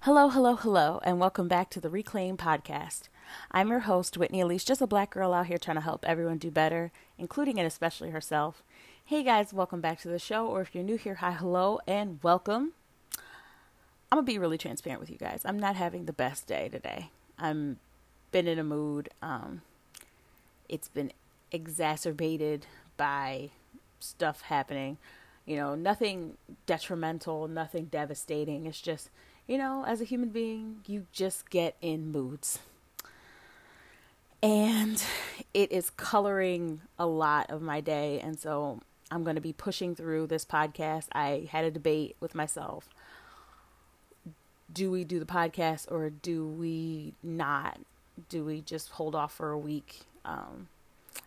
Hello, 0.00 0.28
hello, 0.28 0.56
hello, 0.56 1.00
and 1.04 1.20
welcome 1.20 1.46
back 1.46 1.70
to 1.70 1.80
the 1.80 1.88
Reclaimed 1.88 2.40
Podcast. 2.40 3.02
I'm 3.52 3.68
your 3.68 3.80
host, 3.80 4.18
Whitney 4.18 4.40
Alese, 4.40 4.66
just 4.66 4.82
a 4.82 4.88
black 4.88 5.10
girl 5.10 5.32
out 5.32 5.46
here 5.46 5.56
trying 5.56 5.76
to 5.76 5.80
help 5.80 6.04
everyone 6.04 6.38
do 6.38 6.50
better, 6.50 6.90
including 7.18 7.60
and 7.60 7.68
especially 7.68 8.10
herself. 8.10 8.64
Hey 9.04 9.22
guys, 9.22 9.52
welcome 9.52 9.80
back 9.80 10.00
to 10.00 10.08
the 10.08 10.18
show, 10.18 10.48
or 10.48 10.60
if 10.60 10.74
you're 10.74 10.82
new 10.82 10.96
here, 10.96 11.14
hi, 11.16 11.30
hello, 11.30 11.78
and 11.86 12.18
welcome. 12.24 12.72
I'm 14.10 14.16
gonna 14.16 14.22
be 14.24 14.38
really 14.38 14.58
transparent 14.58 15.00
with 15.00 15.10
you 15.10 15.18
guys. 15.18 15.42
I'm 15.44 15.60
not 15.60 15.76
having 15.76 16.06
the 16.06 16.12
best 16.12 16.48
day 16.48 16.68
today. 16.68 17.10
I'm 17.38 17.78
been 18.32 18.48
in 18.48 18.58
a 18.58 18.64
mood. 18.64 19.10
Um, 19.22 19.62
it's 20.68 20.88
been 20.88 21.12
exacerbated 21.54 22.66
by 22.96 23.50
stuff 24.00 24.42
happening. 24.42 24.98
You 25.46 25.56
know, 25.56 25.74
nothing 25.74 26.36
detrimental, 26.66 27.48
nothing 27.48 27.86
devastating. 27.86 28.66
It's 28.66 28.80
just 28.80 29.10
you 29.46 29.58
know, 29.58 29.84
as 29.86 30.00
a 30.00 30.04
human 30.04 30.30
being, 30.30 30.76
you 30.86 31.06
just 31.12 31.50
get 31.50 31.76
in 31.82 32.10
moods. 32.10 32.60
And 34.42 35.02
it 35.52 35.72
is 35.72 35.90
coloring 35.90 36.82
a 36.98 37.06
lot 37.06 37.50
of 37.50 37.62
my 37.62 37.80
day. 37.80 38.20
And 38.20 38.38
so 38.38 38.80
I'm 39.10 39.22
going 39.22 39.36
to 39.36 39.42
be 39.42 39.52
pushing 39.52 39.94
through 39.94 40.26
this 40.26 40.44
podcast. 40.44 41.06
I 41.12 41.48
had 41.50 41.64
a 41.64 41.70
debate 41.70 42.16
with 42.20 42.34
myself. 42.34 42.88
Do 44.72 44.90
we 44.90 45.04
do 45.04 45.18
the 45.18 45.26
podcast 45.26 45.90
or 45.90 46.10
do 46.10 46.46
we 46.46 47.14
not? 47.22 47.80
Do 48.28 48.44
we 48.44 48.60
just 48.60 48.90
hold 48.90 49.14
off 49.14 49.32
for 49.32 49.50
a 49.50 49.58
week? 49.58 50.00
Um, 50.24 50.68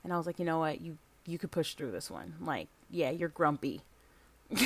and 0.03 0.13
I 0.13 0.17
was 0.17 0.25
like, 0.25 0.39
you 0.39 0.45
know 0.45 0.59
what? 0.59 0.81
You 0.81 0.97
you 1.25 1.37
could 1.37 1.51
push 1.51 1.73
through 1.73 1.91
this 1.91 2.09
one. 2.09 2.35
Like, 2.41 2.67
yeah, 2.89 3.09
you're 3.11 3.29
grumpy. 3.29 3.81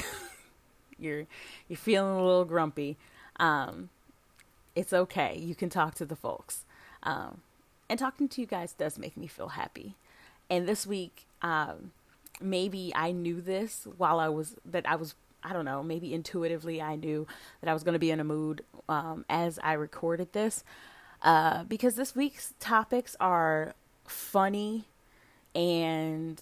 you're 0.98 1.26
you're 1.68 1.78
feeling 1.78 2.16
a 2.16 2.24
little 2.24 2.46
grumpy. 2.46 2.98
Um, 3.38 3.90
it's 4.76 4.94
okay. 4.94 5.38
You 5.38 5.56
can 5.56 5.70
talk 5.70 5.96
to 5.96 6.06
the 6.06 6.16
folks. 6.16 6.66
Um, 7.04 7.42
and 7.90 8.00
talking 8.00 8.30
to 8.30 8.42
you 8.42 8.48
guys 8.48 8.74
does 8.74 8.98
make 8.98 9.18
me 9.18 9.28
feel 9.28 9.50
happy. 9.50 9.96
And 10.50 10.68
this 10.68 10.86
week, 10.86 11.26
um, 11.42 11.92
maybe 12.40 12.92
I 12.96 13.12
knew 13.12 13.42
this 13.42 13.88
while 13.98 14.20
I 14.20 14.30
was, 14.30 14.56
that 14.66 14.88
I 14.88 14.96
was, 14.96 15.16
I 15.44 15.54
don't 15.54 15.66
know, 15.66 15.84
maybe 15.84 16.14
intuitively 16.14 16.82
I 16.82 16.96
knew 16.96 17.28
that 17.60 17.70
I 17.70 17.74
was 17.74 17.84
going 17.84 17.94
to 17.94 18.00
be 18.00 18.12
in 18.12 18.20
a 18.20 18.24
mood 18.24 18.64
um, 18.88 19.26
as 19.30 19.60
I 19.64 19.74
recorded 19.74 20.34
this. 20.34 20.64
Uh, 21.22 21.64
because 21.66 21.96
this 21.96 22.16
week's 22.16 22.54
topics 22.60 23.16
are 23.20 23.74
funny 24.08 24.86
and 25.56 26.42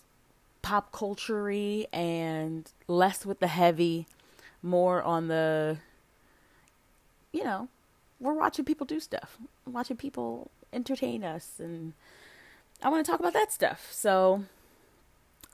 pop 0.61 0.91
culture 0.91 1.49
and 1.93 2.71
less 2.87 3.25
with 3.25 3.39
the 3.39 3.47
heavy, 3.47 4.07
more 4.61 5.01
on 5.01 5.27
the 5.27 5.77
you 7.31 7.43
know, 7.43 7.67
we're 8.19 8.33
watching 8.33 8.65
people 8.65 8.85
do 8.85 8.99
stuff, 8.99 9.37
watching 9.65 9.97
people 9.97 10.49
entertain 10.73 11.23
us, 11.23 11.53
and 11.59 11.93
I 12.81 12.89
want 12.89 13.05
to 13.05 13.11
talk 13.11 13.19
about 13.19 13.33
that 13.33 13.51
stuff. 13.51 13.89
So, 13.91 14.43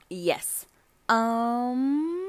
yes. 0.08 0.66
Um, 1.08 2.26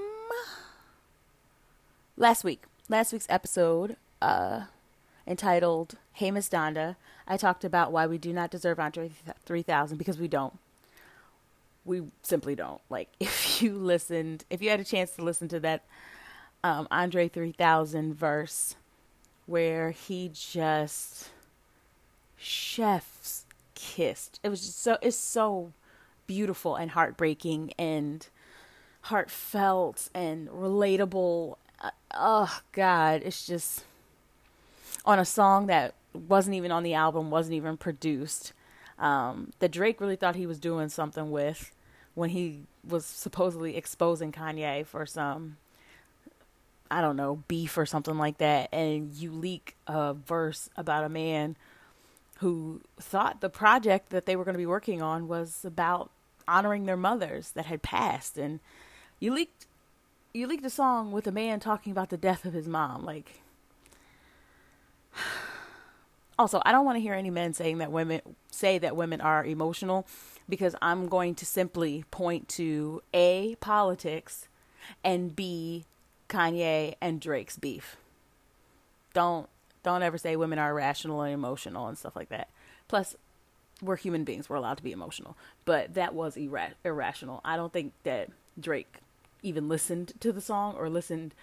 last 2.15 2.43
week, 2.43 2.63
last 2.89 3.13
week's 3.13 3.27
episode, 3.29 3.95
uh, 4.21 4.65
entitled 5.25 5.95
"Hey 6.13 6.29
Miss 6.31 6.49
Donda," 6.49 6.95
I 7.27 7.37
talked 7.37 7.63
about 7.63 7.91
why 7.91 8.05
we 8.05 8.17
do 8.17 8.33
not 8.33 8.51
deserve 8.51 8.79
Andre 8.79 9.11
3000 9.45 9.97
because 9.97 10.17
we 10.19 10.27
don't. 10.27 10.53
We 11.87 12.03
simply 12.21 12.53
don't. 12.53 12.81
Like, 12.89 13.09
if 13.19 13.61
you 13.61 13.73
listened, 13.73 14.45
if 14.51 14.61
you 14.61 14.69
had 14.69 14.79
a 14.79 14.85
chance 14.85 15.11
to 15.11 15.23
listen 15.23 15.47
to 15.49 15.59
that 15.61 15.83
um, 16.63 16.87
Andre 16.91 17.27
3000 17.27 18.13
verse 18.13 18.75
where 19.45 19.91
he 19.91 20.29
just 20.33 21.29
chef's 22.35 23.45
kissed. 23.75 24.39
It 24.43 24.49
was 24.49 24.61
just 24.61 24.81
so 24.81 24.97
it's 25.01 25.17
so 25.17 25.71
beautiful 26.27 26.75
and 26.75 26.91
heartbreaking 26.91 27.73
and 27.79 28.27
heartfelt 29.01 30.09
and 30.13 30.49
relatable. 30.49 31.55
Uh, 31.81 31.91
oh 32.13 32.59
God, 32.73 33.21
it's 33.23 33.47
just 33.47 33.85
on 35.05 35.19
a 35.19 35.25
song 35.25 35.67
that 35.67 35.93
wasn't 36.13 36.55
even 36.55 36.71
on 36.71 36.83
the 36.83 36.93
album, 36.93 37.31
wasn't 37.31 37.55
even 37.55 37.77
produced. 37.77 38.53
Um, 38.99 39.53
that 39.59 39.71
Drake 39.71 40.01
really 40.01 40.15
thought 40.15 40.35
he 40.35 40.47
was 40.47 40.59
doing 40.59 40.89
something 40.89 41.29
with 41.31 41.71
when 42.17 42.31
he 42.31 42.63
was 42.83 43.05
supposedly 43.05 43.77
exposing 43.77 44.31
Kanye 44.31 44.83
for 44.83 45.05
some 45.05 45.57
I 46.89 47.01
don't 47.01 47.17
know, 47.17 47.43
beef 47.47 47.77
or 47.77 47.85
something 47.85 48.17
like 48.17 48.37
that, 48.37 48.69
and 48.73 49.13
you 49.13 49.29
leak 49.29 49.75
a 49.87 50.13
verse 50.13 50.69
about 50.77 51.03
a 51.03 51.09
man 51.09 51.57
who 52.39 52.81
thought 52.97 53.41
the 53.41 53.49
project 53.49 54.09
that 54.09 54.25
they 54.25 54.37
were 54.37 54.45
going 54.45 54.53
to 54.53 54.59
be 54.59 54.65
working 54.65 55.01
on 55.01 55.27
was 55.27 55.65
about 55.65 56.11
honoring 56.47 56.85
their 56.85 56.95
mothers 56.95 57.51
that 57.51 57.65
had 57.65 57.81
passed, 57.81 58.37
and 58.37 58.61
you 59.19 59.33
leaked 59.33 59.67
you 60.33 60.47
leaked 60.47 60.65
a 60.65 60.69
song 60.69 61.11
with 61.11 61.27
a 61.27 61.31
man 61.31 61.59
talking 61.59 61.91
about 61.91 62.09
the 62.09 62.17
death 62.17 62.45
of 62.45 62.53
his 62.53 62.67
mom. 62.67 63.03
Like, 63.03 63.41
also, 66.39 66.61
I 66.65 66.71
don't 66.71 66.85
want 66.85 66.95
to 66.95 67.01
hear 67.01 67.13
any 67.13 67.29
men 67.29 67.53
saying 67.53 67.79
that 67.79 67.91
women 67.91 68.21
say 68.49 68.77
that 68.77 68.95
women 68.95 69.19
are 69.19 69.45
emotional, 69.45 70.07
because 70.49 70.75
I'm 70.81 71.07
going 71.07 71.35
to 71.35 71.45
simply 71.45 72.05
point 72.11 72.47
to 72.49 73.01
a 73.13 73.55
politics 73.59 74.47
and 75.03 75.35
b 75.35 75.85
Kanye 76.29 76.95
and 77.01 77.19
Drake's 77.19 77.57
beef. 77.57 77.97
Don't 79.13 79.49
don't 79.83 80.03
ever 80.03 80.17
say 80.17 80.35
women 80.35 80.59
are 80.59 80.71
irrational 80.71 81.21
and 81.21 81.33
emotional 81.33 81.87
and 81.87 81.97
stuff 81.97 82.15
like 82.15 82.29
that. 82.29 82.49
Plus, 82.87 83.15
we're 83.81 83.95
human 83.95 84.23
beings. 84.23 84.49
We're 84.49 84.57
allowed 84.57 84.77
to 84.77 84.83
be 84.83 84.91
emotional. 84.91 85.37
But 85.65 85.93
that 85.93 86.13
was 86.13 86.37
ira- 86.37 86.73
irrational. 86.83 87.41
I 87.45 87.55
don't 87.55 87.71
think 87.71 87.93
that 88.03 88.29
Drake 88.59 88.97
even 89.43 89.69
listened 89.69 90.13
to 90.19 90.31
the 90.31 90.41
song 90.41 90.75
or 90.75 90.89
listened 90.89 91.33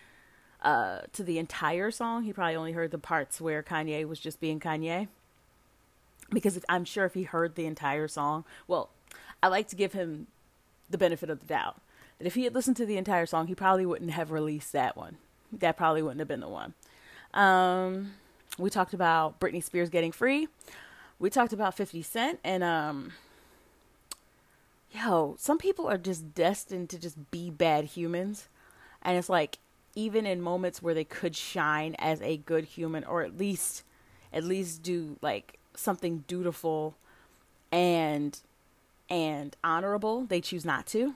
uh, 0.62 1.00
to 1.12 1.22
the 1.22 1.38
entire 1.38 1.90
song. 1.90 2.24
He 2.24 2.32
probably 2.32 2.56
only 2.56 2.72
heard 2.72 2.90
the 2.90 2.98
parts 2.98 3.40
where 3.40 3.62
Kanye 3.62 4.06
was 4.06 4.18
just 4.18 4.40
being 4.40 4.60
Kanye. 4.60 5.08
Because 6.30 6.56
if, 6.56 6.64
I'm 6.68 6.84
sure 6.84 7.04
if 7.04 7.14
he 7.14 7.22
heard 7.22 7.54
the 7.54 7.66
entire 7.66 8.08
song, 8.08 8.44
well, 8.66 8.90
I 9.44 9.48
like 9.48 9.68
to 9.68 9.76
give 9.76 9.92
him 9.92 10.28
the 10.88 10.96
benefit 10.96 11.28
of 11.28 11.38
the 11.38 11.44
doubt 11.44 11.78
that 12.18 12.26
if 12.26 12.34
he 12.34 12.44
had 12.44 12.54
listened 12.54 12.78
to 12.78 12.86
the 12.86 12.96
entire 12.96 13.26
song, 13.26 13.46
he 13.46 13.54
probably 13.54 13.84
wouldn't 13.84 14.12
have 14.12 14.30
released 14.30 14.72
that 14.72 14.96
one. 14.96 15.18
That 15.52 15.76
probably 15.76 16.00
wouldn't 16.00 16.20
have 16.20 16.28
been 16.28 16.40
the 16.40 16.48
one. 16.48 16.72
Um, 17.34 18.12
we 18.56 18.70
talked 18.70 18.94
about 18.94 19.38
Britney 19.40 19.62
Spears 19.62 19.90
getting 19.90 20.12
free. 20.12 20.48
We 21.18 21.28
talked 21.28 21.52
about 21.52 21.76
50 21.76 22.00
Cent 22.00 22.40
and 22.42 22.64
um 22.64 23.12
yo, 24.90 25.36
some 25.38 25.58
people 25.58 25.86
are 25.86 25.98
just 25.98 26.34
destined 26.34 26.88
to 26.88 26.98
just 26.98 27.30
be 27.30 27.50
bad 27.50 27.84
humans. 27.84 28.48
And 29.02 29.18
it's 29.18 29.28
like 29.28 29.58
even 29.94 30.24
in 30.24 30.40
moments 30.40 30.80
where 30.80 30.94
they 30.94 31.04
could 31.04 31.36
shine 31.36 31.96
as 31.98 32.22
a 32.22 32.38
good 32.38 32.64
human 32.64 33.04
or 33.04 33.22
at 33.22 33.36
least 33.36 33.82
at 34.32 34.42
least 34.42 34.82
do 34.82 35.18
like 35.20 35.58
something 35.74 36.24
dutiful 36.26 36.96
and 37.70 38.40
and 39.08 39.56
honorable, 39.62 40.24
they 40.24 40.40
choose 40.40 40.64
not 40.64 40.86
to. 40.88 41.14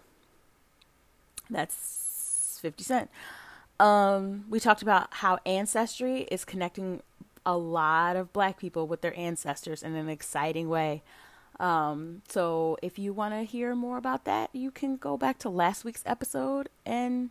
That's 1.51 2.59
50 2.61 2.85
Cent. 2.85 3.11
Um, 3.81 4.45
we 4.51 4.61
talked 4.61 4.83
about 4.83 5.09
how 5.15 5.39
ancestry 5.47 6.23
is 6.31 6.45
connecting 6.45 7.03
a 7.47 7.57
lot 7.57 8.17
of 8.17 8.33
black 8.33 8.59
people 8.59 8.87
with 8.87 9.01
their 9.01 9.19
ancestors 9.19 9.83
in 9.83 9.95
an 9.95 10.09
exciting 10.09 10.69
way. 10.69 11.03
Um, 11.61 12.23
so 12.29 12.77
if 12.83 12.99
you 12.99 13.13
want 13.13 13.35
to 13.35 13.43
hear 13.43 13.75
more 13.75 13.97
about 13.97 14.25
that, 14.25 14.51
you 14.53 14.71
can 14.71 14.97
go 14.97 15.17
back 15.17 15.39
to 15.41 15.49
last 15.49 15.85
week's 15.85 16.03
episode 16.07 16.69
and 16.85 17.31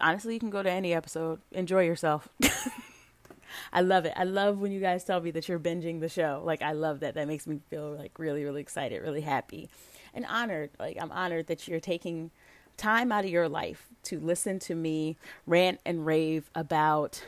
honestly, 0.00 0.34
you 0.34 0.40
can 0.40 0.50
go 0.50 0.62
to 0.62 0.70
any 0.70 0.94
episode. 0.94 1.40
Enjoy 1.52 1.82
yourself. 1.82 2.28
I 3.72 3.80
love 3.80 4.04
it. 4.04 4.12
I 4.16 4.24
love 4.24 4.60
when 4.60 4.70
you 4.70 4.80
guys 4.80 5.04
tell 5.04 5.20
me 5.20 5.32
that 5.32 5.48
you're 5.48 5.58
binging 5.58 6.00
the 6.00 6.08
show. 6.08 6.40
Like 6.44 6.62
I 6.62 6.72
love 6.72 7.00
that. 7.00 7.14
That 7.14 7.26
makes 7.26 7.46
me 7.46 7.60
feel 7.68 7.90
like 7.92 8.18
really 8.18 8.44
really 8.44 8.60
excited, 8.60 9.02
really 9.02 9.22
happy 9.22 9.68
and 10.14 10.26
honored. 10.26 10.70
Like 10.78 10.96
I'm 11.00 11.12
honored 11.12 11.46
that 11.48 11.68
you're 11.68 11.80
taking 11.80 12.30
time 12.76 13.12
out 13.12 13.24
of 13.24 13.30
your 13.30 13.48
life 13.48 13.88
to 14.04 14.18
listen 14.18 14.58
to 14.60 14.74
me 14.74 15.16
rant 15.46 15.80
and 15.84 16.06
rave 16.06 16.50
about 16.54 17.24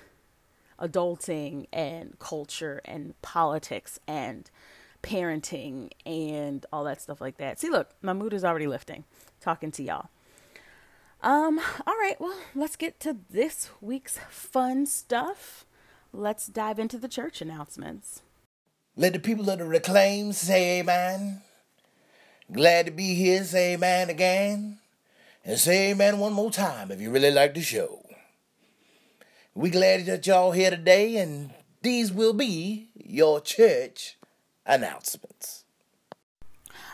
adulting 0.80 1.66
and 1.72 2.18
culture 2.18 2.80
and 2.84 3.20
politics 3.22 3.98
and 4.06 4.50
parenting 5.02 5.90
and 6.06 6.64
all 6.72 6.84
that 6.84 7.02
stuff 7.02 7.20
like 7.20 7.36
that. 7.38 7.60
See, 7.60 7.68
look, 7.68 7.90
my 8.02 8.12
mood 8.12 8.32
is 8.32 8.44
already 8.44 8.66
lifting 8.66 9.04
talking 9.40 9.70
to 9.72 9.82
y'all. 9.82 10.08
Um, 11.22 11.60
all 11.86 11.94
right, 11.94 12.16
well, 12.18 12.36
let's 12.54 12.76
get 12.76 12.98
to 13.00 13.16
this 13.30 13.70
week's 13.80 14.18
fun 14.28 14.86
stuff. 14.86 15.64
Let's 16.12 16.46
dive 16.46 16.78
into 16.78 16.98
the 16.98 17.08
church 17.08 17.40
announcements. 17.40 18.22
Let 18.96 19.12
the 19.14 19.18
people 19.18 19.48
of 19.48 19.58
the 19.58 19.64
reclaim 19.64 20.32
say 20.32 20.80
amen. 20.80 21.42
Glad 22.50 22.86
to 22.86 22.92
be 22.92 23.14
here. 23.14 23.44
Say 23.44 23.74
amen 23.74 24.10
again. 24.10 24.78
And 25.44 25.58
say 25.58 25.90
amen 25.90 26.18
one 26.18 26.32
more 26.32 26.50
time 26.50 26.90
if 26.90 27.00
you 27.00 27.10
really 27.10 27.30
like 27.30 27.54
the 27.54 27.62
show. 27.62 28.04
We 29.54 29.70
glad 29.70 30.06
that 30.06 30.26
y'all 30.26 30.52
here 30.52 30.70
today, 30.70 31.16
and 31.16 31.50
these 31.82 32.10
will 32.10 32.32
be 32.32 32.88
your 32.94 33.40
church 33.40 34.16
announcements. 34.64 35.64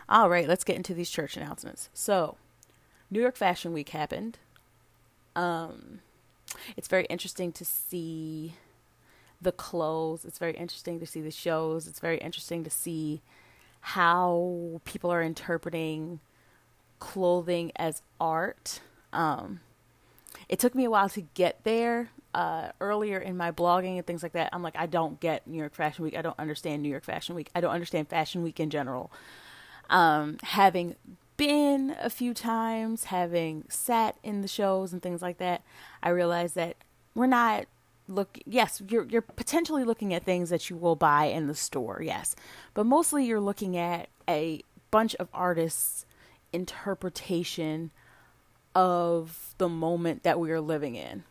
All 0.08 0.28
right, 0.28 0.48
let's 0.48 0.64
get 0.64 0.76
into 0.76 0.94
these 0.94 1.10
church 1.10 1.36
announcements. 1.36 1.88
So, 1.92 2.36
New 3.10 3.20
York 3.20 3.36
Fashion 3.36 3.72
Week 3.72 3.90
happened. 3.90 4.38
Um, 5.36 6.00
it's 6.76 6.88
very 6.88 7.04
interesting 7.04 7.52
to 7.52 7.64
see 7.64 8.54
the 9.40 9.52
clothes. 9.52 10.24
It's 10.24 10.38
very 10.38 10.56
interesting 10.56 10.98
to 11.00 11.06
see 11.06 11.20
the 11.20 11.30
shows. 11.30 11.86
It's 11.86 12.00
very 12.00 12.18
interesting 12.18 12.64
to 12.64 12.70
see 12.70 13.20
how 13.80 14.80
people 14.84 15.10
are 15.10 15.22
interpreting 15.22 16.20
clothing 16.98 17.72
as 17.76 18.02
art. 18.20 18.80
Um, 19.12 19.60
it 20.48 20.58
took 20.58 20.74
me 20.74 20.84
a 20.84 20.90
while 20.90 21.08
to 21.10 21.22
get 21.34 21.64
there. 21.64 22.10
Uh, 22.34 22.70
earlier 22.80 23.18
in 23.18 23.36
my 23.36 23.50
blogging 23.50 23.96
and 23.96 24.06
things 24.06 24.22
like 24.22 24.32
that, 24.32 24.50
I'm 24.52 24.62
like, 24.62 24.76
I 24.76 24.86
don't 24.86 25.18
get 25.18 25.46
New 25.46 25.58
York 25.58 25.74
Fashion 25.74 26.04
Week. 26.04 26.16
I 26.16 26.22
don't 26.22 26.38
understand 26.38 26.82
New 26.82 26.90
York 26.90 27.04
Fashion 27.04 27.34
Week. 27.34 27.50
I 27.54 27.60
don't 27.60 27.72
understand 27.72 28.08
Fashion 28.08 28.42
Week 28.42 28.60
in 28.60 28.70
general. 28.70 29.10
Um, 29.88 30.36
having 30.42 30.96
been 31.36 31.96
a 31.98 32.10
few 32.10 32.34
times, 32.34 33.04
having 33.04 33.64
sat 33.68 34.16
in 34.22 34.42
the 34.42 34.48
shows 34.48 34.92
and 34.92 35.02
things 35.02 35.22
like 35.22 35.38
that, 35.38 35.62
I 36.02 36.10
realized 36.10 36.54
that 36.56 36.76
we're 37.14 37.26
not 37.26 37.64
look 38.08 38.38
yes 38.46 38.82
you're 38.88 39.04
you're 39.04 39.22
potentially 39.22 39.84
looking 39.84 40.14
at 40.14 40.24
things 40.24 40.50
that 40.50 40.70
you 40.70 40.76
will 40.76 40.96
buy 40.96 41.26
in 41.26 41.46
the 41.46 41.54
store 41.54 42.00
yes. 42.02 42.34
But 42.74 42.86
mostly 42.86 43.24
you're 43.24 43.40
looking 43.40 43.76
at 43.76 44.08
a 44.28 44.62
bunch 44.90 45.14
of 45.16 45.28
artists 45.32 46.06
interpretation 46.52 47.90
of 48.74 49.54
the 49.58 49.68
moment 49.68 50.22
that 50.22 50.40
we 50.40 50.50
are 50.50 50.60
living 50.60 50.94
in. 50.94 51.24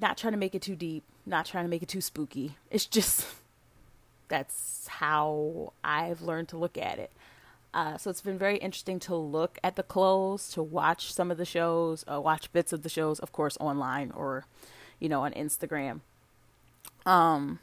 Not 0.00 0.18
trying 0.18 0.32
to 0.32 0.38
make 0.38 0.54
it 0.54 0.62
too 0.62 0.76
deep 0.76 1.04
not 1.26 1.46
trying 1.46 1.64
to 1.64 1.70
make 1.70 1.82
it 1.82 1.88
too 1.88 2.00
spooky. 2.00 2.56
It's 2.70 2.86
just 2.86 3.26
that's 4.28 4.88
how 4.88 5.74
i've 5.84 6.22
learned 6.22 6.48
to 6.48 6.56
look 6.56 6.78
at 6.78 6.98
it. 6.98 7.10
Uh, 7.72 7.96
so 7.98 8.08
it's 8.08 8.20
been 8.20 8.38
very 8.38 8.56
interesting 8.58 9.00
to 9.00 9.16
look 9.16 9.58
at 9.64 9.74
the 9.74 9.82
clothes 9.82 10.48
to 10.50 10.62
watch 10.62 11.12
some 11.12 11.30
of 11.30 11.36
the 11.36 11.44
shows 11.44 12.04
uh, 12.10 12.20
watch 12.20 12.52
bits 12.52 12.72
of 12.72 12.82
the 12.82 12.88
shows 12.88 13.18
of 13.18 13.32
course 13.32 13.56
online 13.60 14.12
or 14.12 14.44
you 15.04 15.10
know, 15.10 15.20
on 15.20 15.32
Instagram. 15.32 16.00
Um, 17.04 17.58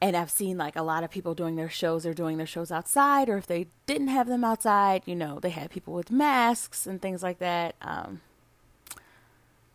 and 0.00 0.16
I've 0.16 0.32
seen 0.32 0.58
like 0.58 0.74
a 0.74 0.82
lot 0.82 1.04
of 1.04 1.12
people 1.12 1.32
doing 1.32 1.54
their 1.54 1.70
shows, 1.70 2.02
they're 2.02 2.12
doing 2.12 2.38
their 2.38 2.46
shows 2.46 2.72
outside, 2.72 3.28
or 3.28 3.36
if 3.36 3.46
they 3.46 3.68
didn't 3.86 4.08
have 4.08 4.26
them 4.26 4.42
outside, 4.42 5.02
you 5.06 5.14
know, 5.14 5.38
they 5.38 5.50
had 5.50 5.70
people 5.70 5.94
with 5.94 6.10
masks 6.10 6.88
and 6.88 7.00
things 7.00 7.22
like 7.22 7.38
that. 7.38 7.76
Um, 7.80 8.20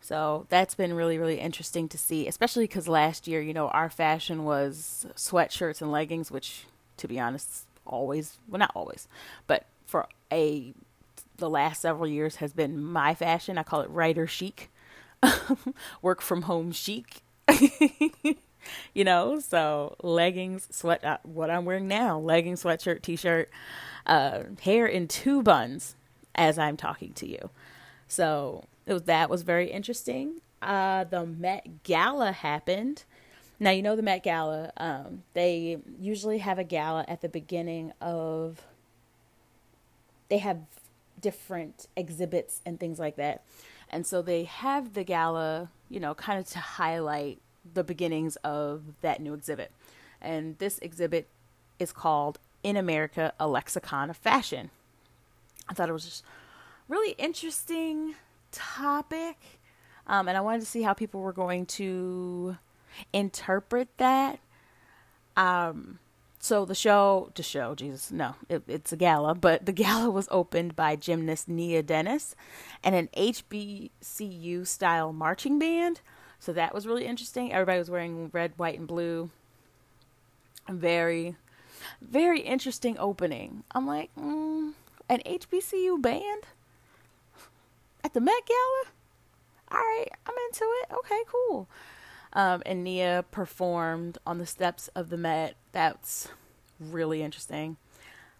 so 0.02 0.48
that's 0.50 0.76
been 0.76 0.94
really, 0.94 1.18
really 1.18 1.40
interesting 1.40 1.88
to 1.88 1.98
see, 1.98 2.28
especially 2.28 2.66
because 2.66 2.90
last 2.90 3.26
year, 3.26 3.42
you 3.42 3.54
know, 3.54 3.70
our 3.70 3.90
fashion 3.90 4.44
was 4.44 5.06
sweatshirts 5.16 5.82
and 5.82 5.94
leggings, 5.94 6.30
which, 6.30 6.66
to 6.98 7.08
be 7.08 7.22
honest, 7.22 7.66
always, 7.86 8.38
well, 8.50 8.60
not 8.60 8.72
always, 8.76 9.08
but 9.48 9.66
for 9.86 10.10
a, 10.30 10.74
the 11.38 11.50
last 11.50 11.82
several 11.82 12.08
years 12.08 12.36
has 12.36 12.52
been 12.52 12.84
my 12.84 13.16
fashion. 13.16 13.58
I 13.58 13.64
call 13.64 13.80
it 13.80 13.90
writer 13.90 14.28
chic. 14.28 14.70
work 16.02 16.22
from 16.22 16.44
home 16.44 16.72
chic. 16.72 17.22
you 18.94 19.04
know, 19.04 19.40
so 19.40 19.96
leggings, 20.02 20.68
sweat, 20.72 21.04
uh, 21.04 21.18
what 21.24 21.50
I'm 21.50 21.66
wearing 21.66 21.88
now, 21.88 22.20
leggings, 22.20 22.64
sweatshirt, 22.64 23.02
t-shirt, 23.02 23.50
uh, 24.06 24.44
hair 24.62 24.86
in 24.86 25.08
two 25.08 25.42
buns 25.44 25.96
as 26.36 26.58
I'm 26.58 26.78
talking 26.78 27.14
to 27.14 27.28
you. 27.28 27.50
So 28.08 28.66
it 28.86 28.94
was, 28.94 29.04
that 29.04 29.30
was 29.30 29.44
very 29.44 29.72
interesting. 29.72 30.42
Uh, 30.62 31.04
the 31.06 31.26
Met 31.26 31.84
Gala 31.84 32.32
happened. 32.32 33.04
Now, 33.60 33.72
you 33.72 33.82
know 33.82 33.96
the 33.96 34.02
Met 34.02 34.24
Gala, 34.24 34.72
um, 34.78 35.24
they 35.34 35.78
usually 36.00 36.40
have 36.40 36.58
a 36.58 36.64
gala 36.64 37.06
at 37.08 37.22
the 37.22 37.30
beginning 37.30 37.94
of, 38.02 38.62
they 40.30 40.40
have 40.40 40.58
different 41.20 41.88
exhibits 41.96 42.62
and 42.66 42.80
things 42.80 42.98
like 42.98 43.18
that. 43.18 43.44
And 43.92 44.08
so 44.08 44.22
they 44.22 44.46
have 44.46 44.94
the 44.94 45.04
gala, 45.04 45.70
you 45.90 46.00
know, 46.00 46.16
kind 46.16 46.40
of 46.40 46.48
to 46.50 46.60
highlight 46.60 47.40
the 47.74 47.84
beginnings 47.84 48.38
of 48.38 48.82
that 49.02 49.22
new 49.22 49.34
exhibit. 49.34 49.72
And 50.22 50.58
this 50.58 50.80
exhibit 50.80 51.28
is 51.78 51.92
called 51.92 52.40
In 52.64 52.78
America, 52.78 53.34
a 53.40 53.48
Lexicon 53.48 54.10
of 54.10 54.18
Fashion. 54.18 54.72
I 55.68 55.74
thought 55.74 55.90
it 55.90 55.94
was 55.94 56.06
just 56.06 56.24
really 56.88 57.12
interesting 57.18 58.16
topic. 58.52 59.38
Um, 60.08 60.28
and 60.28 60.38
I 60.38 60.42
wanted 60.42 60.62
to 60.62 60.66
see 60.66 60.82
how 60.82 60.94
people 60.94 61.22
were 61.22 61.34
going 61.34 61.66
to 61.68 62.58
interpret 63.14 63.90
that. 63.98 64.40
Um, 65.38 66.00
so 66.44 66.66
the 66.66 66.74
show, 66.74 67.30
to 67.36 67.44
show, 67.44 67.76
Jesus, 67.76 68.12
no, 68.12 68.34
it, 68.50 68.64
it's 68.68 68.92
a 68.92 68.98
gala, 68.98 69.36
but 69.36 69.68
the 69.68 69.72
gala 69.84 70.10
was 70.10 70.28
opened 70.32 70.76
by 70.76 70.96
gymnast 70.96 71.48
Nia 71.48 71.84
Dennis 71.84 72.36
and 72.84 72.96
an 72.96 73.10
HBCU 73.16 74.66
style 74.66 75.14
marching 75.14 75.60
band. 75.60 76.02
So 76.40 76.52
that 76.54 76.74
was 76.74 76.88
really 76.88 77.06
interesting. 77.06 77.54
Everybody 77.54 77.78
was 77.78 77.92
wearing 77.92 78.32
red, 78.34 78.54
white, 78.58 78.80
and 78.80 78.88
blue. 78.88 79.30
Very, 80.68 81.36
very 82.02 82.42
interesting 82.42 82.98
opening. 82.98 83.64
I'm 83.74 83.86
like, 83.86 84.10
mm, 84.20 84.74
an 85.08 85.22
HBCU 85.24 86.02
band 86.02 86.46
at 88.04 88.16
the 88.16 88.20
Met 88.20 88.42
Gala? 88.48 88.84
All 89.72 89.78
right, 89.78 90.10
I'm 90.26 90.34
into 90.50 90.64
it. 90.64 90.92
Okay, 90.92 91.22
cool. 91.28 91.68
Um, 92.34 92.64
and 92.66 92.84
Nia 92.84 93.26
performed 93.32 94.18
on 94.26 94.38
the 94.38 94.46
steps 94.46 94.90
of 94.96 95.10
the 95.10 95.18
Met. 95.18 95.56
That's 95.72 96.30
really 96.80 97.22
interesting. 97.22 97.78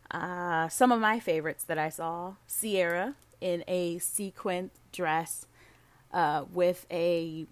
Uh, 0.10 0.70
some 0.70 0.92
of 0.92 1.00
my 1.00 1.20
favorites 1.20 1.64
that 1.66 1.78
I 1.78 1.90
saw 1.90 2.36
Ciara 2.48 3.16
in 3.40 3.64
a 3.68 3.98
sequin 4.00 4.72
dress 4.92 5.48
uh, 6.14 6.46
with 6.52 6.86
a 6.92 7.48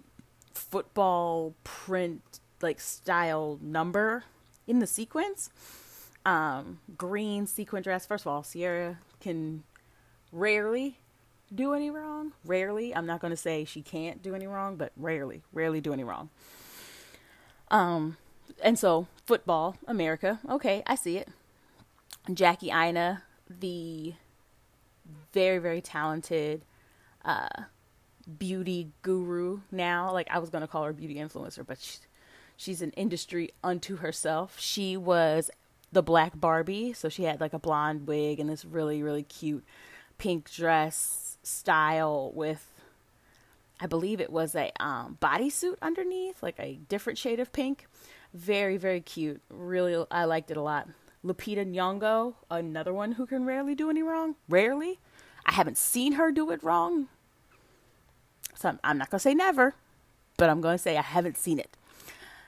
football 0.54 1.56
print 1.64 2.40
like 2.62 2.80
style 2.80 3.58
number 3.62 4.26
in 4.68 4.80
the 4.80 4.88
sequence. 4.88 5.50
Um, 6.26 6.80
green 6.98 7.48
sequin 7.48 7.82
dress. 7.82 8.06
First 8.06 8.26
of 8.26 8.28
all, 8.28 8.44
Ciara 8.44 9.00
can 9.22 9.64
rarely 10.32 11.00
do 11.54 11.74
any 11.74 11.90
wrong. 11.90 12.34
Rarely. 12.46 12.96
I'm 12.96 13.06
not 13.06 13.22
going 13.22 13.32
to 13.32 13.38
say 13.38 13.66
she 13.66 13.82
can't 13.82 14.22
do 14.22 14.36
any 14.36 14.48
wrong, 14.48 14.76
but 14.76 14.92
rarely, 14.96 15.42
rarely 15.54 15.82
do 15.82 15.94
any 15.94 16.04
wrong. 16.04 16.30
Um, 17.70 18.18
and 18.64 18.78
so 18.78 19.08
football, 19.26 19.78
America. 19.88 20.40
Okay, 20.50 20.84
I 20.86 20.96
see 20.96 21.18
it. 21.18 21.30
Jackie 22.34 22.72
Aina, 22.72 23.24
the 23.50 24.14
very, 25.34 25.58
very 25.58 25.82
talented 25.82 26.64
uh, 27.26 27.48
beauty 28.38 28.90
guru 29.02 29.62
now. 29.72 30.12
Like, 30.12 30.28
I 30.30 30.40
was 30.40 30.50
going 30.50 30.62
to 30.62 30.68
call 30.68 30.84
her 30.84 30.94
beauty 30.94 31.16
influencer, 31.16 31.66
but 31.66 31.80
she, 31.80 31.98
she's 32.58 32.82
an 32.82 32.92
industry 32.92 33.52
unto 33.64 33.98
herself. 33.98 34.60
She 34.60 34.98
was 34.98 35.50
the 35.92 36.04
Black 36.04 36.40
Barbie, 36.40 36.94
so 36.94 37.10
she 37.10 37.24
had 37.24 37.42
like 37.42 37.54
a 37.54 37.60
blonde 37.60 38.06
wig 38.08 38.40
and 38.40 38.50
this 38.50 38.64
really, 38.64 39.02
really 39.02 39.24
cute 39.24 39.64
pink 40.20 40.52
dress 40.52 41.29
style 41.50 42.32
with 42.34 42.66
I 43.80 43.88
believe 43.88 44.20
it 44.20 44.32
was 44.32 44.56
a 44.56 44.72
um, 44.80 45.18
bodysuit 45.22 45.78
underneath, 45.82 46.44
like 46.44 46.60
a 46.60 46.80
different 46.90 47.18
shade 47.18 47.40
of 47.40 47.54
pink. 47.54 47.88
Very, 48.34 48.78
very 48.78 49.00
cute. 49.00 49.42
Really, 49.50 50.06
I 50.12 50.26
liked 50.26 50.52
it 50.52 50.58
a 50.58 50.62
lot. 50.62 50.90
Lupita 51.24 51.66
Nyong'o, 51.66 52.36
another 52.52 52.94
one 52.94 53.14
who 53.14 53.26
can 53.26 53.46
rarely 53.46 53.76
do 53.76 53.90
any 53.90 54.04
wrong. 54.04 54.36
Rarely. 54.50 55.00
I 55.46 55.54
haven't 55.54 55.78
seen 55.78 56.14
her 56.14 56.32
do 56.32 56.52
it 56.52 56.62
wrong. 56.62 57.08
So 58.56 58.70
I'm, 58.70 58.80
I'm 58.84 58.98
not 58.98 59.10
going 59.10 59.20
to 59.20 59.24
say 59.24 59.34
never, 59.34 59.76
but 60.38 60.50
I'm 60.50 60.60
going 60.60 60.76
to 60.76 60.82
say 60.82 60.98
I 60.98 61.02
haven't 61.02 61.38
seen 61.38 61.60
it. 61.60 61.78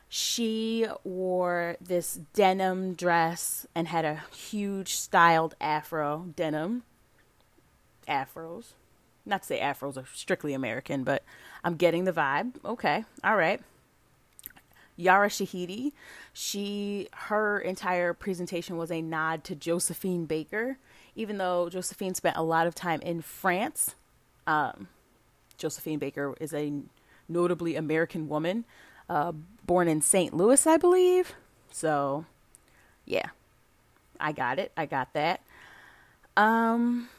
She 0.10 0.86
wore 1.05 1.77
this 1.79 2.20
denim 2.34 2.96
dress 2.96 3.65
and 3.74 3.88
had 3.88 4.03
a 4.03 4.24
huge 4.36 4.96
styled 4.96 5.55
afro 5.62 6.27
denim. 6.36 6.84
Afros 8.08 8.74
not 9.25 9.42
to 9.42 9.48
say 9.48 9.60
afros 9.60 9.98
are 9.98 10.08
strictly 10.13 10.54
American, 10.54 11.04
but 11.04 11.24
I'm 11.63 11.75
getting 11.75 12.06
the 12.06 12.13
vibe. 12.13 12.54
Okay, 12.66 13.06
all 13.24 13.36
right. 13.36 13.62
Yara 14.98 15.30
Shahidi, 15.30 15.94
she 16.34 17.08
her 17.12 17.60
entire 17.60 18.13
presentation 18.13 18.78
was 18.78 18.92
a 18.92 19.01
nod 19.01 19.44
to 19.46 19.56
Josephine 19.56 20.25
Baker, 20.25 20.78
even 21.16 21.38
though 21.38 21.70
Josephine 21.70 22.13
spent 22.13 22.38
a 22.38 22.44
lot 22.44 22.68
of 22.68 22.75
time 22.75 23.01
in 23.01 23.22
France. 23.22 23.96
Um, 24.46 24.88
Josephine 25.58 26.00
Baker 26.00 26.36
is 26.40 26.54
a 26.54 26.74
notably 27.28 27.75
American 27.75 28.28
woman, 28.28 28.66
uh, 29.10 29.32
born 29.66 29.88
in 29.88 30.01
St. 30.01 30.34
Louis, 30.34 30.68
I 30.68 30.78
believe. 30.78 31.34
So, 31.72 32.25
yeah, 33.06 33.30
I 34.20 34.32
got 34.32 34.60
it. 34.60 34.72
I 34.75 34.86
got 34.86 35.13
that. 35.13 35.42
Um, 36.36 37.10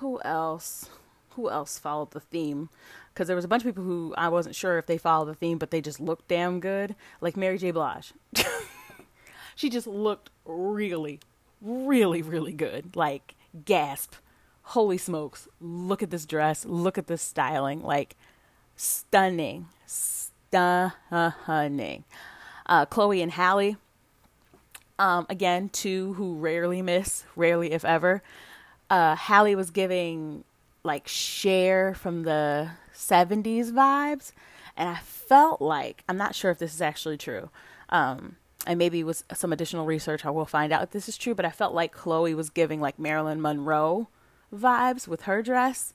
who 0.00 0.20
else? 0.22 0.90
Who 1.30 1.50
else 1.50 1.78
followed 1.78 2.12
the 2.12 2.20
theme? 2.20 2.68
Because 3.12 3.26
there 3.26 3.36
was 3.36 3.44
a 3.44 3.48
bunch 3.48 3.62
of 3.62 3.66
people 3.66 3.84
who 3.84 4.14
I 4.16 4.28
wasn't 4.28 4.54
sure 4.54 4.78
if 4.78 4.86
they 4.86 4.98
followed 4.98 5.26
the 5.26 5.34
theme, 5.34 5.58
but 5.58 5.70
they 5.70 5.80
just 5.80 6.00
looked 6.00 6.28
damn 6.28 6.60
good, 6.60 6.94
like 7.20 7.36
Mary 7.36 7.58
J. 7.58 7.70
Blige. 7.70 8.12
she 9.56 9.68
just 9.68 9.86
looked 9.86 10.30
really, 10.44 11.20
really, 11.60 12.22
really 12.22 12.52
good. 12.52 12.94
Like 12.96 13.34
gasp, 13.64 14.14
holy 14.62 14.98
smokes! 14.98 15.48
Look 15.60 16.02
at 16.02 16.10
this 16.10 16.26
dress. 16.26 16.64
Look 16.64 16.96
at 16.96 17.08
this 17.08 17.22
styling. 17.22 17.82
Like 17.82 18.16
stunning, 18.76 19.66
stunning. 19.86 20.92
Uh, 22.66 22.86
Chloe 22.86 23.22
and 23.22 23.32
Halle. 23.32 23.76
Um, 25.00 25.26
again, 25.28 25.68
two 25.68 26.14
who 26.14 26.34
rarely 26.34 26.82
miss, 26.82 27.24
rarely 27.36 27.72
if 27.72 27.84
ever. 27.84 28.22
Uh, 28.90 29.14
Halle 29.16 29.54
was 29.54 29.70
giving 29.70 30.44
like 30.82 31.06
Cher 31.06 31.94
from 31.94 32.22
the 32.22 32.70
70s 32.94 33.70
vibes, 33.70 34.32
and 34.76 34.88
I 34.88 34.96
felt 34.96 35.60
like 35.60 36.02
I'm 36.08 36.16
not 36.16 36.34
sure 36.34 36.50
if 36.50 36.58
this 36.58 36.74
is 36.74 36.82
actually 36.82 37.16
true. 37.16 37.50
Um, 37.90 38.36
and 38.66 38.78
maybe 38.78 39.02
with 39.04 39.22
some 39.32 39.52
additional 39.52 39.86
research, 39.86 40.24
I 40.24 40.30
will 40.30 40.46
find 40.46 40.72
out 40.72 40.82
if 40.82 40.90
this 40.90 41.08
is 41.08 41.16
true. 41.16 41.34
But 41.34 41.44
I 41.44 41.50
felt 41.50 41.74
like 41.74 41.92
Chloe 41.92 42.34
was 42.34 42.50
giving 42.50 42.80
like 42.80 42.98
Marilyn 42.98 43.40
Monroe 43.40 44.08
vibes 44.54 45.06
with 45.06 45.22
her 45.22 45.42
dress. 45.42 45.94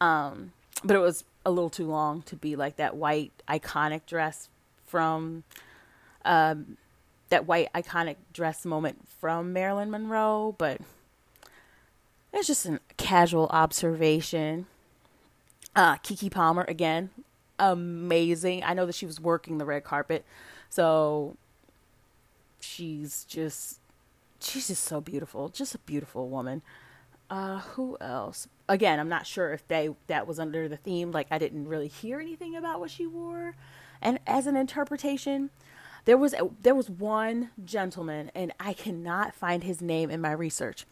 Um, 0.00 0.52
but 0.84 0.96
it 0.96 1.00
was 1.00 1.24
a 1.44 1.50
little 1.50 1.70
too 1.70 1.86
long 1.86 2.22
to 2.22 2.36
be 2.36 2.56
like 2.56 2.76
that 2.76 2.96
white 2.96 3.32
iconic 3.48 4.06
dress 4.06 4.48
from 4.86 5.44
um, 6.24 6.76
that 7.30 7.46
white 7.46 7.72
iconic 7.72 8.16
dress 8.32 8.64
moment 8.64 9.06
from 9.20 9.52
Marilyn 9.52 9.90
Monroe, 9.90 10.54
but 10.58 10.80
it's 12.32 12.46
just 12.46 12.66
a 12.66 12.80
casual 12.96 13.46
observation. 13.50 14.66
Uh, 15.74 15.96
Keke 15.96 16.30
Palmer 16.30 16.64
again, 16.68 17.10
amazing. 17.58 18.64
I 18.64 18.74
know 18.74 18.86
that 18.86 18.94
she 18.94 19.06
was 19.06 19.20
working 19.20 19.58
the 19.58 19.64
red 19.64 19.84
carpet, 19.84 20.24
so 20.68 21.36
she's 22.60 23.24
just 23.24 23.80
she's 24.40 24.68
just 24.68 24.84
so 24.84 25.00
beautiful, 25.00 25.48
just 25.48 25.74
a 25.74 25.78
beautiful 25.78 26.28
woman. 26.28 26.62
Uh, 27.30 27.58
who 27.58 27.96
else? 28.00 28.48
Again, 28.68 28.98
I'm 28.98 29.08
not 29.08 29.26
sure 29.26 29.52
if 29.52 29.66
they 29.68 29.90
that 30.06 30.26
was 30.26 30.38
under 30.38 30.68
the 30.68 30.76
theme. 30.76 31.12
Like 31.12 31.28
I 31.30 31.38
didn't 31.38 31.68
really 31.68 31.88
hear 31.88 32.20
anything 32.20 32.56
about 32.56 32.80
what 32.80 32.90
she 32.90 33.06
wore, 33.06 33.54
and 34.00 34.18
as 34.26 34.46
an 34.46 34.56
interpretation, 34.56 35.50
there 36.04 36.16
was 36.16 36.32
a, 36.34 36.48
there 36.62 36.74
was 36.74 36.88
one 36.88 37.50
gentleman, 37.64 38.30
and 38.34 38.52
I 38.58 38.72
cannot 38.72 39.34
find 39.34 39.62
his 39.62 39.82
name 39.82 40.10
in 40.10 40.20
my 40.20 40.32
research, 40.32 40.86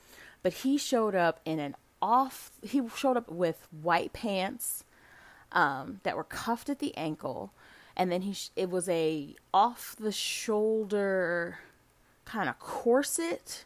but 0.46 0.52
he 0.52 0.78
showed 0.78 1.16
up 1.16 1.40
in 1.44 1.58
an 1.58 1.74
off. 2.00 2.52
He 2.62 2.80
showed 2.94 3.16
up 3.16 3.28
with 3.28 3.66
white 3.82 4.12
pants 4.12 4.84
um, 5.50 5.98
that 6.04 6.16
were 6.16 6.22
cuffed 6.22 6.70
at 6.70 6.78
the 6.78 6.96
ankle, 6.96 7.50
and 7.96 8.12
then 8.12 8.22
he 8.22 8.32
sh- 8.32 8.50
it 8.54 8.70
was 8.70 8.88
a 8.88 9.34
off 9.52 9.96
the 9.98 10.12
shoulder 10.12 11.58
kind 12.24 12.48
of 12.48 12.60
corset 12.60 13.64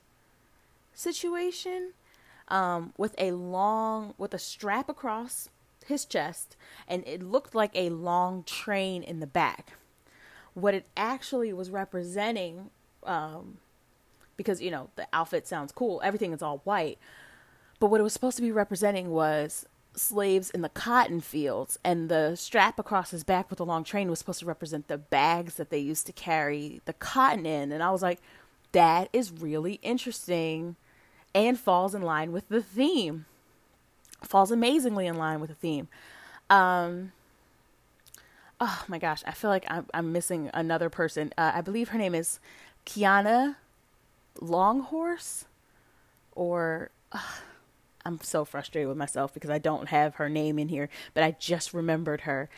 situation 0.95 1.93
um, 2.49 2.95
with 2.97 3.15
a 3.19 3.33
long 3.33 4.15
with 4.17 4.33
a 4.33 4.39
strap 4.39 4.89
across 4.89 5.51
his 5.85 6.07
chest 6.07 6.57
and 6.89 7.07
it 7.07 7.23
looked 7.23 7.55
like 7.55 7.73
a 7.75 7.91
long 7.91 8.43
train 8.45 9.03
in 9.03 9.21
the 9.21 9.27
back 9.27 9.75
what 10.55 10.73
it 10.73 10.87
actually 10.97 11.53
was 11.53 11.69
representing 11.69 12.71
um, 13.05 13.59
because 14.41 14.63
you 14.63 14.71
know 14.71 14.89
the 14.97 15.07
outfit 15.13 15.47
sounds 15.47 15.71
cool 15.71 16.01
everything 16.03 16.33
is 16.33 16.41
all 16.41 16.63
white. 16.65 16.99
But 17.79 17.89
what 17.89 18.01
it 18.01 18.03
was 18.03 18.15
supposed 18.15 18.37
to 18.37 18.43
be 18.43 18.53
representing 18.53 19.11
was 19.11 19.67
slaves 19.95 20.51
in 20.51 20.63
the 20.63 20.69
cotton 20.71 21.21
fields 21.21 21.79
and 21.85 22.09
the 22.09 22.35
strap 22.37 22.79
across 22.79 23.11
his 23.11 23.23
back 23.23 23.51
with 23.51 23.59
the 23.59 23.67
long 23.67 23.85
train 23.85 24.09
was 24.09 24.19
supposed 24.19 24.39
to 24.39 24.47
represent 24.47 24.89
the 24.89 24.97
bags 24.97 25.55
that 25.57 25.69
they 25.69 25.79
used 25.79 26.07
to 26.07 26.13
carry 26.13 26.81
the 26.87 26.93
cotton 26.95 27.45
in. 27.45 27.71
And 27.71 27.83
i 27.83 27.91
was 27.91 28.03
like 28.03 28.21
that 28.73 29.09
is 29.13 29.31
really 29.31 29.75
interesting 29.83 30.77
and 31.35 31.59
falls 31.59 31.95
in 31.95 32.03
line 32.03 32.33
with 32.33 32.49
the 32.49 32.63
theme. 32.63 33.27
Falls 34.23 34.51
amazingly 34.51 35.07
in 35.07 35.17
line 35.17 35.41
with 35.41 35.51
the 35.51 35.57
theme. 35.57 35.89
Um 36.49 37.13
oh 38.63 38.85
my 38.89 38.99
gosh 38.99 39.23
i 39.27 39.33
feel 39.33 39.49
like 39.49 39.65
i'm, 39.69 39.87
I'm 39.93 40.13
missing 40.13 40.51
another 40.55 40.89
person. 40.89 41.33
Uh, 41.37 41.53
i 41.55 41.61
believe 41.61 41.91
her 41.91 41.99
name 41.99 42.15
is 42.15 42.41
kiana 42.87 43.57
longhorse 44.41 45.47
or 46.33 46.91
uh, 47.13 47.19
I'm 48.05 48.21
so 48.23 48.45
frustrated 48.45 48.89
with 48.89 48.97
myself 48.97 49.35
because 49.35 49.51
I 49.51 49.59
don't 49.59 49.89
have 49.89 50.17
her 50.17 50.29
name 50.29 50.59
in 50.59 50.69
here, 50.69 50.89
but 51.15 51.23
I 51.23 51.33
just 51.33 51.75
remembered 51.75 52.23
her. 52.23 52.49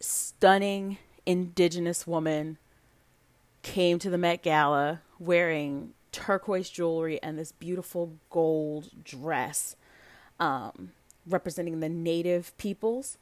Stunning 0.00 0.98
indigenous 1.26 2.06
woman 2.06 2.58
came 3.62 3.98
to 3.98 4.10
the 4.10 4.18
Met 4.18 4.42
Gala 4.42 5.02
wearing 5.18 5.92
turquoise 6.12 6.70
jewelry 6.70 7.22
and 7.22 7.38
this 7.38 7.52
beautiful 7.52 8.14
gold 8.30 8.90
dress 9.04 9.76
um, 10.40 10.92
representing 11.26 11.80
the 11.80 11.88
native 11.88 12.56
peoples 12.56 13.18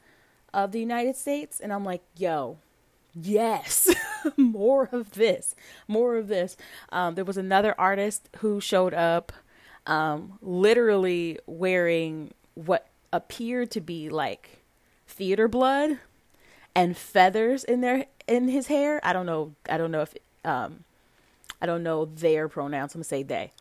of 0.53 0.71
the 0.71 0.79
United 0.79 1.15
States. 1.15 1.59
And 1.59 1.71
I'm 1.71 1.85
like, 1.85 2.01
yo, 2.17 2.57
yes, 3.13 3.93
more 4.37 4.89
of 4.91 5.11
this, 5.11 5.55
more 5.87 6.15
of 6.15 6.27
this. 6.27 6.57
Um, 6.91 7.15
there 7.15 7.25
was 7.25 7.37
another 7.37 7.75
artist 7.79 8.29
who 8.37 8.59
showed 8.61 8.93
up 8.93 9.31
um, 9.85 10.37
literally 10.41 11.39
wearing 11.45 12.33
what 12.55 12.87
appeared 13.11 13.71
to 13.71 13.81
be 13.81 14.09
like 14.09 14.63
theater 15.07 15.47
blood 15.47 15.99
and 16.75 16.95
feathers 16.95 17.63
in 17.63 17.81
their 17.81 18.05
in 18.27 18.47
his 18.47 18.67
hair. 18.67 18.99
I 19.03 19.13
don't 19.13 19.25
know. 19.25 19.55
I 19.69 19.77
don't 19.77 19.91
know 19.91 20.01
if 20.01 20.13
um, 20.45 20.83
I 21.61 21.65
don't 21.65 21.83
know 21.83 22.05
their 22.05 22.47
pronouns. 22.47 22.93
I'm 22.93 22.99
gonna 22.99 23.05
say 23.05 23.23
they. 23.23 23.51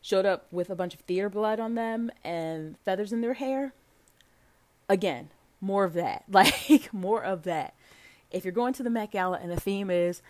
Showed 0.00 0.24
up 0.24 0.46
with 0.52 0.70
a 0.70 0.76
bunch 0.76 0.94
of 0.94 1.00
theater 1.00 1.28
blood 1.28 1.58
on 1.58 1.74
them 1.74 2.10
and 2.24 2.78
feathers 2.84 3.12
in 3.12 3.20
their 3.20 3.34
hair. 3.34 3.72
Again, 4.88 5.30
more 5.60 5.84
of 5.84 5.94
that. 5.94 6.24
Like 6.30 6.92
more 6.92 7.22
of 7.22 7.42
that. 7.42 7.74
If 8.36 8.44
you're 8.44 8.52
going 8.52 8.74
to 8.74 8.82
the 8.82 8.90
Met 8.90 9.12
Gala 9.12 9.38
and 9.42 9.50
the 9.50 9.58
theme 9.58 9.90
is 9.90 10.22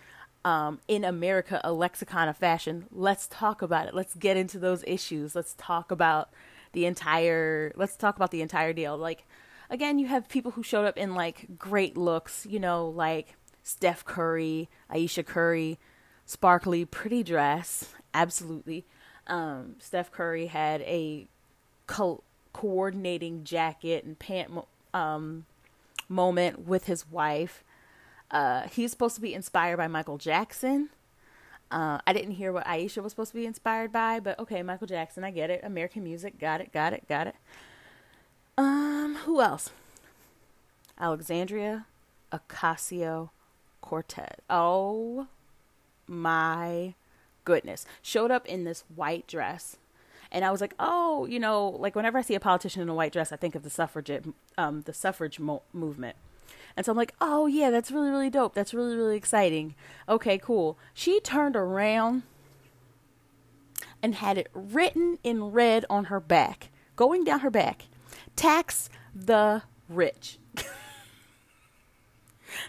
um, 0.45 0.79
in 0.87 1.03
America 1.03 1.59
a 1.63 1.73
lexicon 1.73 2.29
of 2.29 2.37
fashion. 2.37 2.85
Let's 2.89 3.27
talk 3.27 3.61
about 3.61 3.87
it. 3.87 3.93
Let's 3.93 4.15
get 4.15 4.37
into 4.37 4.59
those 4.59 4.81
issues. 4.87 5.35
Let's 5.35 5.53
talk 5.57 5.91
about 5.91 6.29
the 6.71 6.85
entire. 6.85 7.73
Let's 7.75 7.97
talk 7.97 8.15
about 8.15 8.31
the 8.31 8.41
entire 8.41 8.71
deal. 8.71 8.97
Like, 8.97 9.25
again, 9.69 9.99
you 9.99 10.07
have 10.07 10.29
people 10.29 10.51
who 10.51 10.63
showed 10.63 10.85
up 10.85 10.97
in 10.97 11.15
like 11.15 11.57
great 11.59 11.97
looks. 11.97 12.45
You 12.49 12.59
know, 12.59 12.87
like 12.87 13.35
Steph 13.61 14.05
Curry, 14.05 14.69
Ayesha 14.89 15.23
Curry, 15.23 15.79
sparkly, 16.25 16.85
pretty 16.85 17.23
dress. 17.23 17.93
Absolutely. 18.13 18.85
Um, 19.27 19.75
Steph 19.79 20.11
Curry 20.11 20.47
had 20.47 20.81
a 20.83 21.27
co- 21.87 22.23
coordinating 22.53 23.43
jacket 23.43 24.05
and 24.05 24.17
pant 24.17 24.51
mo- 24.51 24.67
um, 24.93 25.45
moment 26.07 26.65
with 26.65 26.85
his 26.85 27.09
wife. 27.11 27.65
Uh, 28.29 28.67
he's 28.67 28.91
supposed 28.91 29.15
to 29.15 29.21
be 29.21 29.33
inspired 29.33 29.77
by 29.77 29.87
Michael 29.87 30.17
Jackson. 30.17 30.89
Uh, 31.69 31.99
I 32.07 32.13
didn't 32.13 32.31
hear 32.31 32.51
what 32.53 32.65
Ayesha 32.65 33.01
was 33.01 33.11
supposed 33.11 33.31
to 33.31 33.37
be 33.37 33.45
inspired 33.45 33.91
by, 33.91 34.19
but 34.19 34.39
okay, 34.39 34.63
Michael 34.63 34.87
Jackson, 34.87 35.23
I 35.23 35.31
get 35.31 35.49
it. 35.49 35.61
American 35.63 36.03
music, 36.03 36.39
got 36.39 36.61
it, 36.61 36.71
got 36.71 36.93
it, 36.93 37.07
got 37.09 37.27
it. 37.27 37.35
Um, 38.57 39.17
who 39.25 39.41
else? 39.41 39.71
Alexandria 40.99 41.85
Ocasio 42.31 43.29
Cortez. 43.81 44.35
Oh 44.49 45.27
my 46.07 46.95
goodness. 47.43 47.85
Showed 48.01 48.31
up 48.31 48.45
in 48.45 48.63
this 48.63 48.83
white 48.95 49.27
dress. 49.27 49.77
And 50.31 50.43
I 50.43 50.51
was 50.51 50.59
like, 50.59 50.73
oh, 50.79 51.25
you 51.25 51.39
know, 51.39 51.69
like 51.69 51.95
whenever 51.95 52.17
I 52.17 52.21
see 52.21 52.35
a 52.35 52.39
politician 52.39 52.81
in 52.81 52.89
a 52.89 52.93
white 52.93 53.13
dress, 53.13 53.31
I 53.31 53.37
think 53.37 53.55
of 53.55 53.63
the 53.63 53.69
suffragette, 53.69 54.25
um, 54.57 54.81
the 54.81 54.93
suffrage 54.93 55.39
mo- 55.39 55.61
movement. 55.71 56.17
And 56.77 56.85
so 56.85 56.93
I'm 56.93 56.97
like, 56.97 57.13
oh, 57.19 57.47
yeah, 57.47 57.69
that's 57.69 57.91
really, 57.91 58.09
really 58.09 58.29
dope. 58.29 58.53
That's 58.53 58.73
really, 58.73 58.95
really 58.95 59.17
exciting. 59.17 59.75
Okay, 60.07 60.37
cool. 60.37 60.77
She 60.93 61.19
turned 61.19 61.57
around 61.57 62.23
and 64.01 64.15
had 64.15 64.37
it 64.37 64.47
written 64.53 65.17
in 65.23 65.45
red 65.45 65.83
on 65.89 66.05
her 66.05 66.21
back, 66.21 66.69
going 66.95 67.25
down 67.25 67.41
her 67.41 67.49
back 67.49 67.85
tax 68.37 68.89
the 69.13 69.63
rich. 69.89 70.37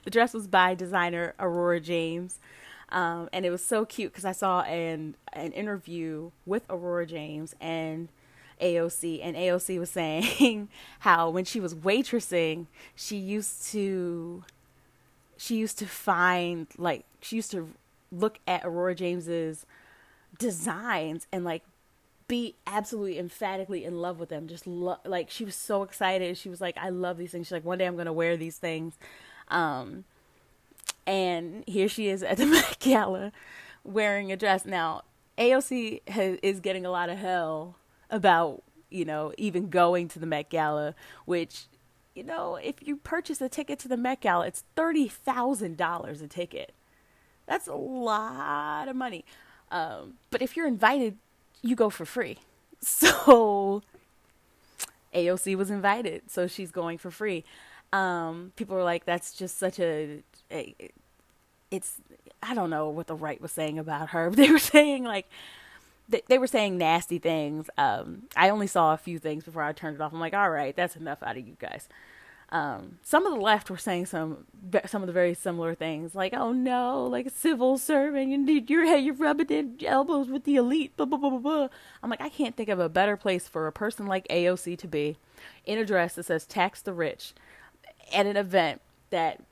the 0.04 0.10
dress 0.10 0.34
was 0.34 0.48
by 0.48 0.74
designer 0.74 1.34
Aurora 1.38 1.78
James. 1.78 2.40
Um, 2.88 3.28
and 3.32 3.44
it 3.44 3.50
was 3.50 3.62
so 3.64 3.84
cute 3.84 4.12
because 4.12 4.24
I 4.24 4.32
saw 4.32 4.62
an 4.62 5.14
an 5.34 5.52
interview 5.52 6.30
with 6.46 6.64
Aurora 6.70 7.06
James 7.06 7.54
and 7.60 8.08
AOC, 8.60 9.20
and 9.22 9.36
AOC 9.36 9.78
was 9.78 9.90
saying 9.90 10.68
how 11.00 11.30
when 11.30 11.44
she 11.44 11.60
was 11.60 11.74
waitressing, 11.74 12.66
she 12.94 13.16
used 13.16 13.66
to 13.72 14.44
she 15.36 15.56
used 15.56 15.78
to 15.78 15.86
find 15.86 16.66
like 16.76 17.04
she 17.20 17.36
used 17.36 17.50
to 17.52 17.70
look 18.10 18.38
at 18.46 18.64
Aurora 18.64 18.94
James's 18.94 19.66
designs 20.38 21.26
and 21.32 21.44
like 21.44 21.62
be 22.26 22.54
absolutely 22.66 23.18
emphatically 23.18 23.84
in 23.84 24.00
love 24.00 24.18
with 24.20 24.28
them. 24.28 24.48
Just 24.48 24.66
lo- 24.66 24.98
like 25.04 25.30
she 25.30 25.44
was 25.44 25.54
so 25.54 25.82
excited. 25.82 26.36
She 26.36 26.48
was 26.48 26.60
like, 26.60 26.76
"I 26.76 26.90
love 26.90 27.16
these 27.16 27.30
things." 27.30 27.46
She's 27.46 27.52
like, 27.52 27.64
"One 27.64 27.78
day 27.78 27.86
I'm 27.86 27.96
gonna 27.96 28.12
wear 28.12 28.36
these 28.36 28.58
things." 28.58 28.94
Um, 29.48 30.04
and 31.06 31.64
here 31.66 31.88
she 31.88 32.08
is 32.08 32.22
at 32.22 32.36
the 32.36 32.46
Met 32.46 32.78
Gala 32.80 33.32
wearing 33.82 34.30
a 34.30 34.36
dress. 34.36 34.66
Now, 34.66 35.02
AOC 35.38 36.02
is 36.42 36.60
getting 36.60 36.84
a 36.84 36.90
lot 36.90 37.08
of 37.08 37.18
hell 37.18 37.76
about 38.10 38.62
you 38.90 39.04
know 39.04 39.32
even 39.38 39.68
going 39.68 40.08
to 40.08 40.18
the 40.18 40.26
Met 40.26 40.50
Gala, 40.50 40.94
which 41.24 41.66
you 42.14 42.24
know 42.24 42.56
if 42.56 42.76
you 42.86 42.96
purchase 42.96 43.40
a 43.40 43.48
ticket 43.48 43.78
to 43.80 43.88
the 43.88 43.96
Met 43.96 44.20
Gala, 44.20 44.46
it's 44.46 44.64
thirty 44.76 45.08
thousand 45.08 45.76
dollars 45.76 46.22
a 46.22 46.28
ticket. 46.28 46.72
That's 47.46 47.66
a 47.66 47.74
lot 47.74 48.88
of 48.88 48.96
money. 48.96 49.24
Um, 49.70 50.14
but 50.30 50.42
if 50.42 50.56
you're 50.56 50.66
invited 50.66 51.16
you 51.62 51.76
go 51.76 51.90
for 51.90 52.04
free. 52.04 52.38
So 52.80 53.82
AOC 55.12 55.56
was 55.56 55.68
invited, 55.68 56.30
so 56.30 56.46
she's 56.46 56.70
going 56.70 56.96
for 56.96 57.10
free. 57.10 57.42
Um, 57.92 58.52
people 58.54 58.76
were 58.76 58.84
like, 58.84 59.04
"That's 59.04 59.32
just 59.32 59.58
such 59.58 59.80
a, 59.80 60.22
a, 60.52 60.76
it's." 61.72 61.94
I 62.40 62.54
don't 62.54 62.70
know 62.70 62.88
what 62.88 63.08
the 63.08 63.16
right 63.16 63.40
was 63.40 63.50
saying 63.50 63.80
about 63.80 64.10
her. 64.10 64.30
but 64.30 64.36
They 64.36 64.48
were 64.52 64.60
saying 64.60 65.02
like, 65.02 65.28
they, 66.08 66.22
they 66.28 66.38
were 66.38 66.46
saying 66.46 66.78
nasty 66.78 67.18
things. 67.18 67.68
Um, 67.76 68.24
I 68.36 68.50
only 68.50 68.66
saw 68.66 68.94
a 68.94 68.98
few 68.98 69.18
things 69.18 69.44
before 69.44 69.62
I 69.62 69.72
turned 69.72 69.96
it 69.96 70.00
off. 70.00 70.12
I'm 70.12 70.20
like, 70.20 70.34
all 70.34 70.50
right, 70.50 70.74
that's 70.74 70.96
enough 70.96 71.22
out 71.22 71.36
of 71.36 71.46
you 71.46 71.56
guys. 71.58 71.88
Um, 72.50 72.98
some 73.02 73.26
of 73.26 73.34
the 73.34 73.40
left 73.40 73.68
were 73.68 73.76
saying 73.76 74.06
some 74.06 74.46
some 74.86 75.02
of 75.02 75.06
the 75.06 75.12
very 75.12 75.34
similar 75.34 75.74
things, 75.74 76.14
like 76.14 76.32
"Oh 76.32 76.50
no, 76.52 77.04
like 77.04 77.26
a 77.26 77.30
civil 77.30 77.76
servant, 77.76 78.30
you 78.30 78.64
you're 78.66 78.84
you're 78.96 79.14
rubbing 79.14 79.48
in 79.50 79.76
elbows 79.84 80.28
with 80.28 80.44
the 80.44 80.56
elite." 80.56 80.96
Blah 80.96 81.04
blah 81.04 81.18
blah 81.18 81.28
blah 81.28 81.38
blah. 81.40 81.68
I'm 82.02 82.08
like, 82.08 82.22
I 82.22 82.30
can't 82.30 82.56
think 82.56 82.70
of 82.70 82.80
a 82.80 82.88
better 82.88 83.18
place 83.18 83.46
for 83.46 83.66
a 83.66 83.72
person 83.72 84.06
like 84.06 84.26
AOC 84.28 84.78
to 84.78 84.88
be, 84.88 85.18
in 85.66 85.78
a 85.78 85.84
dress 85.84 86.14
that 86.14 86.24
says 86.24 86.46
"Tax 86.46 86.80
the 86.80 86.94
Rich," 86.94 87.34
at 88.14 88.24
an 88.24 88.38
event 88.38 88.80
that 89.10 89.42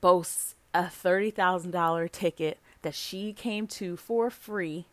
boasts 0.00 0.54
a 0.72 0.88
thirty 0.88 1.30
thousand 1.30 1.72
dollar 1.72 2.08
ticket 2.08 2.58
that 2.80 2.94
she 2.94 3.34
came 3.34 3.66
to 3.66 3.98
for 3.98 4.30
free 4.30 4.86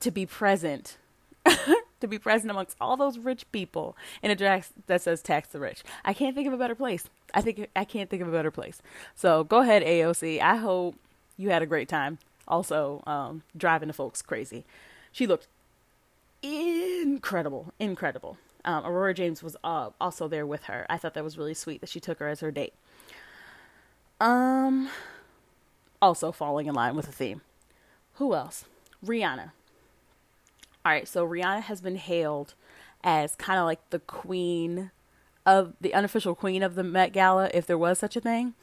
to 0.00 0.10
be 0.10 0.26
present 0.26 0.96
to 2.00 2.06
be 2.06 2.18
present 2.18 2.50
amongst 2.50 2.76
all 2.80 2.96
those 2.96 3.18
rich 3.18 3.50
people 3.52 3.96
in 4.22 4.30
a 4.30 4.36
dress 4.36 4.72
that 4.86 5.02
says 5.02 5.22
tax 5.22 5.48
the 5.48 5.60
rich. 5.60 5.82
I 6.04 6.12
can't 6.12 6.34
think 6.34 6.46
of 6.46 6.52
a 6.52 6.58
better 6.58 6.74
place. 6.74 7.04
I 7.34 7.40
think 7.40 7.68
I 7.74 7.84
can't 7.84 8.08
think 8.08 8.22
of 8.22 8.28
a 8.28 8.32
better 8.32 8.50
place. 8.50 8.80
So 9.14 9.44
go 9.44 9.60
ahead, 9.60 9.82
AOC. 9.82 10.40
I 10.40 10.56
hope 10.56 10.96
you 11.36 11.50
had 11.50 11.62
a 11.62 11.66
great 11.66 11.88
time. 11.88 12.18
Also, 12.46 13.02
um, 13.06 13.42
driving 13.56 13.88
the 13.88 13.94
folks 13.94 14.22
crazy. 14.22 14.64
She 15.12 15.26
looked 15.26 15.48
incredible, 16.42 17.72
incredible. 17.78 18.38
Um, 18.64 18.84
Aurora 18.84 19.14
James 19.14 19.42
was 19.42 19.56
uh, 19.62 19.90
also 20.00 20.28
there 20.28 20.46
with 20.46 20.64
her. 20.64 20.86
I 20.88 20.98
thought 20.98 21.14
that 21.14 21.24
was 21.24 21.38
really 21.38 21.54
sweet 21.54 21.80
that 21.80 21.88
she 21.90 22.00
took 22.00 22.18
her 22.18 22.28
as 22.28 22.40
her 22.40 22.50
date. 22.50 22.74
Um, 24.20 24.88
also 26.02 26.32
falling 26.32 26.66
in 26.66 26.74
line 26.74 26.96
with 26.96 27.06
the 27.06 27.12
theme. 27.12 27.42
Who 28.14 28.34
else? 28.34 28.64
Rihanna. 29.04 29.52
All 30.88 30.94
right, 30.94 31.06
so 31.06 31.28
Rihanna 31.28 31.64
has 31.64 31.82
been 31.82 31.96
hailed 31.96 32.54
as 33.04 33.34
kind 33.34 33.58
of 33.58 33.66
like 33.66 33.90
the 33.90 33.98
queen 33.98 34.90
of 35.44 35.74
the 35.82 35.92
unofficial 35.92 36.34
queen 36.34 36.62
of 36.62 36.76
the 36.76 36.82
Met 36.82 37.12
Gala, 37.12 37.50
if 37.52 37.66
there 37.66 37.76
was 37.76 37.98
such 37.98 38.16
a 38.16 38.22
thing. 38.22 38.54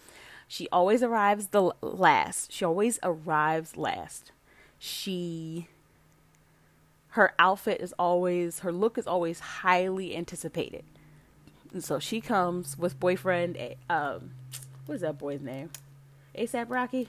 She 0.48 0.68
always 0.72 1.04
arrives 1.04 1.50
the 1.50 1.72
last. 1.82 2.52
She 2.52 2.66
always 2.66 2.98
arrives 3.04 3.78
last. 3.78 4.32
She 4.80 5.68
her 7.10 7.36
outfit 7.38 7.80
is 7.80 7.94
always 8.00 8.62
her 8.62 8.72
look 8.72 8.98
is 8.98 9.06
always 9.06 9.40
highly 9.40 10.16
anticipated. 10.16 10.84
And 11.74 11.84
so 11.84 12.00
she 12.00 12.22
comes 12.22 12.76
with 12.76 13.00
boyfriend 13.00 13.56
um 13.88 14.32
what 14.88 14.96
is 14.96 15.02
that 15.02 15.20
boy's 15.20 15.42
name? 15.42 15.70
ASAP 16.36 16.72
Rocky? 16.72 17.08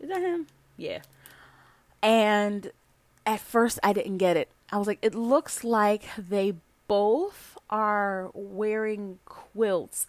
Is 0.00 0.08
that 0.08 0.20
him? 0.20 0.48
Yeah. 0.76 1.02
And 2.02 2.72
at 3.28 3.40
first 3.40 3.78
I 3.82 3.92
didn't 3.92 4.16
get 4.16 4.38
it. 4.38 4.48
I 4.72 4.78
was 4.78 4.86
like, 4.86 4.98
it 5.02 5.14
looks 5.14 5.62
like 5.62 6.04
they 6.16 6.54
both 6.88 7.58
are 7.68 8.30
wearing 8.32 9.18
quilts, 9.26 10.06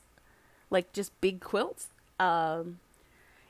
like 0.70 0.94
just 0.94 1.20
big 1.20 1.42
quilts. 1.42 1.90
Um, 2.18 2.80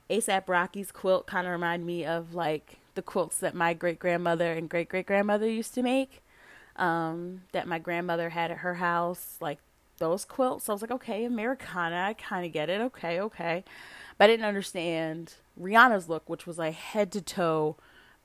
ASAP 0.10 0.48
Rocky's 0.48 0.92
quilt 0.92 1.28
kind 1.28 1.46
of 1.46 1.52
reminded 1.52 1.86
me 1.86 2.04
of 2.04 2.34
like 2.34 2.80
the 2.96 3.04
quilts 3.04 3.38
that 3.38 3.54
my 3.54 3.76
great 3.76 4.00
grandmother 4.00 4.54
and 4.54 4.68
great 4.68 4.90
great 4.90 5.06
grandmother 5.06 5.48
used 5.48 5.76
to 5.76 5.84
make. 5.84 6.24
Um, 6.76 7.42
that 7.52 7.68
my 7.68 7.78
grandmother 7.78 8.30
had 8.30 8.50
at 8.50 8.60
her 8.60 8.76
house, 8.76 9.38
like 9.40 9.60
those 10.00 10.26
quilts. 10.26 10.66
So 10.66 10.74
I 10.74 10.76
was 10.76 10.82
like, 10.82 10.92
okay, 10.92 11.26
Americana, 11.26 12.06
I 12.08 12.14
kind 12.14 12.44
of 12.44 12.54
get 12.54 12.70
it. 12.70 12.82
Okay, 12.82 13.22
okay. 13.22 13.64
But 14.18 14.24
I 14.24 14.28
didn't 14.28 14.46
understand 14.46 15.36
Rihanna's 15.62 16.10
look, 16.10 16.28
which 16.28 16.48
was 16.48 16.58
like 16.58 16.74
head 16.74 17.12
to 17.12 17.22
toe, 17.22 17.76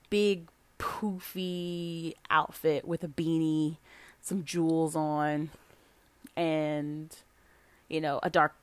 big 0.09 0.47
poofy 0.79 2.13
outfit 2.29 2.87
with 2.87 3.03
a 3.03 3.07
beanie, 3.07 3.77
some 4.21 4.43
jewels 4.43 4.95
on, 4.95 5.49
and 6.35 7.15
you 7.87 8.01
know, 8.01 8.19
a 8.23 8.29
dark 8.29 8.55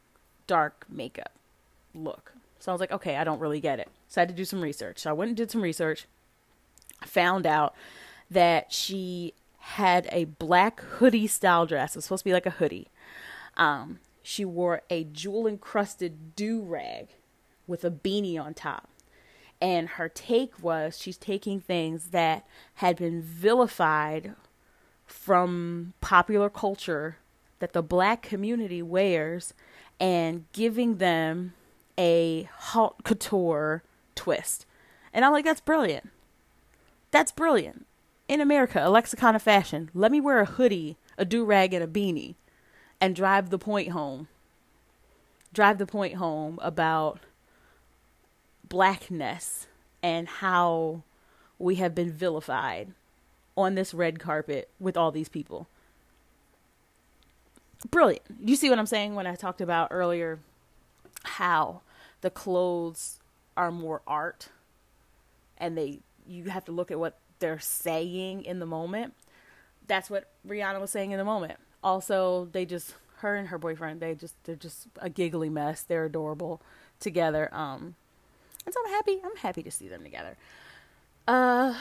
dark 0.46 0.85
makeup 0.88 1.33
look. 1.94 2.33
So 2.59 2.70
I 2.70 2.75
was 2.75 2.81
like, 2.81 2.92
okay, 2.92 3.16
I 3.16 3.25
don't 3.25 3.40
really 3.40 3.61
get 3.61 3.81
it. 3.81 3.88
So 4.09 4.20
I 4.20 4.22
had 4.22 4.29
to 4.29 4.35
do 4.35 4.44
some 4.44 4.61
research. 4.61 5.01
So 5.01 5.11
I 5.11 5.12
went 5.12 5.29
and 5.31 5.37
did 5.37 5.51
some 5.51 5.62
research. 5.62 6.07
I 7.03 7.07
found 7.07 7.46
out 7.46 7.75
that 8.31 8.72
she 8.72 9.35
had 9.59 10.09
a 10.12 10.25
black 10.25 10.81
hoodie 10.81 11.27
style 11.27 11.66
dress. 11.66 11.94
It 11.94 11.98
was 11.98 12.05
supposed 12.05 12.22
to 12.22 12.29
be 12.29 12.33
like 12.33 12.46
a 12.46 12.51
hoodie. 12.51 12.88
Um, 13.57 13.98
she 14.22 14.44
wore 14.44 14.83
a 14.90 15.05
jewel 15.05 15.46
encrusted 15.46 16.37
do 16.37 16.61
rag 16.61 17.09
with 17.66 17.85
a 17.85 17.90
beanie 17.90 18.40
on 18.40 18.55
top. 18.55 18.88
And 19.62 19.90
her 19.90 20.09
take 20.09 20.61
was 20.61 20.98
she's 20.98 21.16
taking 21.16 21.61
things 21.61 22.07
that 22.07 22.44
had 22.75 22.96
been 22.96 23.22
vilified 23.22 24.35
from 25.07 25.92
popular 26.01 26.51
culture 26.51 27.18
that 27.61 27.72
the 27.72 27.83
black 27.83 28.22
community 28.22 28.83
wears 28.83 29.55
and 30.01 30.46
giving 30.53 30.96
them 30.96 31.55
a 31.96 32.48
haute 32.59 33.05
couture 33.05 33.85
twist. 34.16 34.66
And 35.12 35.25
I'm 35.25 35.31
like, 35.31 35.44
that's 35.44 35.61
brilliant. 35.61 36.11
That's 37.12 37.31
brilliant. 37.31 37.87
In 38.27 38.40
America, 38.40 38.81
a 38.85 38.90
lexicon 38.90 39.37
of 39.37 39.42
fashion. 39.42 39.90
Let 39.94 40.11
me 40.11 40.20
wear 40.20 40.40
a 40.40 40.46
hoodie, 40.46 40.96
a 41.16 41.25
do 41.25 41.44
rag, 41.44 41.72
and 41.72 41.85
a 41.85 41.87
beanie 41.87 42.35
and 43.01 43.14
drive 43.14 43.51
the 43.51 43.59
point 43.59 43.90
home. 43.90 44.27
Drive 45.53 45.79
the 45.79 45.87
point 45.87 46.14
home 46.16 46.59
about 46.62 47.20
blackness 48.73 49.67
and 50.03 50.27
how 50.27 51.03
we 51.59 51.75
have 51.75 51.95
been 51.95 52.11
vilified 52.11 52.93
on 53.55 53.75
this 53.75 53.93
red 53.93 54.19
carpet 54.19 54.71
with 54.81 54.97
all 54.97 55.13
these 55.13 55.29
people. 55.29 55.69
Brilliant. 57.91 58.23
You 58.41 58.57
see 58.57 58.71
what 58.71 58.79
I'm 58.79 58.87
saying 58.87 59.15
when 59.15 59.27
I 59.27 59.35
talked 59.35 59.61
about 59.61 59.89
earlier 59.91 60.39
how 61.23 61.83
the 62.23 62.31
clothes 62.31 63.19
are 63.59 63.71
more 63.71 64.01
art 64.07 64.49
and 65.59 65.77
they 65.77 66.01
you 66.27 66.45
have 66.45 66.65
to 66.65 66.73
look 66.73 66.91
at 66.91 66.99
what 66.99 67.19
they're 67.41 67.61
saying 67.61 68.43
in 68.43 68.59
the 68.59 68.65
moment. 68.65 69.13
That's 69.87 70.09
what 70.09 70.31
Rihanna 70.49 70.81
was 70.81 70.91
saying 70.91 71.11
in 71.11 71.19
the 71.19 71.27
moment. 71.27 71.59
Also, 71.85 72.49
they 72.53 72.65
just 72.65 72.95
her 73.17 73.37
and 73.37 73.49
her 73.49 73.59
boyfriend, 73.59 74.01
they 74.01 74.15
just 74.15 74.35
they're 74.45 74.57
just 74.57 74.87
a 74.97 75.11
giggly 75.11 75.51
mess. 75.51 75.83
They're 75.83 76.07
adorable 76.07 76.63
together. 77.01 77.51
Um 77.53 77.97
and 78.64 78.75
so 78.75 78.81
I'm 78.85 78.92
happy. 78.92 79.20
I'm 79.25 79.37
happy 79.37 79.62
to 79.62 79.70
see 79.70 79.88
them 79.88 80.03
together. 80.03 80.37
Uh, 81.27 81.75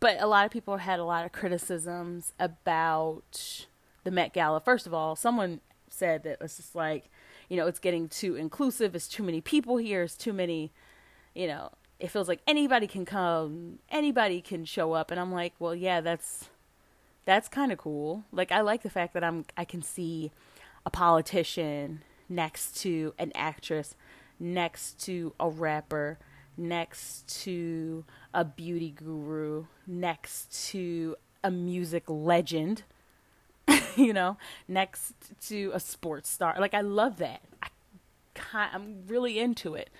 but 0.00 0.16
a 0.20 0.26
lot 0.26 0.44
of 0.44 0.50
people 0.50 0.78
had 0.78 0.98
a 0.98 1.04
lot 1.04 1.24
of 1.24 1.32
criticisms 1.32 2.32
about 2.38 3.66
the 4.04 4.10
Met 4.10 4.32
Gala. 4.32 4.60
First 4.60 4.86
of 4.86 4.94
all, 4.94 5.14
someone 5.16 5.60
said 5.88 6.24
that 6.24 6.38
it's 6.40 6.56
just 6.56 6.74
like, 6.74 7.10
you 7.48 7.56
know, 7.56 7.66
it's 7.66 7.78
getting 7.78 8.08
too 8.08 8.34
inclusive. 8.34 8.94
It's 8.94 9.08
too 9.08 9.22
many 9.22 9.40
people 9.40 9.76
here. 9.76 10.02
It's 10.02 10.16
too 10.16 10.32
many, 10.32 10.72
you 11.34 11.46
know. 11.46 11.70
It 12.00 12.10
feels 12.10 12.26
like 12.26 12.40
anybody 12.48 12.88
can 12.88 13.04
come, 13.04 13.78
anybody 13.88 14.40
can 14.40 14.64
show 14.64 14.92
up, 14.92 15.12
and 15.12 15.20
I'm 15.20 15.30
like, 15.30 15.52
well, 15.60 15.74
yeah, 15.74 16.00
that's 16.00 16.48
that's 17.24 17.48
kind 17.48 17.70
of 17.70 17.78
cool. 17.78 18.24
Like 18.32 18.50
I 18.50 18.60
like 18.60 18.82
the 18.82 18.90
fact 18.90 19.14
that 19.14 19.22
I'm 19.22 19.44
I 19.56 19.64
can 19.64 19.82
see 19.82 20.32
a 20.84 20.90
politician 20.90 22.02
next 22.28 22.76
to 22.82 23.14
an 23.18 23.30
actress 23.34 23.94
next 24.42 25.02
to 25.04 25.32
a 25.38 25.48
rapper, 25.48 26.18
next 26.56 27.42
to 27.42 28.04
a 28.34 28.44
beauty 28.44 28.90
guru, 28.90 29.66
next 29.86 30.70
to 30.70 31.16
a 31.44 31.50
music 31.50 32.02
legend, 32.08 32.82
you 33.96 34.12
know, 34.12 34.36
next 34.66 35.14
to 35.48 35.70
a 35.72 35.80
sports 35.80 36.28
star. 36.28 36.56
Like 36.58 36.74
I 36.74 36.80
love 36.80 37.18
that. 37.18 37.40
I 37.62 37.68
I'm 38.72 39.04
really 39.06 39.38
into 39.38 39.74
it. 39.74 39.90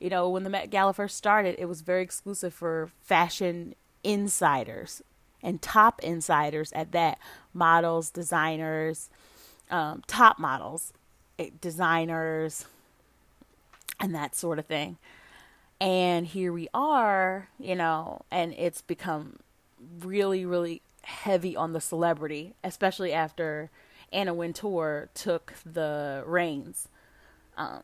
You 0.00 0.10
know, 0.10 0.28
when 0.28 0.42
the 0.42 0.50
Met 0.50 0.70
Gala 0.70 0.92
first 0.92 1.16
started, 1.16 1.54
it 1.58 1.66
was 1.66 1.82
very 1.82 2.02
exclusive 2.02 2.52
for 2.52 2.90
fashion 3.00 3.74
insiders 4.02 5.02
and 5.42 5.62
top 5.62 6.00
insiders 6.02 6.72
at 6.72 6.92
that 6.92 7.18
models, 7.54 8.10
designers, 8.10 9.10
um, 9.70 10.02
top 10.06 10.38
models, 10.38 10.92
eh, 11.38 11.50
designers, 11.60 12.66
and 14.00 14.14
that 14.14 14.34
sort 14.34 14.58
of 14.58 14.66
thing. 14.66 14.98
And 15.80 16.26
here 16.26 16.52
we 16.52 16.68
are, 16.72 17.48
you 17.58 17.74
know, 17.74 18.22
and 18.30 18.52
it's 18.56 18.82
become 18.82 19.40
really, 20.00 20.44
really 20.44 20.82
heavy 21.02 21.56
on 21.56 21.72
the 21.72 21.80
celebrity, 21.80 22.54
especially 22.62 23.12
after 23.12 23.70
Anna 24.12 24.34
Wintour 24.34 25.08
took 25.14 25.54
the 25.66 26.22
reins. 26.26 26.88
Um, 27.56 27.82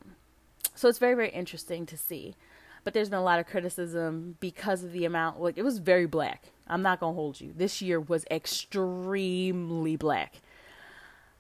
so 0.75 0.89
it's 0.89 0.99
very, 0.99 1.15
very 1.15 1.31
interesting 1.31 1.87
to 1.87 1.97
see. 1.97 2.37
But 2.85 2.95
there's 2.95 3.11
been 3.11 3.19
a 3.19 3.25
lot 3.25 3.41
of 3.41 3.47
criticism 3.47 4.37
because 4.41 4.85
of 4.85 4.93
the 4.93 5.05
amount. 5.05 5.41
Like 5.41 5.59
it 5.59 5.65
was 5.65 5.79
very 5.79 6.07
black. 6.07 6.45
I'm 6.69 6.83
not 6.83 7.01
gonna 7.01 7.15
hold 7.15 7.41
you. 7.41 7.53
This 7.57 7.83
year 7.83 7.99
was 7.99 8.25
extremely 8.31 9.97
black, 9.97 10.41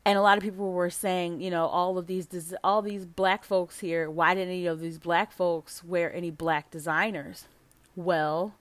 and 0.08 0.16
a 0.16 0.22
lot 0.22 0.38
of 0.38 0.42
people 0.42 0.72
were 0.72 0.88
saying, 0.88 1.42
you 1.42 1.50
know, 1.50 1.66
all 1.66 1.98
of 1.98 2.06
these 2.06 2.54
all 2.64 2.80
these 2.80 3.04
black 3.04 3.44
folks 3.44 3.80
here. 3.80 4.10
Why 4.10 4.32
didn't 4.32 4.48
any 4.54 4.64
of 4.66 4.80
these 4.80 4.96
black 4.96 5.30
folks 5.30 5.84
wear 5.84 6.10
any 6.14 6.30
black 6.30 6.70
designers? 6.70 7.44
Well, 7.94 8.54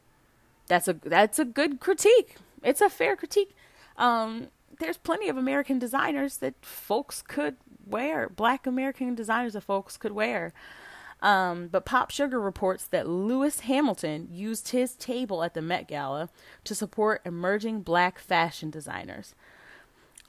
that's 0.67 0.89
a 0.89 0.93
that's 1.01 1.39
a 1.39 1.45
good 1.45 1.79
critique. 1.79 2.36
It's 2.63 2.81
a 2.81 2.89
fair 2.89 3.15
critique. 3.15 3.55
Um, 3.95 4.47
there's 4.79 4.97
plenty 4.97 5.29
of 5.29 5.38
American 5.38 5.79
designers 5.79 6.38
that 6.38 6.55
folks 6.62 7.21
could 7.21 7.55
wear, 7.86 8.27
black 8.27 8.67
American 8.67 9.15
designers 9.15 9.53
that 9.53 9.62
folks 9.62 9.95
could 9.95 10.12
wear. 10.12 10.51
Um, 11.21 11.69
but 11.69 11.86
Pop 11.86 12.12
Sugar 12.12 12.41
reports 12.41 12.86
that 12.88 13.07
Lewis 13.07 13.62
Hamilton 13.62 14.27
used 14.29 14.69
his 14.69 14.95
table 14.95 15.43
at 15.43 15.53
the 15.53 15.62
Met 15.62 15.88
Gala 15.88 16.29
to 16.65 16.75
support 16.75 17.21
emerging 17.23 17.83
black 17.83 18.19
fashion 18.19 18.69
designers. 18.69 19.33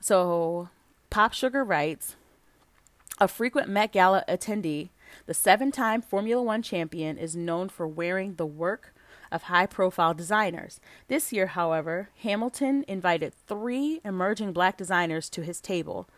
So 0.00 0.68
Pop 1.11 1.33
Sugar 1.33 1.64
writes 1.64 2.16
A 3.18 3.29
frequent 3.29 3.68
Met 3.68 3.92
Gala 3.92 4.25
attendee, 4.29 4.90
the 5.27 5.35
seven 5.35 5.73
time 5.73 6.03
Formula 6.03 6.42
One 6.42 6.62
champion 6.62 7.16
is 7.16 7.35
known 7.35 7.71
for 7.71 7.88
wearing 7.88 8.35
the 8.35 8.47
work 8.47 8.94
of 9.33 9.44
high 9.44 9.66
profile 9.66 10.12
designers. 10.12 10.81
This 11.09 11.33
year, 11.33 11.49
however, 11.49 12.11
Hamilton 12.23 12.85
invited 12.87 13.33
three 13.47 14.01
emerging 14.05 14.53
black 14.53 14.77
designers 14.77 15.31
to 15.31 15.42
his 15.42 15.61
table 15.61 16.09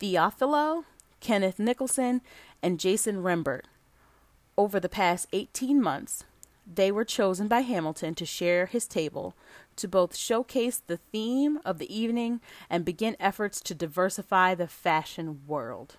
Theophilio, 0.00 0.84
Kenneth 1.20 1.58
Nicholson, 1.58 2.20
and 2.62 2.78
Jason 2.78 3.22
Rembert. 3.22 3.62
Over 4.58 4.78
the 4.78 4.88
past 4.88 5.28
18 5.32 5.80
months, 5.82 6.24
they 6.66 6.92
were 6.92 7.04
chosen 7.04 7.48
by 7.48 7.60
Hamilton 7.60 8.14
to 8.16 8.26
share 8.26 8.66
his 8.66 8.86
table 8.86 9.34
to 9.76 9.88
both 9.88 10.16
showcase 10.16 10.82
the 10.84 10.96
theme 10.96 11.58
of 11.64 11.78
the 11.78 11.94
evening 11.94 12.40
and 12.68 12.84
begin 12.84 13.16
efforts 13.20 13.60
to 13.60 13.74
diversify 13.74 14.54
the 14.54 14.68
fashion 14.68 15.40
world. 15.46 15.96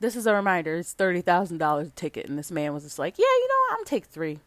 This 0.00 0.16
is 0.16 0.26
a 0.26 0.34
reminder. 0.34 0.76
It's 0.76 0.92
thirty 0.92 1.20
thousand 1.20 1.58
dollars 1.58 1.88
a 1.88 1.92
ticket, 1.92 2.28
and 2.28 2.38
this 2.38 2.50
man 2.50 2.74
was 2.74 2.82
just 2.82 2.98
like, 2.98 3.18
"Yeah, 3.18 3.24
you 3.24 3.48
know, 3.48 3.54
what? 3.68 3.78
I'm 3.78 3.84
take 3.84 4.06
three. 4.06 4.40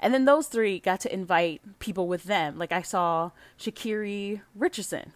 And 0.00 0.12
then 0.12 0.26
those 0.26 0.48
three 0.48 0.78
got 0.78 1.00
to 1.00 1.12
invite 1.12 1.62
people 1.78 2.08
with 2.08 2.24
them. 2.24 2.58
Like 2.58 2.72
I 2.72 2.82
saw 2.82 3.30
Shakiri 3.58 4.42
Richardson, 4.54 5.12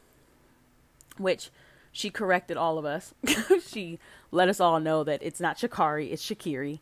which 1.18 1.50
she 1.92 2.10
corrected 2.10 2.56
all 2.56 2.78
of 2.78 2.84
us. 2.84 3.14
she 3.66 3.98
let 4.30 4.48
us 4.48 4.60
all 4.60 4.80
know 4.80 5.04
that 5.04 5.22
it's 5.22 5.40
not 5.40 5.58
Sha'Carri, 5.58 6.10
it's 6.10 6.24
Shakiri. 6.24 6.80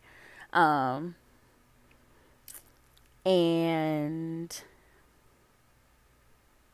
Um, 0.52 1.16
and 3.24 4.62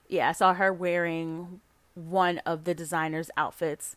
yeah, 0.09 0.29
I 0.29 0.33
saw 0.33 0.55
her 0.55 0.73
wearing 0.73 1.61
one 1.95 2.38
of 2.38 2.64
the 2.64 2.75
designer's 2.75 3.31
outfits 3.37 3.97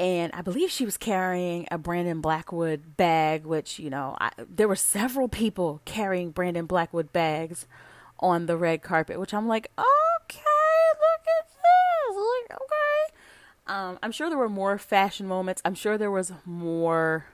and 0.00 0.32
I 0.32 0.40
believe 0.40 0.70
she 0.70 0.86
was 0.86 0.96
carrying 0.96 1.68
a 1.70 1.76
Brandon 1.76 2.22
Blackwood 2.22 2.96
bag, 2.96 3.44
which 3.44 3.78
you 3.78 3.90
know 3.90 4.16
I, 4.18 4.30
there 4.38 4.66
were 4.66 4.74
several 4.74 5.28
people 5.28 5.82
carrying 5.84 6.30
Brandon 6.30 6.64
Blackwood 6.64 7.12
bags 7.12 7.66
on 8.18 8.46
the 8.46 8.56
red 8.56 8.82
carpet, 8.82 9.20
which 9.20 9.34
I'm 9.34 9.46
like, 9.46 9.70
okay, 9.78 10.40
look 10.94 11.26
at 11.38 11.48
this, 11.50 12.16
like, 12.16 12.60
okay. 12.62 13.16
Um, 13.66 13.98
I'm 14.02 14.10
sure 14.10 14.30
there 14.30 14.38
were 14.38 14.48
more 14.48 14.78
fashion 14.78 15.28
moments. 15.28 15.60
I'm 15.66 15.74
sure 15.74 15.98
there 15.98 16.10
was 16.10 16.32
more. 16.46 17.26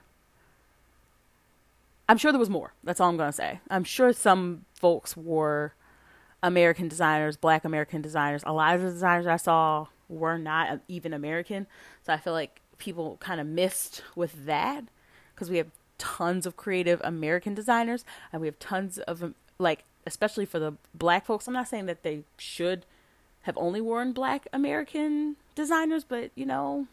I'm 2.09 2.17
sure 2.17 2.33
there 2.33 2.39
was 2.39 2.49
more. 2.49 2.73
That's 2.83 2.99
all 2.99 3.09
I'm 3.09 3.17
gonna 3.17 3.31
say. 3.31 3.61
I'm 3.69 3.85
sure 3.85 4.11
some 4.11 4.65
folks 4.73 5.15
wore 5.15 5.73
American 6.43 6.87
designers, 6.87 7.37
Black 7.37 7.65
American 7.65 8.01
designers. 8.01 8.43
A 8.45 8.53
lot 8.53 8.75
of 8.75 8.81
the 8.81 8.91
designers 8.91 9.27
I 9.27 9.37
saw 9.37 9.87
were 10.09 10.37
not 10.37 10.79
even 10.87 11.13
American. 11.13 11.67
So 12.03 12.13
I 12.13 12.17
feel 12.17 12.33
like 12.33 12.61
people 12.77 13.17
kind 13.19 13.41
of 13.41 13.47
missed 13.47 14.03
with 14.15 14.45
that 14.45 14.83
because 15.33 15.49
we 15.49 15.57
have 15.57 15.67
tons 15.97 16.45
of 16.45 16.55
creative 16.55 17.01
American 17.03 17.55
designers 17.55 18.05
and 18.31 18.39
we 18.39 18.47
have 18.47 18.59
tons 18.59 18.99
of 18.99 19.33
like 19.57 19.83
especially 20.05 20.45
for 20.45 20.59
the 20.59 20.73
black 20.93 21.25
folks. 21.25 21.47
I'm 21.47 21.53
not 21.53 21.67
saying 21.67 21.87
that 21.87 22.03
they 22.03 22.23
should 22.37 22.85
have 23.41 23.57
only 23.57 23.81
worn 23.81 24.13
black 24.13 24.47
American 24.53 25.37
designers, 25.55 26.03
but 26.03 26.31
you 26.35 26.45
know 26.45 26.87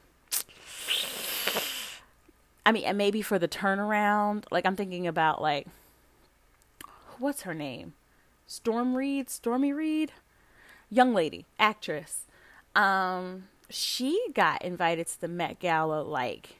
I 2.66 2.72
mean, 2.72 2.84
and 2.84 2.96
maybe 2.96 3.20
for 3.20 3.38
the 3.38 3.48
turnaround, 3.48 4.44
like 4.50 4.64
I'm 4.64 4.76
thinking 4.76 5.06
about 5.06 5.42
like 5.42 5.66
what's 7.18 7.42
her 7.42 7.54
name? 7.54 7.92
Storm 8.46 8.96
Reid, 8.96 9.30
Stormy 9.30 9.72
Reid, 9.72 10.12
young 10.90 11.14
lady, 11.14 11.46
actress. 11.58 12.26
Um, 12.74 13.44
she 13.70 14.20
got 14.34 14.62
invited 14.62 15.06
to 15.08 15.20
the 15.20 15.28
Met 15.28 15.58
Gala 15.58 16.02
like 16.02 16.56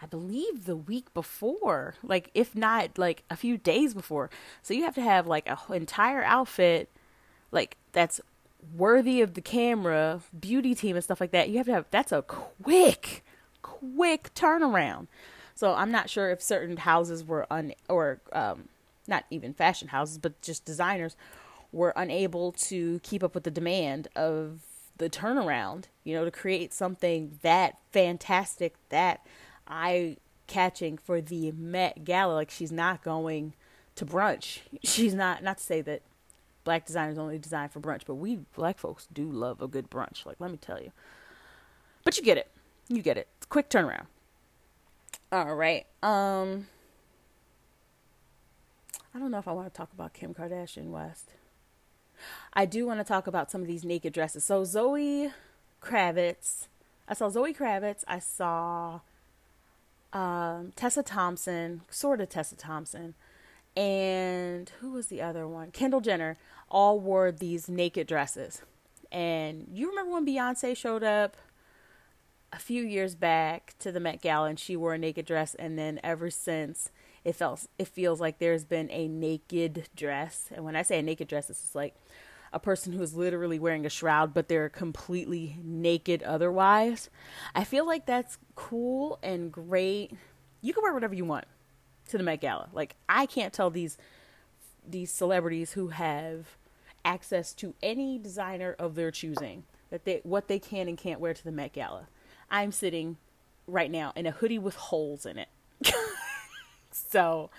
I 0.00 0.06
believe 0.06 0.64
the 0.64 0.76
week 0.76 1.12
before, 1.12 1.94
like 2.02 2.30
if 2.34 2.54
not 2.54 2.98
like 2.98 3.24
a 3.30 3.36
few 3.36 3.58
days 3.58 3.94
before. 3.94 4.30
So 4.62 4.72
you 4.72 4.84
have 4.84 4.94
to 4.94 5.02
have 5.02 5.26
like 5.26 5.48
a 5.48 5.58
entire 5.72 6.22
outfit 6.22 6.88
like 7.50 7.76
that's 7.92 8.20
worthy 8.76 9.20
of 9.20 9.34
the 9.34 9.40
camera, 9.40 10.20
beauty 10.38 10.74
team 10.74 10.96
and 10.96 11.04
stuff 11.04 11.20
like 11.20 11.32
that. 11.32 11.48
You 11.48 11.58
have 11.58 11.66
to 11.66 11.72
have 11.72 11.86
that's 11.90 12.12
a 12.12 12.22
quick 12.22 13.24
quick 13.62 14.32
turnaround. 14.34 15.08
So 15.54 15.74
I'm 15.74 15.90
not 15.90 16.08
sure 16.08 16.30
if 16.30 16.40
certain 16.40 16.78
houses 16.78 17.24
were 17.24 17.46
un 17.50 17.72
or 17.88 18.20
um 18.32 18.68
not 19.08 19.24
even 19.30 19.54
fashion 19.54 19.88
houses, 19.88 20.18
but 20.18 20.40
just 20.42 20.64
designers 20.64 21.16
were 21.72 21.92
unable 21.96 22.52
to 22.52 23.00
keep 23.00 23.22
up 23.22 23.34
with 23.34 23.44
the 23.44 23.50
demand 23.50 24.08
of 24.16 24.60
the 24.98 25.08
turnaround, 25.08 25.84
you 26.04 26.14
know, 26.14 26.24
to 26.24 26.30
create 26.30 26.72
something 26.72 27.38
that 27.42 27.78
fantastic, 27.90 28.74
that 28.88 29.24
eye 29.66 30.16
catching 30.46 30.98
for 30.98 31.20
the 31.20 31.52
Met 31.52 32.04
Gala. 32.04 32.34
Like 32.34 32.50
she's 32.50 32.72
not 32.72 33.02
going 33.02 33.54
to 33.94 34.06
brunch. 34.06 34.60
She's 34.84 35.14
not 35.14 35.42
not 35.42 35.58
to 35.58 35.64
say 35.64 35.80
that 35.82 36.02
black 36.64 36.86
designers 36.86 37.18
only 37.18 37.38
design 37.38 37.68
for 37.68 37.80
brunch, 37.80 38.02
but 38.06 38.14
we 38.14 38.40
black 38.54 38.78
folks 38.78 39.08
do 39.12 39.30
love 39.30 39.60
a 39.60 39.68
good 39.68 39.90
brunch. 39.90 40.24
Like 40.26 40.36
let 40.38 40.50
me 40.50 40.56
tell 40.56 40.80
you. 40.80 40.92
But 42.04 42.16
you 42.16 42.22
get 42.22 42.38
it. 42.38 42.50
You 42.88 43.02
get 43.02 43.16
it. 43.16 43.28
It's 43.36 43.46
quick 43.46 43.68
turnaround. 43.68 44.06
All 45.32 45.54
right. 45.54 45.86
Um 46.02 46.68
I 49.14 49.18
don't 49.18 49.30
know 49.30 49.38
if 49.38 49.48
I 49.48 49.52
want 49.52 49.72
to 49.72 49.76
talk 49.76 49.92
about 49.92 50.12
Kim 50.12 50.34
Kardashian 50.34 50.90
West. 50.90 51.32
I 52.52 52.66
do 52.66 52.86
want 52.86 53.00
to 53.00 53.04
talk 53.04 53.26
about 53.26 53.50
some 53.50 53.62
of 53.62 53.66
these 53.66 53.84
naked 53.84 54.12
dresses. 54.12 54.44
So 54.44 54.64
Zoe 54.64 55.30
Kravitz, 55.80 56.66
I 57.08 57.14
saw 57.14 57.28
Zoe 57.28 57.54
Kravitz. 57.54 58.04
I 58.06 58.18
saw 58.18 59.00
um, 60.12 60.72
Tessa 60.76 61.02
Thompson, 61.02 61.82
sort 61.88 62.20
of 62.20 62.28
Tessa 62.28 62.56
Thompson, 62.56 63.14
and 63.76 64.70
who 64.80 64.90
was 64.92 65.06
the 65.06 65.22
other 65.22 65.46
one? 65.46 65.70
Kendall 65.70 66.00
Jenner. 66.00 66.36
All 66.70 67.00
wore 67.00 67.32
these 67.32 67.68
naked 67.68 68.06
dresses. 68.06 68.60
And 69.10 69.68
you 69.72 69.88
remember 69.88 70.12
when 70.12 70.26
Beyonce 70.26 70.76
showed 70.76 71.02
up 71.02 71.36
a 72.52 72.58
few 72.58 72.82
years 72.82 73.14
back 73.14 73.74
to 73.78 73.90
the 73.90 74.00
Met 74.00 74.20
Gala 74.20 74.48
and 74.48 74.58
she 74.58 74.76
wore 74.76 74.94
a 74.94 74.98
naked 74.98 75.24
dress, 75.24 75.54
and 75.54 75.78
then 75.78 75.98
ever 76.02 76.28
since 76.28 76.90
it 77.24 77.34
felt 77.34 77.66
it 77.78 77.88
feels 77.88 78.20
like 78.20 78.38
there's 78.38 78.64
been 78.64 78.90
a 78.90 79.08
naked 79.08 79.88
dress. 79.96 80.48
And 80.54 80.64
when 80.64 80.76
I 80.76 80.82
say 80.82 80.98
a 80.98 81.02
naked 81.02 81.28
dress, 81.28 81.50
it's 81.50 81.74
like 81.74 81.94
a 82.52 82.58
person 82.58 82.92
who 82.92 83.02
is 83.02 83.14
literally 83.14 83.58
wearing 83.58 83.84
a 83.84 83.90
shroud, 83.90 84.32
but 84.32 84.48
they're 84.48 84.68
completely 84.68 85.58
naked 85.62 86.22
otherwise. 86.22 87.10
I 87.54 87.64
feel 87.64 87.86
like 87.86 88.06
that's 88.06 88.38
cool 88.54 89.18
and 89.22 89.52
great. 89.52 90.12
You 90.60 90.72
can 90.72 90.82
wear 90.82 90.94
whatever 90.94 91.14
you 91.14 91.24
want 91.24 91.44
to 92.08 92.18
the 92.18 92.24
Met 92.24 92.40
Gala. 92.40 92.68
Like 92.72 92.96
I 93.08 93.26
can't 93.26 93.52
tell 93.52 93.70
these 93.70 93.98
these 94.86 95.10
celebrities 95.10 95.72
who 95.72 95.88
have 95.88 96.56
access 97.04 97.52
to 97.54 97.74
any 97.82 98.18
designer 98.18 98.74
of 98.78 98.94
their 98.94 99.10
choosing 99.10 99.64
that 99.90 100.04
they 100.04 100.20
what 100.22 100.48
they 100.48 100.58
can 100.58 100.88
and 100.88 100.98
can't 100.98 101.20
wear 101.20 101.34
to 101.34 101.44
the 101.44 101.52
Met 101.52 101.72
Gala. 101.72 102.08
I'm 102.50 102.72
sitting 102.72 103.18
right 103.66 103.90
now 103.90 104.12
in 104.16 104.26
a 104.26 104.30
hoodie 104.30 104.58
with 104.58 104.76
holes 104.76 105.26
in 105.26 105.38
it. 105.38 105.48
so 107.08 107.50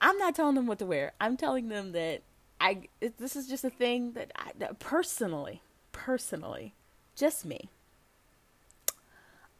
I'm 0.00 0.18
not 0.18 0.34
telling 0.34 0.54
them 0.54 0.66
what 0.66 0.78
to 0.80 0.86
wear. 0.86 1.12
I'm 1.20 1.36
telling 1.36 1.68
them 1.68 1.92
that 1.92 2.22
I 2.60 2.88
it, 3.00 3.18
this 3.18 3.36
is 3.36 3.48
just 3.48 3.64
a 3.64 3.70
thing 3.70 4.12
that, 4.12 4.32
I, 4.36 4.52
that 4.58 4.78
personally, 4.78 5.62
personally, 5.92 6.74
just 7.14 7.44
me. 7.44 7.68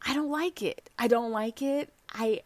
I 0.05 0.13
don't 0.13 0.31
like 0.31 0.61
it. 0.61 0.89
I 0.97 1.07
don't 1.07 1.31
like 1.31 1.61
it. 1.61 1.91
I 2.13 2.41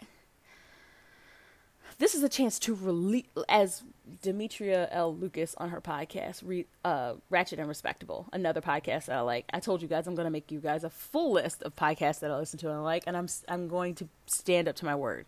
this 2.00 2.16
is 2.16 2.24
a 2.24 2.30
chance 2.30 2.58
to 2.60 2.74
release 2.74 3.28
as 3.48 3.84
Demetria 4.24 4.90
L. 4.92 5.16
Lucas 5.16 5.54
on 5.60 5.70
her 5.70 5.80
podcast, 5.80 6.42
re, 6.44 6.66
uh, 6.84 7.14
Ratchet 7.30 7.60
and 7.60 7.68
Respectable, 7.68 8.28
another 8.34 8.60
podcast 8.60 9.06
that 9.06 9.18
I 9.18 9.22
like. 9.22 9.46
I 9.54 9.60
told 9.60 9.84
you 9.84 9.88
guys 9.88 10.08
I'm 10.08 10.16
going 10.16 10.26
to 10.26 10.32
make 10.32 10.52
you 10.52 10.60
guys 10.60 10.84
a 10.84 10.90
full 10.90 11.34
list 11.34 11.62
of 11.62 11.76
podcasts 11.76 12.20
that 12.22 12.32
I 12.32 12.38
listen 12.38 12.58
to 12.60 12.70
and 12.70 12.78
I 12.78 12.82
like, 12.82 13.04
and 13.06 13.16
I'm 13.16 13.28
I'm 13.48 13.68
going 13.68 13.94
to 13.96 14.08
stand 14.26 14.68
up 14.68 14.76
to 14.78 14.86
my 14.86 14.96
word. 14.96 15.26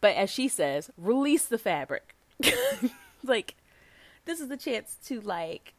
But 0.00 0.16
as 0.16 0.30
she 0.30 0.48
says, 0.48 0.90
release 0.96 1.44
the 1.44 1.58
fabric. 1.58 2.14
like, 3.24 3.54
this 4.24 4.40
is 4.40 4.48
the 4.48 4.56
chance 4.56 4.96
to 5.06 5.20
like 5.20 5.74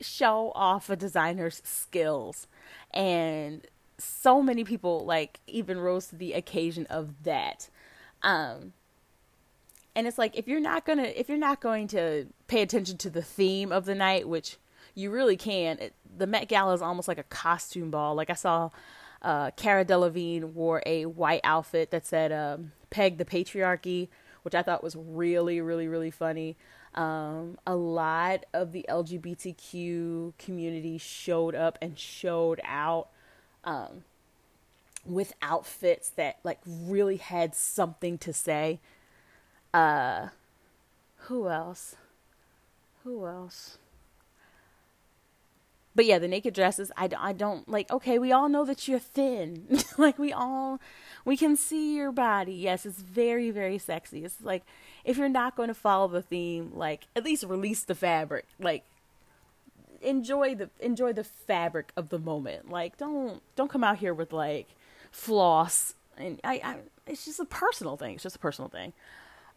show 0.00 0.52
off 0.54 0.90
a 0.90 0.96
designer's 0.96 1.60
skills, 1.64 2.46
and 2.92 3.66
so 3.98 4.42
many 4.42 4.64
people 4.64 5.04
like 5.04 5.40
even 5.46 5.78
rose 5.78 6.08
to 6.08 6.16
the 6.16 6.32
occasion 6.32 6.86
of 6.86 7.24
that. 7.24 7.68
Um, 8.22 8.72
and 9.94 10.06
it's 10.06 10.18
like 10.18 10.36
if 10.36 10.48
you're 10.48 10.60
not 10.60 10.84
gonna 10.84 11.12
if 11.14 11.28
you're 11.28 11.38
not 11.38 11.60
going 11.60 11.86
to 11.88 12.26
pay 12.46 12.62
attention 12.62 12.96
to 12.98 13.10
the 13.10 13.22
theme 13.22 13.72
of 13.72 13.84
the 13.84 13.94
night 13.94 14.28
which 14.28 14.56
you 14.94 15.10
really 15.10 15.36
can 15.36 15.78
it, 15.78 15.94
the 16.16 16.26
met 16.26 16.48
gala 16.48 16.74
is 16.74 16.82
almost 16.82 17.08
like 17.08 17.18
a 17.18 17.24
costume 17.24 17.90
ball 17.90 18.14
like 18.14 18.30
i 18.30 18.34
saw 18.34 18.70
uh, 19.24 19.50
cara 19.56 19.84
delevingne 19.84 20.44
wore 20.44 20.82
a 20.86 21.06
white 21.06 21.40
outfit 21.42 21.90
that 21.90 22.06
said 22.06 22.30
um, 22.30 22.72
peg 22.90 23.18
the 23.18 23.24
patriarchy 23.24 24.08
which 24.42 24.54
i 24.54 24.62
thought 24.62 24.82
was 24.82 24.94
really 24.96 25.60
really 25.60 25.88
really 25.88 26.10
funny 26.10 26.56
um, 26.94 27.58
a 27.66 27.74
lot 27.74 28.44
of 28.52 28.70
the 28.70 28.86
lgbtq 28.88 30.32
community 30.38 30.98
showed 30.98 31.54
up 31.56 31.76
and 31.82 31.98
showed 31.98 32.60
out 32.64 33.08
um, 33.64 34.04
with 35.04 35.32
outfits 35.42 36.10
that 36.10 36.38
like 36.44 36.60
really 36.66 37.16
had 37.16 37.54
something 37.54 38.16
to 38.18 38.32
say 38.32 38.78
uh, 39.74 40.28
who 41.16 41.48
else? 41.48 41.96
Who 43.02 43.26
else? 43.26 43.78
But 45.94 46.06
yeah, 46.06 46.18
the 46.18 46.28
naked 46.28 46.54
dresses, 46.54 46.90
I, 46.96 47.08
I 47.16 47.32
don't 47.32 47.68
like, 47.68 47.90
okay, 47.90 48.18
we 48.18 48.32
all 48.32 48.48
know 48.48 48.64
that 48.64 48.88
you're 48.88 48.98
thin. 48.98 49.78
like, 49.98 50.18
we 50.18 50.32
all, 50.32 50.80
we 51.24 51.36
can 51.36 51.56
see 51.56 51.96
your 51.96 52.10
body. 52.10 52.52
Yes, 52.52 52.84
it's 52.84 53.00
very, 53.00 53.50
very 53.50 53.78
sexy. 53.78 54.24
It's 54.24 54.42
like, 54.42 54.64
if 55.04 55.16
you're 55.16 55.28
not 55.28 55.56
going 55.56 55.68
to 55.68 55.74
follow 55.74 56.08
the 56.08 56.22
theme, 56.22 56.72
like, 56.74 57.06
at 57.14 57.24
least 57.24 57.44
release 57.44 57.84
the 57.84 57.94
fabric. 57.94 58.46
Like, 58.58 58.82
enjoy 60.02 60.56
the, 60.56 60.70
enjoy 60.80 61.12
the 61.12 61.24
fabric 61.24 61.92
of 61.96 62.08
the 62.08 62.18
moment. 62.18 62.70
Like, 62.70 62.98
don't, 62.98 63.40
don't 63.54 63.70
come 63.70 63.84
out 63.84 63.98
here 63.98 64.14
with, 64.14 64.32
like, 64.32 64.68
floss. 65.12 65.94
And 66.18 66.40
I, 66.42 66.60
I, 66.64 66.76
it's 67.06 67.24
just 67.24 67.38
a 67.38 67.44
personal 67.44 67.96
thing. 67.96 68.14
It's 68.14 68.24
just 68.24 68.36
a 68.36 68.40
personal 68.40 68.68
thing. 68.68 68.92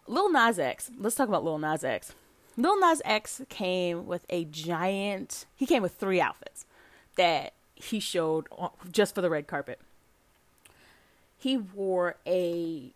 Lil 0.05 0.31
Nas 0.31 0.59
X. 0.59 0.91
Let's 0.99 1.15
talk 1.15 1.29
about 1.29 1.43
Lil 1.43 1.57
Nas 1.57 1.83
X. 1.83 2.13
Lil 2.57 2.79
Nas 2.79 3.01
X 3.05 3.41
came 3.49 4.07
with 4.07 4.25
a 4.29 4.45
giant. 4.45 5.45
He 5.55 5.65
came 5.65 5.83
with 5.83 5.93
three 5.93 6.19
outfits 6.19 6.65
that 7.15 7.53
he 7.75 7.99
showed 7.99 8.47
just 8.91 9.13
for 9.13 9.21
the 9.21 9.29
red 9.29 9.47
carpet. 9.47 9.79
He 11.37 11.55
wore 11.55 12.15
a 12.25 12.91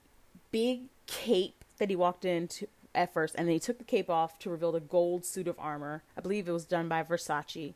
big 0.51 0.81
cape 1.05 1.63
that 1.77 1.89
he 1.89 1.95
walked 1.95 2.25
into 2.25 2.67
at 2.93 3.13
first, 3.13 3.35
and 3.37 3.47
then 3.47 3.53
he 3.53 3.59
took 3.59 3.77
the 3.77 3.83
cape 3.83 4.09
off 4.09 4.39
to 4.39 4.49
reveal 4.49 4.71
the 4.71 4.79
gold 4.79 5.23
suit 5.23 5.47
of 5.47 5.55
armor. 5.59 6.03
I 6.17 6.21
believe 6.21 6.49
it 6.49 6.51
was 6.51 6.65
done 6.65 6.89
by 6.89 7.03
Versace. 7.03 7.73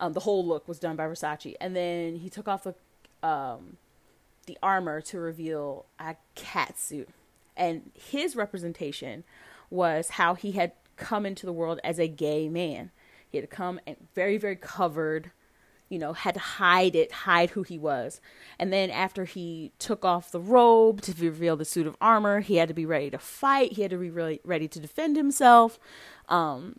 Um, 0.00 0.14
the 0.14 0.20
whole 0.20 0.44
look 0.44 0.66
was 0.66 0.78
done 0.78 0.96
by 0.96 1.06
Versace, 1.06 1.54
and 1.60 1.76
then 1.76 2.16
he 2.16 2.28
took 2.28 2.48
off 2.48 2.64
the 2.64 2.74
um, 3.26 3.76
the 4.46 4.58
armor 4.62 5.00
to 5.00 5.18
reveal 5.18 5.86
a 5.98 6.16
cat 6.34 6.78
suit 6.78 7.08
and 7.56 7.90
his 7.94 8.36
representation 8.36 9.24
was 9.70 10.10
how 10.10 10.34
he 10.34 10.52
had 10.52 10.72
come 10.96 11.26
into 11.26 11.46
the 11.46 11.52
world 11.52 11.80
as 11.84 11.98
a 11.98 12.08
gay 12.08 12.48
man. 12.48 12.90
He 13.28 13.38
had 13.38 13.50
to 13.50 13.56
come 13.56 13.80
and 13.86 13.96
very, 14.14 14.36
very 14.36 14.56
covered, 14.56 15.30
you 15.88 15.98
know, 15.98 16.12
had 16.12 16.34
to 16.34 16.40
hide 16.40 16.94
it, 16.94 17.10
hide 17.10 17.50
who 17.50 17.62
he 17.62 17.78
was. 17.78 18.20
And 18.58 18.72
then 18.72 18.90
after 18.90 19.24
he 19.24 19.72
took 19.78 20.04
off 20.04 20.30
the 20.30 20.40
robe 20.40 21.00
to 21.02 21.12
reveal 21.12 21.56
the 21.56 21.64
suit 21.64 21.86
of 21.86 21.96
armor, 22.00 22.40
he 22.40 22.56
had 22.56 22.68
to 22.68 22.74
be 22.74 22.86
ready 22.86 23.10
to 23.10 23.18
fight. 23.18 23.72
He 23.72 23.82
had 23.82 23.90
to 23.90 23.98
be 23.98 24.10
really 24.10 24.40
ready 24.44 24.68
to 24.68 24.80
defend 24.80 25.16
himself. 25.16 25.78
Um, 26.28 26.76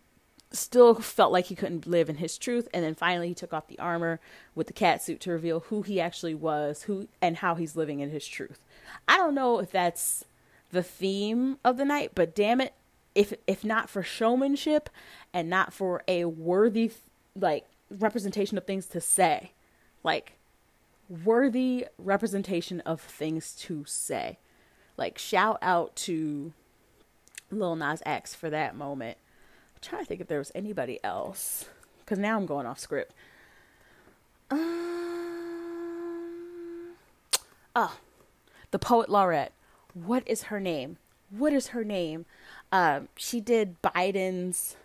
still 0.52 0.96
felt 0.96 1.32
like 1.32 1.46
he 1.46 1.56
couldn't 1.56 1.88
live 1.88 2.10
in 2.10 2.16
his 2.16 2.38
truth. 2.38 2.68
And 2.74 2.84
then 2.84 2.96
finally, 2.96 3.30
he 3.30 3.34
took 3.34 3.54
off 3.54 3.68
the 3.68 3.80
armor 3.80 4.20
with 4.54 4.68
the 4.68 4.74
cat 4.74 5.04
suit 5.04 5.20
to 5.22 5.32
reveal 5.32 5.62
who 5.62 5.82
he 5.82 6.00
actually 6.00 6.36
was, 6.36 6.84
who 6.84 7.08
and 7.22 7.38
how 7.38 7.56
he's 7.56 7.76
living 7.76 8.00
in 8.00 8.10
his 8.10 8.28
truth. 8.28 8.60
I 9.08 9.18
don't 9.18 9.36
know 9.36 9.60
if 9.60 9.72
that's 9.72 10.26
the 10.72 10.84
theme 10.84 11.58
of 11.64 11.78
the 11.78 11.86
night, 11.86 12.12
but 12.16 12.36
damn 12.36 12.62
it, 12.62 12.74
if 13.16 13.34
if 13.48 13.64
not 13.64 13.90
for 13.90 14.04
showmanship 14.04 14.90
and 15.34 15.50
not 15.50 15.74
for 15.74 16.04
a 16.08 16.26
worthy 16.26 16.92
like 17.36 17.66
representation 17.90 18.58
of 18.58 18.66
things 18.66 18.86
to 18.88 19.02
say, 19.02 19.52
like 20.04 20.34
worthy 21.10 21.86
representation 21.98 22.82
of 22.82 23.02
things 23.02 23.54
to 23.54 23.84
say. 23.86 24.38
Like 24.98 25.18
shout 25.18 25.58
out 25.62 25.96
to 25.98 26.54
Lil 27.52 27.76
Nas 27.76 28.04
X 28.06 28.36
for 28.36 28.50
that 28.50 28.76
moment. 28.76 29.18
I'm 29.76 29.82
trying 29.82 30.04
to 30.04 30.08
think 30.08 30.22
if 30.22 30.28
there 30.28 30.40
was 30.40 30.52
anybody 30.54 31.00
else 31.04 31.66
because 32.00 32.20
now 32.20 32.38
I'm 32.38 32.46
going 32.46 32.66
off 32.66 32.80
script. 32.80 33.14
Um, 34.52 34.60
oh, 37.76 37.98
the 38.72 38.80
poet 38.80 39.10
laureate 39.10 39.52
what 39.96 40.24
is 40.28 40.44
her 40.44 40.60
name? 40.60 40.98
What 41.30 41.54
is 41.54 41.68
her 41.68 41.84
name? 41.84 42.26
Um, 42.72 43.10
she 43.16 43.40
did 43.42 43.82
Biden's. 43.82 44.76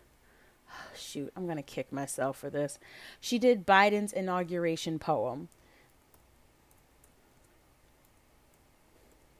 shoot, 0.94 1.32
I'm 1.36 1.46
gonna 1.46 1.62
kick 1.62 1.92
myself 1.92 2.38
for 2.38 2.50
this. 2.50 2.78
She 3.20 3.38
did 3.38 3.66
Biden's 3.66 4.12
inauguration 4.12 4.98
poem. 4.98 5.48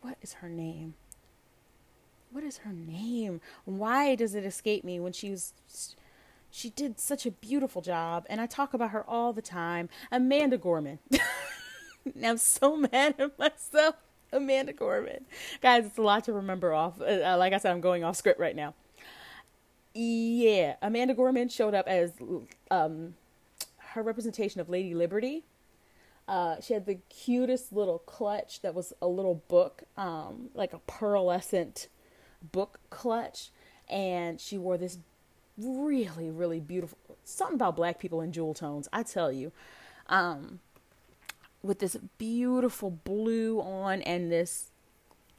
What 0.00 0.16
is 0.22 0.34
her 0.34 0.48
name? 0.48 0.94
What 2.30 2.44
is 2.44 2.58
her 2.58 2.72
name? 2.72 3.40
Why 3.64 4.14
does 4.14 4.34
it 4.34 4.44
escape 4.44 4.84
me 4.84 5.00
when 5.00 5.12
she 5.12 5.30
was 5.30 5.52
she 6.50 6.70
did 6.70 6.98
such 6.98 7.26
a 7.26 7.30
beautiful 7.30 7.80
job 7.80 8.26
and 8.28 8.40
I 8.40 8.46
talk 8.46 8.74
about 8.74 8.90
her 8.90 9.08
all 9.08 9.32
the 9.32 9.42
time. 9.42 9.88
Amanda 10.10 10.58
Gorman. 10.58 10.98
I'm 12.24 12.38
so 12.38 12.76
mad 12.76 13.14
at 13.18 13.38
myself. 13.38 13.96
Amanda 14.32 14.72
Gorman. 14.72 15.24
Guys, 15.60 15.86
it's 15.86 15.98
a 15.98 16.02
lot 16.02 16.24
to 16.24 16.32
remember 16.32 16.72
off. 16.72 17.00
Uh, 17.00 17.04
uh, 17.04 17.36
like 17.38 17.52
I 17.52 17.58
said, 17.58 17.72
I'm 17.72 17.80
going 17.80 18.04
off 18.04 18.16
script 18.16 18.40
right 18.40 18.56
now. 18.56 18.74
Yeah, 19.92 20.76
Amanda 20.82 21.14
Gorman 21.14 21.48
showed 21.48 21.74
up 21.74 21.88
as 21.88 22.12
um, 22.70 23.14
her 23.78 24.02
representation 24.02 24.60
of 24.60 24.68
Lady 24.68 24.94
Liberty. 24.94 25.44
Uh, 26.28 26.60
she 26.60 26.74
had 26.74 26.86
the 26.86 26.98
cutest 27.08 27.72
little 27.72 27.98
clutch 27.98 28.60
that 28.60 28.72
was 28.72 28.92
a 29.02 29.08
little 29.08 29.42
book, 29.48 29.82
um, 29.96 30.50
like 30.54 30.72
a 30.72 30.78
pearlescent 30.78 31.88
book 32.52 32.78
clutch. 32.88 33.50
And 33.88 34.40
she 34.40 34.56
wore 34.56 34.78
this 34.78 34.98
really, 35.58 36.30
really 36.30 36.60
beautiful 36.60 36.96
something 37.24 37.56
about 37.56 37.76
black 37.76 37.98
people 37.98 38.20
in 38.20 38.32
jewel 38.32 38.54
tones, 38.54 38.88
I 38.92 39.02
tell 39.02 39.32
you. 39.32 39.52
Um, 40.08 40.60
with 41.62 41.78
this 41.78 41.96
beautiful 42.18 42.90
blue 42.90 43.60
on 43.60 44.02
and 44.02 44.30
this 44.30 44.70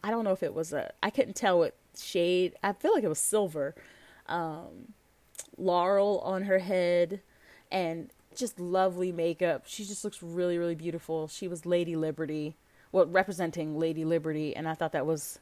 I 0.04 0.10
don't 0.10 0.24
know 0.24 0.32
if 0.32 0.44
it 0.44 0.54
was 0.54 0.74
a 0.74 0.94
I 1.02 1.10
couldn't 1.10 1.36
tell 1.36 1.60
what 1.60 1.76
shade. 1.98 2.54
I 2.64 2.74
feel 2.74 2.94
like 2.94 3.04
it 3.04 3.10
was 3.10 3.20
silver. 3.20 3.76
Um 4.28 4.94
laurel 5.58 6.20
on 6.24 6.44
her 6.44 6.60
head 6.60 7.22
and 7.72 8.10
just 8.36 8.60
lovely 8.60 9.12
makeup. 9.12 9.64
She 9.66 9.84
just 9.84 10.04
looks 10.04 10.22
really 10.22 10.58
really 10.58 10.76
beautiful. 10.76 11.28
She 11.28 11.48
was 11.48 11.66
Lady 11.66 11.96
Liberty, 11.96 12.56
well 12.92 13.06
representing 13.06 13.78
Lady 13.78 14.06
Liberty 14.06 14.56
and 14.56 14.68
I 14.68 14.74
thought 14.74 14.92
that 14.94 15.06
was 15.06 15.40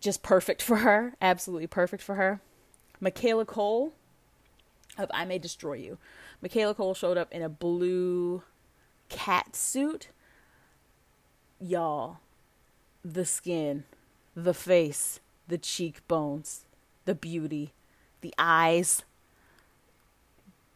just 0.00 0.22
perfect 0.22 0.62
for 0.62 0.76
her, 0.76 1.14
absolutely 1.20 1.66
perfect 1.66 2.02
for 2.02 2.14
her. 2.16 2.40
Michaela 3.00 3.44
Coel 3.44 3.92
of 4.96 5.10
I 5.14 5.24
May 5.24 5.38
Destroy 5.38 5.74
You. 5.74 5.98
Michaela 6.42 6.74
Coel 6.74 6.94
showed 6.94 7.16
up 7.16 7.32
in 7.32 7.42
a 7.42 7.48
blue 7.48 8.42
cat 9.08 9.54
suit, 9.54 10.08
y'all, 11.60 12.18
the 13.04 13.24
skin, 13.24 13.84
the 14.34 14.54
face, 14.54 15.20
the 15.46 15.58
cheekbones, 15.58 16.64
the 17.04 17.14
beauty, 17.14 17.72
the 18.20 18.34
eyes, 18.38 19.04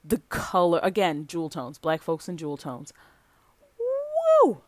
the 0.04 0.20
color. 0.28 0.80
Again, 0.82 1.26
jewel 1.26 1.48
tones, 1.48 1.78
black 1.78 2.02
folks 2.02 2.28
in 2.28 2.36
jewel 2.36 2.56
tones. 2.56 2.92
Woo! 3.78 4.62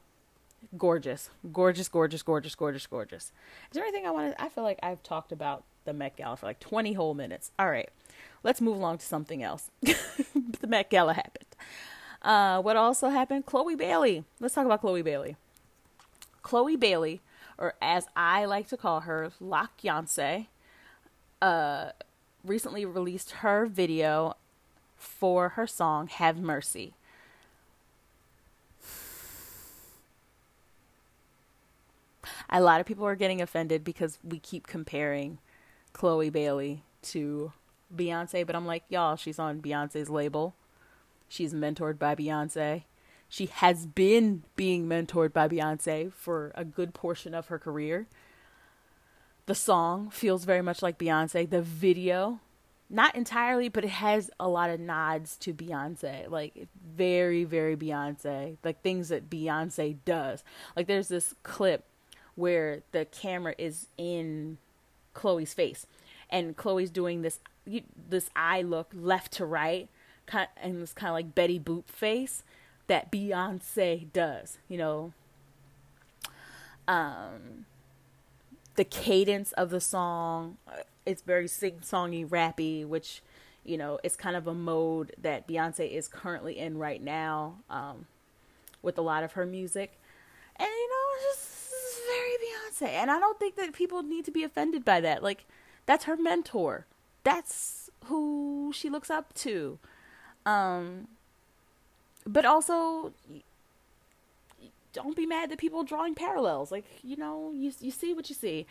gorgeous, 0.76 1.30
gorgeous, 1.52 1.88
gorgeous, 1.88 2.22
gorgeous, 2.22 2.54
gorgeous, 2.54 2.86
gorgeous. 2.86 3.24
Is 3.24 3.32
there 3.72 3.84
anything 3.84 4.06
I 4.06 4.10
want 4.10 4.36
to? 4.36 4.42
I 4.42 4.48
feel 4.48 4.64
like 4.64 4.78
I've 4.82 5.02
talked 5.02 5.32
about 5.32 5.64
the 5.84 5.92
Met 5.92 6.16
Gala 6.16 6.36
for 6.36 6.46
like 6.46 6.60
20 6.60 6.94
whole 6.94 7.14
minutes. 7.14 7.52
All 7.58 7.70
right, 7.70 7.88
let's 8.42 8.60
move 8.60 8.76
along 8.76 8.98
to 8.98 9.06
something 9.06 9.42
else. 9.42 9.70
the 9.82 10.66
Met 10.66 10.90
Gala 10.90 11.14
happened. 11.14 11.56
Uh, 12.24 12.60
what 12.62 12.74
also 12.74 13.10
happened? 13.10 13.44
Chloe 13.44 13.76
Bailey. 13.76 14.24
Let's 14.40 14.54
talk 14.54 14.64
about 14.64 14.80
Chloe 14.80 15.02
Bailey. 15.02 15.36
Chloe 16.42 16.76
Bailey, 16.76 17.20
or 17.58 17.74
as 17.80 18.06
I 18.16 18.46
like 18.46 18.68
to 18.68 18.76
call 18.76 19.00
her, 19.00 19.30
Lock 19.40 19.82
Yonsei, 19.82 20.46
uh, 21.42 21.90
recently 22.42 22.84
released 22.86 23.32
her 23.32 23.66
video 23.66 24.36
for 24.96 25.50
her 25.50 25.66
song 25.66 26.08
Have 26.08 26.38
Mercy. 26.38 26.94
A 32.48 32.60
lot 32.60 32.80
of 32.80 32.86
people 32.86 33.06
are 33.06 33.16
getting 33.16 33.42
offended 33.42 33.84
because 33.84 34.18
we 34.22 34.38
keep 34.38 34.66
comparing 34.66 35.38
Chloe 35.92 36.30
Bailey 36.30 36.82
to 37.02 37.52
Beyonce, 37.94 38.46
but 38.46 38.54
I'm 38.56 38.66
like, 38.66 38.84
y'all, 38.88 39.16
she's 39.16 39.38
on 39.38 39.60
Beyonce's 39.60 40.08
label. 40.08 40.54
She's 41.34 41.52
mentored 41.52 41.98
by 41.98 42.14
Beyonce. 42.14 42.84
She 43.28 43.46
has 43.46 43.86
been 43.86 44.44
being 44.54 44.86
mentored 44.86 45.32
by 45.32 45.48
Beyonce 45.48 46.12
for 46.12 46.52
a 46.54 46.64
good 46.64 46.94
portion 46.94 47.34
of 47.34 47.48
her 47.48 47.58
career. 47.58 48.06
The 49.46 49.56
song 49.56 50.10
feels 50.10 50.44
very 50.44 50.62
much 50.62 50.80
like 50.80 50.96
Beyonce. 50.96 51.50
The 51.50 51.60
video, 51.60 52.38
not 52.88 53.16
entirely, 53.16 53.68
but 53.68 53.82
it 53.82 53.90
has 53.90 54.30
a 54.38 54.46
lot 54.46 54.70
of 54.70 54.78
nods 54.78 55.36
to 55.38 55.52
Beyonce. 55.52 56.30
Like, 56.30 56.68
very, 56.96 57.42
very 57.42 57.76
Beyonce. 57.76 58.56
Like, 58.62 58.82
things 58.82 59.08
that 59.08 59.28
Beyonce 59.28 59.96
does. 60.04 60.44
Like, 60.76 60.86
there's 60.86 61.08
this 61.08 61.34
clip 61.42 61.84
where 62.36 62.82
the 62.92 63.06
camera 63.06 63.56
is 63.58 63.88
in 63.98 64.58
Chloe's 65.14 65.52
face 65.52 65.84
and 66.30 66.56
Chloe's 66.56 66.90
doing 66.90 67.22
this 67.22 67.40
this 68.08 68.28
eye 68.36 68.60
look 68.60 68.90
left 68.92 69.32
to 69.32 69.46
right 69.46 69.88
and 70.32 70.82
this 70.82 70.92
kind 70.92 71.08
of 71.08 71.14
like 71.14 71.34
Betty 71.34 71.58
Boop 71.58 71.86
face 71.86 72.42
that 72.86 73.10
Beyonce 73.10 74.12
does, 74.12 74.58
you 74.68 74.78
know. 74.78 75.12
Um 76.86 77.66
the 78.76 78.84
cadence 78.84 79.52
of 79.52 79.70
the 79.70 79.80
song 79.80 80.56
uh, 80.66 80.78
it's 81.06 81.22
very 81.22 81.46
sing-songy 81.46 82.28
rappy 82.28 82.84
which 82.84 83.22
you 83.64 83.78
know 83.78 84.00
it's 84.02 84.16
kind 84.16 84.34
of 84.34 84.48
a 84.48 84.52
mode 84.52 85.14
that 85.16 85.46
Beyonce 85.46 85.90
is 85.90 86.08
currently 86.08 86.58
in 86.58 86.76
right 86.76 87.00
now 87.00 87.58
um 87.70 88.06
with 88.82 88.98
a 88.98 89.00
lot 89.00 89.22
of 89.22 89.32
her 89.32 89.46
music 89.46 89.98
and 90.56 90.68
you 90.68 90.88
know 90.88 91.28
just 91.30 91.54
very 92.06 92.34
Beyonce. 92.44 92.92
And 92.92 93.10
I 93.10 93.18
don't 93.18 93.38
think 93.38 93.56
that 93.56 93.72
people 93.72 94.02
need 94.02 94.24
to 94.24 94.30
be 94.30 94.44
offended 94.44 94.84
by 94.84 95.00
that. 95.00 95.22
Like, 95.22 95.46
that's 95.86 96.04
her 96.04 96.16
mentor. 96.16 96.86
That's 97.22 97.90
who 98.06 98.72
she 98.74 98.90
looks 98.90 99.10
up 99.10 99.32
to. 99.34 99.78
Um, 100.46 101.08
but 102.26 102.44
also, 102.44 103.12
don't 104.92 105.16
be 105.16 105.26
mad 105.26 105.50
that 105.50 105.58
people 105.58 105.80
are 105.80 105.84
drawing 105.84 106.14
parallels. 106.14 106.72
Like, 106.72 106.84
you 107.02 107.16
know, 107.16 107.52
you 107.54 107.72
you 107.80 107.90
see 107.90 108.14
what 108.14 108.28
you 108.28 108.34
see. 108.34 108.66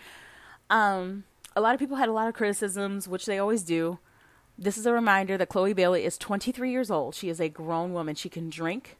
Um, 0.70 1.24
a 1.56 1.62
lot 1.62 1.74
of 1.74 1.80
people 1.80 1.98
had 1.98 2.10
a 2.10 2.14
lot 2.14 2.28
of 2.28 2.34
criticisms, 2.34 3.08
which 3.08 3.26
they 3.26 3.38
always 3.38 3.64
do. 3.64 4.00
This 4.58 4.78
is 4.78 4.86
a 4.86 4.94
reminder 4.94 5.38
that 5.38 5.50
Chloe 5.50 5.74
Bailey 5.74 6.04
is 6.06 6.18
23 6.18 6.72
years 6.72 6.92
old. 6.92 7.16
She 7.16 7.30
is 7.30 7.40
a 7.40 7.50
grown 7.50 7.94
woman. 7.94 8.16
She 8.16 8.30
can 8.30 8.50
drink, 8.50 8.98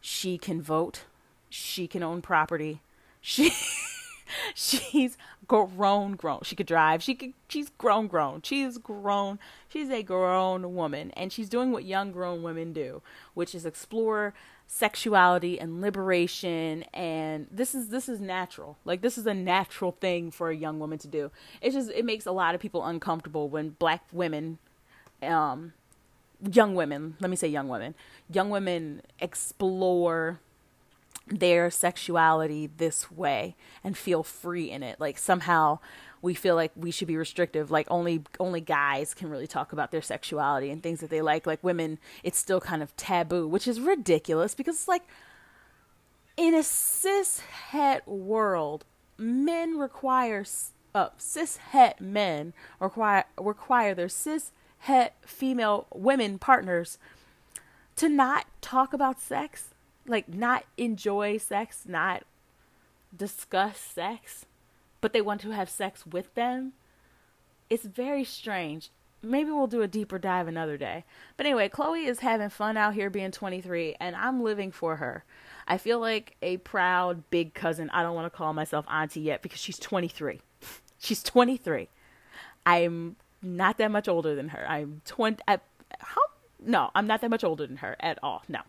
she 0.00 0.36
can 0.36 0.60
vote, 0.60 1.04
she 1.48 1.86
can 1.86 2.02
own 2.02 2.22
property, 2.22 2.80
she 3.20 3.50
she's 4.54 5.16
grown 5.46 6.12
grown. 6.16 6.40
She 6.42 6.56
could 6.56 6.66
drive. 6.66 7.02
She 7.02 7.14
could 7.14 7.32
she's 7.48 7.70
grown 7.78 8.06
grown. 8.06 8.42
She's 8.42 8.78
grown. 8.78 9.38
She's 9.68 9.90
a 9.90 10.02
grown 10.02 10.74
woman 10.74 11.10
and 11.12 11.32
she's 11.32 11.48
doing 11.48 11.72
what 11.72 11.84
young 11.84 12.12
grown 12.12 12.42
women 12.42 12.72
do 12.72 13.02
which 13.34 13.54
is 13.54 13.66
explore 13.66 14.34
sexuality 14.66 15.60
and 15.60 15.80
liberation 15.80 16.82
and 16.92 17.46
this 17.50 17.74
is 17.74 17.88
this 17.88 18.08
is 18.08 18.20
natural. 18.20 18.76
Like 18.84 19.00
this 19.00 19.16
is 19.16 19.26
a 19.26 19.34
natural 19.34 19.92
thing 19.92 20.30
for 20.30 20.50
a 20.50 20.56
young 20.56 20.78
woman 20.78 20.98
to 20.98 21.08
do. 21.08 21.30
It's 21.60 21.74
just 21.74 21.90
it 21.90 22.04
makes 22.04 22.26
a 22.26 22.32
lot 22.32 22.54
of 22.54 22.60
people 22.60 22.84
uncomfortable 22.84 23.48
when 23.48 23.70
black 23.70 24.04
women 24.12 24.58
um 25.22 25.72
young 26.50 26.74
women 26.74 27.16
let 27.18 27.30
me 27.30 27.36
say 27.36 27.48
young 27.48 27.66
women 27.66 27.94
young 28.30 28.50
women 28.50 29.00
explore 29.20 30.38
their 31.26 31.70
sexuality 31.70 32.68
this 32.76 33.10
way 33.10 33.56
and 33.82 33.96
feel 33.96 34.22
free 34.22 34.70
in 34.70 34.82
it. 34.82 35.00
Like 35.00 35.18
somehow 35.18 35.80
we 36.22 36.34
feel 36.34 36.54
like 36.54 36.72
we 36.76 36.90
should 36.90 37.08
be 37.08 37.16
restrictive. 37.16 37.70
Like 37.70 37.86
only 37.90 38.22
only 38.38 38.60
guys 38.60 39.14
can 39.14 39.28
really 39.28 39.46
talk 39.46 39.72
about 39.72 39.90
their 39.90 40.02
sexuality 40.02 40.70
and 40.70 40.82
things 40.82 41.00
that 41.00 41.10
they 41.10 41.22
like. 41.22 41.46
Like 41.46 41.62
women 41.64 41.98
it's 42.22 42.38
still 42.38 42.60
kind 42.60 42.82
of 42.82 42.96
taboo 42.96 43.48
which 43.48 43.66
is 43.66 43.80
ridiculous 43.80 44.54
because 44.54 44.76
it's 44.76 44.88
like 44.88 45.02
in 46.36 46.54
a 46.54 46.62
cis 46.62 47.40
het 47.70 48.06
world 48.06 48.84
men 49.18 49.78
require 49.78 50.44
uh, 50.94 51.08
cis 51.16 51.56
het 51.56 52.00
men 52.00 52.52
require 52.78 53.24
require 53.38 53.94
their 53.94 54.08
cis 54.08 54.52
het 54.80 55.14
female 55.24 55.86
women 55.92 56.38
partners 56.38 56.98
to 57.96 58.08
not 58.08 58.44
talk 58.60 58.92
about 58.92 59.20
sex 59.20 59.70
like 60.08 60.28
not 60.28 60.64
enjoy 60.76 61.38
sex, 61.38 61.84
not 61.86 62.24
discuss 63.16 63.78
sex, 63.78 64.46
but 65.00 65.12
they 65.12 65.20
want 65.20 65.40
to 65.42 65.50
have 65.50 65.70
sex 65.70 66.06
with 66.06 66.34
them. 66.34 66.72
It's 67.68 67.84
very 67.84 68.24
strange. 68.24 68.90
Maybe 69.22 69.50
we'll 69.50 69.66
do 69.66 69.82
a 69.82 69.88
deeper 69.88 70.18
dive 70.18 70.46
another 70.46 70.76
day. 70.76 71.04
But 71.36 71.46
anyway, 71.46 71.68
Chloe 71.68 72.06
is 72.06 72.20
having 72.20 72.50
fun 72.50 72.76
out 72.76 72.94
here 72.94 73.10
being 73.10 73.32
23, 73.32 73.96
and 73.98 74.14
I'm 74.14 74.42
living 74.42 74.70
for 74.70 74.96
her. 74.96 75.24
I 75.66 75.78
feel 75.78 75.98
like 75.98 76.36
a 76.42 76.58
proud 76.58 77.28
big 77.30 77.54
cousin. 77.54 77.90
I 77.90 78.02
don't 78.02 78.14
want 78.14 78.32
to 78.32 78.36
call 78.36 78.52
myself 78.52 78.84
auntie 78.88 79.20
yet 79.20 79.42
because 79.42 79.58
she's 79.58 79.78
23. 79.78 80.40
she's 80.98 81.22
23. 81.22 81.88
I'm 82.64 83.16
not 83.42 83.78
that 83.78 83.90
much 83.90 84.06
older 84.06 84.34
than 84.34 84.50
her. 84.50 84.64
I'm 84.68 85.02
20. 85.06 85.42
I, 85.48 85.58
how? 85.98 86.20
No, 86.64 86.90
I'm 86.94 87.06
not 87.06 87.20
that 87.20 87.30
much 87.30 87.44
older 87.44 87.66
than 87.66 87.78
her 87.78 87.96
at 88.00 88.18
all. 88.22 88.42
No. 88.48 88.60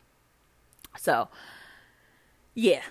So, 0.98 1.30
yeah. 2.54 2.82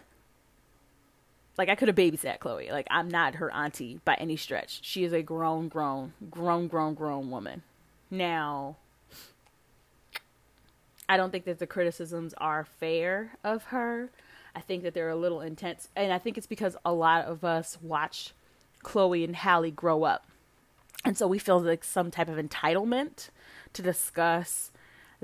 Like 1.59 1.69
I 1.69 1.75
could 1.75 1.88
have 1.88 1.97
babysat 1.97 2.38
Chloe. 2.38 2.71
Like 2.71 2.87
I'm 2.90 3.09
not 3.09 3.37
her 3.37 3.53
auntie 3.53 4.01
by 4.05 4.14
any 4.14 4.37
stretch. 4.37 4.81
She 4.83 5.05
is 5.05 5.12
a 5.12 5.23
grown, 5.23 5.69
grown, 5.69 6.12
grown, 6.31 6.69
grown, 6.69 6.95
grown 6.95 7.31
woman. 7.31 7.62
Now, 8.11 8.77
I 11.09 11.16
don't 11.16 11.31
think 11.31 11.45
that 11.45 11.59
the 11.59 11.66
criticisms 11.66 12.35
are 12.38 12.64
fair 12.64 13.33
of 13.45 13.64
her. 13.64 14.11
I 14.55 14.61
think 14.61 14.83
that 14.83 14.95
they're 14.95 15.11
a 15.11 15.16
little 15.16 15.40
intense, 15.40 15.88
and 15.95 16.12
I 16.12 16.19
think 16.19 16.38
it's 16.38 16.47
because 16.47 16.77
a 16.85 16.92
lot 16.92 17.27
of 17.27 17.45
us 17.45 17.77
watch 17.83 18.33
Chloe 18.83 19.23
and 19.23 19.37
Halle 19.37 19.71
grow 19.71 20.05
up, 20.05 20.27
and 21.05 21.16
so 21.16 21.27
we 21.27 21.38
feel 21.38 21.61
like 21.61 21.85
some 21.85 22.11
type 22.11 22.29
of 22.29 22.38
entitlement 22.38 23.29
to 23.75 23.83
discuss 23.83 24.71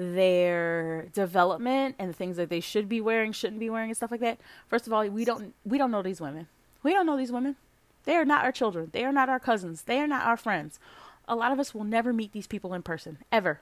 their 0.02 1.06
development 1.12 1.96
and 1.98 2.10
the 2.10 2.14
things 2.14 2.36
that 2.36 2.48
they 2.48 2.60
should 2.60 2.88
be 2.88 3.00
wearing, 3.00 3.32
shouldn't 3.32 3.60
be 3.60 3.70
wearing, 3.70 3.90
and 3.90 3.96
stuff 3.96 4.10
like 4.10 4.20
that. 4.20 4.38
First 4.68 4.86
of 4.86 4.92
all, 4.92 5.06
we 5.08 5.24
don't 5.24 5.54
we 5.64 5.78
don't 5.78 5.90
know 5.90 6.02
these 6.02 6.20
women. 6.20 6.48
We 6.82 6.92
don't 6.92 7.06
know 7.06 7.16
these 7.16 7.32
women. 7.32 7.56
They 8.04 8.16
are 8.16 8.24
not 8.24 8.44
our 8.44 8.52
children. 8.52 8.90
They 8.92 9.04
are 9.04 9.12
not 9.12 9.28
our 9.28 9.38
cousins. 9.38 9.82
They 9.82 10.00
are 10.00 10.06
not 10.06 10.26
our 10.26 10.36
friends. 10.36 10.80
A 11.28 11.36
lot 11.36 11.52
of 11.52 11.60
us 11.60 11.74
will 11.74 11.84
never 11.84 12.12
meet 12.12 12.32
these 12.32 12.48
people 12.48 12.74
in 12.74 12.82
person 12.82 13.18
ever, 13.30 13.60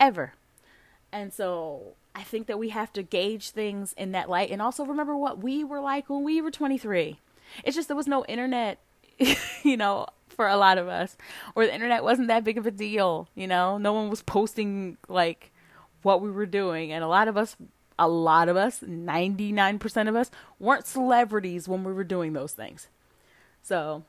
ever. 0.00 0.32
And 1.12 1.32
so 1.32 1.94
I 2.14 2.22
think 2.22 2.46
that 2.48 2.58
we 2.58 2.70
have 2.70 2.92
to 2.94 3.02
gauge 3.02 3.50
things 3.50 3.94
in 3.96 4.12
that 4.12 4.28
light, 4.28 4.50
and 4.50 4.60
also 4.60 4.84
remember 4.84 5.16
what 5.16 5.42
we 5.42 5.64
were 5.64 5.80
like 5.80 6.10
when 6.10 6.24
we 6.24 6.40
were 6.40 6.50
23. 6.50 7.18
It's 7.64 7.76
just 7.76 7.88
there 7.88 7.96
was 7.96 8.08
no 8.08 8.24
internet, 8.26 8.78
you 9.62 9.76
know, 9.76 10.06
for 10.28 10.48
a 10.48 10.56
lot 10.56 10.78
of 10.78 10.88
us, 10.88 11.16
or 11.54 11.66
the 11.66 11.74
internet 11.74 12.02
wasn't 12.02 12.28
that 12.28 12.44
big 12.44 12.58
of 12.58 12.66
a 12.66 12.70
deal. 12.70 13.28
You 13.34 13.46
know, 13.46 13.78
no 13.78 13.92
one 13.92 14.10
was 14.10 14.22
posting 14.22 14.96
like 15.08 15.52
what 16.02 16.20
we 16.20 16.30
were 16.30 16.46
doing, 16.46 16.92
and 16.92 17.04
a 17.04 17.08
lot 17.08 17.28
of 17.28 17.36
us, 17.36 17.56
a 17.98 18.08
lot 18.08 18.48
of 18.48 18.56
us, 18.56 18.82
ninety 18.82 19.52
nine 19.52 19.78
percent 19.78 20.08
of 20.08 20.16
us, 20.16 20.30
weren't 20.58 20.86
celebrities 20.86 21.68
when 21.68 21.84
we 21.84 21.92
were 21.92 22.04
doing 22.04 22.32
those 22.32 22.52
things. 22.52 22.88
So, 23.62 24.04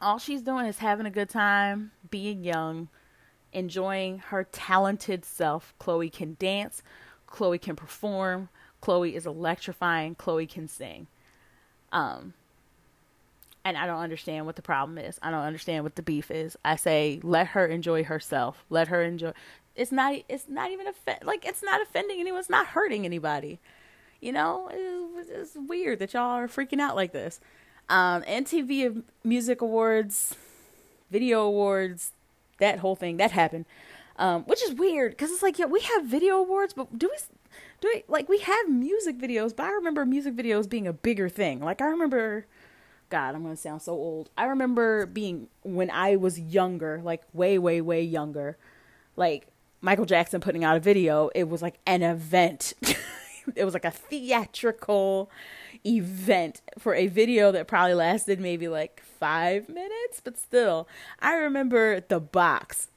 all 0.00 0.18
she's 0.18 0.42
doing 0.42 0.66
is 0.66 0.78
having 0.78 1.06
a 1.06 1.10
good 1.10 1.28
time, 1.28 1.92
being 2.10 2.44
young, 2.44 2.88
enjoying 3.52 4.18
her 4.18 4.44
talented 4.44 5.24
self. 5.24 5.74
Chloe 5.78 6.10
can 6.10 6.36
dance, 6.38 6.82
Chloe 7.26 7.58
can 7.58 7.76
perform, 7.76 8.48
Chloe 8.80 9.16
is 9.16 9.26
electrifying, 9.26 10.14
Chloe 10.14 10.46
can 10.46 10.68
sing. 10.68 11.06
Um, 11.92 12.34
and 13.64 13.76
I 13.76 13.86
don't 13.86 13.98
understand 13.98 14.46
what 14.46 14.54
the 14.54 14.62
problem 14.62 14.96
is. 14.96 15.18
I 15.22 15.32
don't 15.32 15.40
understand 15.40 15.82
what 15.82 15.96
the 15.96 16.02
beef 16.02 16.30
is. 16.30 16.56
I 16.64 16.76
say 16.76 17.18
let 17.24 17.48
her 17.48 17.66
enjoy 17.66 18.04
herself. 18.04 18.64
Let 18.70 18.88
her 18.88 19.02
enjoy. 19.02 19.32
It's 19.76 19.92
not. 19.92 20.16
It's 20.28 20.48
not 20.48 20.70
even 20.70 20.86
offend. 20.86 21.20
Like 21.24 21.44
it's 21.44 21.62
not 21.62 21.82
offending 21.82 22.20
anyone. 22.20 22.40
It's 22.40 22.50
not 22.50 22.68
hurting 22.68 23.04
anybody. 23.04 23.58
You 24.20 24.32
know, 24.32 24.70
it's, 24.72 25.30
it's 25.30 25.56
weird 25.56 25.98
that 25.98 26.14
y'all 26.14 26.38
are 26.38 26.48
freaking 26.48 26.80
out 26.80 26.96
like 26.96 27.12
this. 27.12 27.40
Um, 27.88 28.22
MTV 28.22 29.02
Music 29.22 29.60
Awards, 29.60 30.34
Video 31.10 31.42
Awards, 31.42 32.12
that 32.58 32.78
whole 32.80 32.96
thing 32.96 33.18
that 33.18 33.32
happened, 33.32 33.66
um, 34.16 34.42
which 34.44 34.62
is 34.62 34.74
weird 34.74 35.12
because 35.12 35.30
it's 35.30 35.42
like 35.42 35.58
yeah, 35.58 35.66
we 35.66 35.80
have 35.80 36.04
video 36.04 36.36
awards, 36.36 36.72
but 36.72 36.98
do 36.98 37.08
we? 37.10 37.16
Do 37.80 37.90
we 37.94 38.04
like 38.08 38.28
we 38.28 38.38
have 38.38 38.68
music 38.68 39.18
videos? 39.18 39.54
But 39.54 39.66
I 39.66 39.72
remember 39.72 40.04
music 40.06 40.34
videos 40.34 40.68
being 40.68 40.86
a 40.86 40.92
bigger 40.92 41.28
thing. 41.28 41.60
Like 41.60 41.80
I 41.80 41.86
remember 41.86 42.46
God, 43.08 43.34
I'm 43.34 43.42
gonna 43.42 43.56
sound 43.56 43.82
so 43.82 43.92
old. 43.92 44.30
I 44.36 44.44
remember 44.44 45.06
being 45.06 45.48
when 45.62 45.90
I 45.90 46.16
was 46.16 46.40
younger, 46.40 47.00
like 47.04 47.22
way, 47.32 47.58
way, 47.58 47.80
way 47.80 48.02
younger, 48.02 48.56
like 49.16 49.46
Michael 49.86 50.04
Jackson 50.04 50.40
putting 50.40 50.64
out 50.64 50.76
a 50.76 50.80
video. 50.80 51.30
It 51.32 51.48
was 51.48 51.62
like 51.62 51.78
an 51.86 52.02
event. 52.02 52.74
it 53.54 53.64
was 53.64 53.72
like 53.72 53.84
a 53.84 53.92
theatrical 53.92 55.30
event 55.86 56.60
for 56.76 56.92
a 56.96 57.06
video 57.06 57.52
that 57.52 57.68
probably 57.68 57.94
lasted 57.94 58.40
maybe 58.40 58.66
like 58.66 59.00
five 59.20 59.68
minutes, 59.68 60.20
but 60.24 60.36
still, 60.36 60.88
I 61.20 61.34
remember 61.34 62.00
the 62.00 62.18
box. 62.18 62.88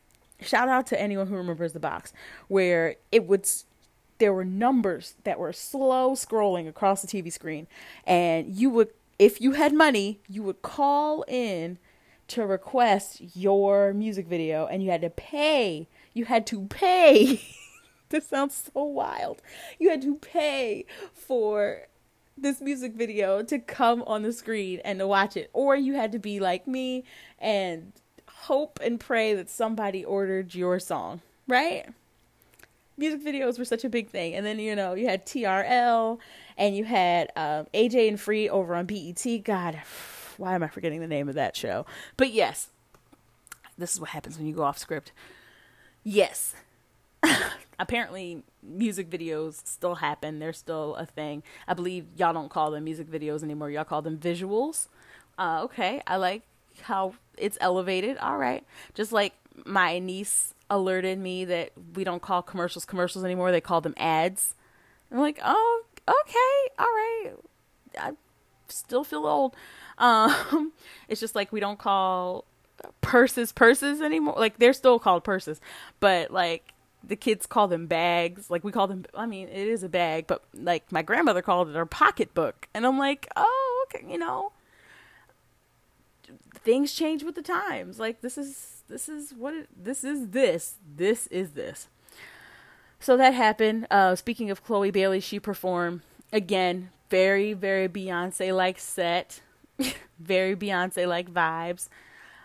Shout 0.41 0.67
out 0.67 0.87
to 0.87 0.99
anyone 0.99 1.27
who 1.27 1.35
remembers 1.35 1.73
the 1.73 1.79
box, 1.79 2.11
where 2.47 2.95
it 3.11 3.27
would 3.27 3.47
there 4.17 4.33
were 4.33 4.43
numbers 4.43 5.13
that 5.25 5.37
were 5.37 5.53
slow 5.53 6.13
scrolling 6.13 6.67
across 6.67 7.03
the 7.03 7.07
TV 7.07 7.31
screen, 7.31 7.67
and 8.07 8.55
you 8.55 8.71
would 8.71 8.89
if 9.19 9.39
you 9.39 9.51
had 9.51 9.75
money, 9.75 10.21
you 10.27 10.41
would 10.41 10.63
call 10.63 11.23
in 11.27 11.77
to 12.29 12.47
request 12.47 13.21
your 13.35 13.93
music 13.93 14.25
video 14.25 14.65
and 14.65 14.81
you 14.81 14.89
had 14.89 15.01
to 15.01 15.09
pay. 15.11 15.87
You 16.13 16.25
had 16.25 16.45
to 16.47 16.65
pay. 16.67 17.41
this 18.09 18.27
sounds 18.27 18.69
so 18.73 18.83
wild. 18.83 19.41
You 19.77 19.89
had 19.89 20.01
to 20.03 20.15
pay 20.15 20.85
for 21.13 21.87
this 22.37 22.61
music 22.61 22.93
video 22.93 23.43
to 23.43 23.59
come 23.59 24.01
on 24.03 24.23
the 24.23 24.31
screen 24.31 24.81
and 24.85 24.99
to 24.99 25.07
watch 25.07 25.35
it. 25.35 25.49
Or 25.53 25.75
you 25.75 25.93
had 25.95 26.11
to 26.13 26.19
be 26.19 26.39
like 26.39 26.67
me 26.67 27.03
and 27.37 27.91
hope 28.27 28.79
and 28.81 28.99
pray 28.99 29.33
that 29.33 29.49
somebody 29.49 30.05
ordered 30.05 30.55
your 30.55 30.79
song, 30.79 31.21
right? 31.47 31.87
music 32.99 33.23
videos 33.23 33.57
were 33.57 33.65
such 33.65 33.83
a 33.83 33.89
big 33.89 34.09
thing. 34.09 34.35
And 34.35 34.45
then, 34.45 34.59
you 34.59 34.75
know, 34.75 34.93
you 34.93 35.07
had 35.07 35.25
TRL 35.25 36.19
and 36.57 36.75
you 36.75 36.83
had 36.83 37.31
um, 37.35 37.65
AJ 37.73 38.09
and 38.09 38.19
Free 38.19 38.49
over 38.49 38.75
on 38.75 38.85
BET. 38.85 39.25
God, 39.43 39.81
why 40.37 40.53
am 40.53 40.61
I 40.61 40.67
forgetting 40.67 40.99
the 40.99 41.07
name 41.07 41.29
of 41.29 41.35
that 41.35 41.55
show? 41.55 41.85
But 42.17 42.31
yes, 42.31 42.69
this 43.77 43.93
is 43.93 43.99
what 43.99 44.09
happens 44.09 44.37
when 44.37 44.45
you 44.45 44.53
go 44.53 44.63
off 44.63 44.77
script. 44.77 45.11
Yes. 46.03 46.55
Apparently, 47.79 48.43
music 48.61 49.09
videos 49.09 49.65
still 49.65 49.95
happen. 49.95 50.39
They're 50.39 50.53
still 50.53 50.95
a 50.95 51.05
thing. 51.05 51.43
I 51.67 51.73
believe 51.73 52.05
y'all 52.17 52.33
don't 52.33 52.49
call 52.49 52.71
them 52.71 52.83
music 52.83 53.09
videos 53.09 53.43
anymore. 53.43 53.69
Y'all 53.69 53.85
call 53.85 54.01
them 54.01 54.17
visuals. 54.17 54.87
Uh, 55.37 55.61
okay, 55.63 56.01
I 56.05 56.17
like 56.17 56.43
how 56.81 57.15
it's 57.37 57.57
elevated. 57.61 58.17
All 58.17 58.37
right. 58.37 58.65
Just 58.93 59.11
like 59.11 59.33
my 59.65 59.99
niece 59.99 60.53
alerted 60.69 61.19
me 61.19 61.45
that 61.45 61.71
we 61.95 62.03
don't 62.03 62.21
call 62.21 62.41
commercials 62.41 62.85
commercials 62.85 63.23
anymore. 63.23 63.51
They 63.51 63.61
call 63.61 63.81
them 63.81 63.93
ads. 63.97 64.55
I'm 65.11 65.19
like, 65.19 65.39
oh, 65.43 65.83
okay, 66.07 66.73
all 66.77 66.85
right. 66.85 67.31
I 67.97 68.11
still 68.67 69.03
feel 69.03 69.25
old. 69.25 69.55
Um, 69.99 70.71
it's 71.09 71.19
just 71.19 71.35
like 71.35 71.51
we 71.51 71.59
don't 71.59 71.77
call 71.77 72.45
purses 73.01 73.51
purses 73.51 74.01
anymore. 74.01 74.35
Like 74.37 74.59
they're 74.59 74.73
still 74.73 74.99
called 74.99 75.23
purses, 75.23 75.59
but 75.99 76.31
like 76.31 76.73
the 77.03 77.15
kids 77.15 77.45
call 77.45 77.67
them 77.67 77.87
bags. 77.87 78.49
Like 78.49 78.63
we 78.63 78.71
call 78.71 78.87
them. 78.87 79.05
I 79.13 79.25
mean, 79.25 79.47
it 79.47 79.67
is 79.67 79.83
a 79.83 79.89
bag, 79.89 80.27
but 80.27 80.43
like 80.53 80.91
my 80.91 81.01
grandmother 81.01 81.41
called 81.41 81.69
it 81.69 81.75
her 81.75 81.85
pocketbook, 81.85 82.67
and 82.73 82.85
I'm 82.85 82.97
like, 82.97 83.27
oh, 83.35 83.85
okay, 83.87 84.05
you 84.09 84.17
know. 84.17 84.51
Things 86.61 86.93
change 86.93 87.23
with 87.23 87.35
the 87.35 87.41
times. 87.41 87.99
Like 87.99 88.21
this 88.21 88.37
is 88.37 88.79
this 88.89 89.07
is 89.07 89.33
what 89.33 89.53
it, 89.53 89.69
this 89.81 90.03
is 90.03 90.29
this 90.29 90.75
this 90.95 91.27
is 91.27 91.51
this 91.51 91.87
so 92.99 93.15
that 93.15 93.33
happened 93.33 93.87
uh 93.91 94.15
speaking 94.15 94.49
of 94.51 94.63
chloe 94.63 94.91
bailey 94.91 95.19
she 95.19 95.39
performed 95.39 96.01
again 96.33 96.89
very 97.09 97.53
very 97.53 97.87
beyonce 97.87 98.53
like 98.53 98.79
set 98.79 99.41
very 100.19 100.55
beyonce 100.55 101.07
like 101.07 101.31
vibes 101.31 101.87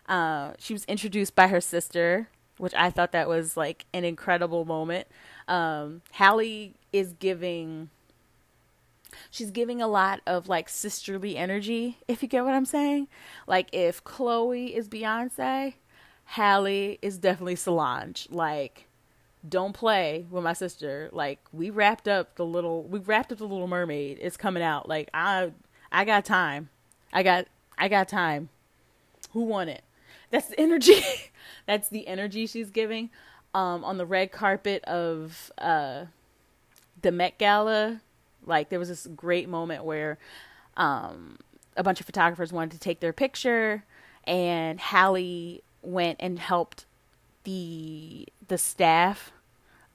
uh 0.09 0.53
she 0.59 0.73
was 0.73 0.85
introduced 0.85 1.35
by 1.35 1.49
her 1.49 1.61
sister 1.61 2.29
which 2.59 2.75
i 2.75 2.91
thought 2.91 3.13
that 3.13 3.29
was 3.29 3.57
like 3.57 3.87
an 3.93 4.05
incredible 4.05 4.65
moment 4.65 5.07
um 5.49 6.03
halle 6.13 6.73
is 6.93 7.15
giving 7.19 7.89
she's 9.31 9.51
giving 9.51 9.81
a 9.81 9.87
lot 9.87 10.21
of 10.27 10.49
like 10.49 10.69
sisterly 10.69 11.37
energy 11.37 11.99
if 12.09 12.23
you 12.23 12.29
get 12.29 12.45
what 12.45 12.55
i'm 12.55 12.65
saying 12.65 13.09
like 13.47 13.69
if 13.73 14.03
chloe 14.05 14.75
is 14.75 14.89
beyonce 14.89 15.75
Halle 16.25 16.99
is 17.03 17.19
definitely 17.19 17.57
Solange. 17.57 18.29
Like, 18.31 18.87
don't 19.47 19.73
play 19.73 20.27
with 20.31 20.43
my 20.43 20.53
sister. 20.53 21.09
Like, 21.13 21.39
we 21.53 21.71
wrapped 21.71 22.09
up 22.09 22.37
the 22.37 22.45
little, 22.45 22.83
we 22.85 22.99
wrapped 22.99 23.33
up 23.33 23.39
the 23.39 23.47
Little 23.47 23.69
Mermaid. 23.69 24.19
It's 24.21 24.37
coming 24.37 24.63
out. 24.63 24.89
Like, 24.89 25.11
I, 25.13 25.53
I 25.93 26.05
got 26.05 26.25
time. 26.25 26.71
I 27.13 27.23
got, 27.23 27.47
I 27.79 27.89
got 27.89 28.09
time. 28.09 28.49
Who 29.33 29.43
won 29.43 29.69
it? 29.69 29.85
That's 30.35 30.49
the 30.49 30.59
energy. 30.59 31.01
That's 31.67 31.89
the 31.89 32.09
energy 32.09 32.49
she's 32.49 32.71
giving. 32.71 33.11
Um, 33.55 33.85
on 33.85 33.99
the 33.99 34.05
red 34.05 34.33
carpet 34.33 34.83
of 34.83 35.53
uh, 35.59 36.07
the 37.01 37.13
Met 37.13 37.39
Gala, 37.39 38.01
like 38.45 38.69
there 38.69 38.81
was 38.81 38.89
this 38.89 39.07
great 39.15 39.49
moment 39.49 39.85
where 39.85 40.19
um, 40.77 41.39
a 41.77 41.85
bunch 41.85 42.01
of 42.01 42.07
photographers 42.07 42.53
wanted 42.53 42.73
to 42.73 42.81
take 42.81 42.99
their 42.99 43.13
picture, 43.13 43.85
and 44.25 44.81
Halle 44.81 45.63
went 45.83 46.17
and 46.19 46.41
helped 46.41 46.85
the 47.45 48.27
the 48.49 48.59
staff 48.59 49.31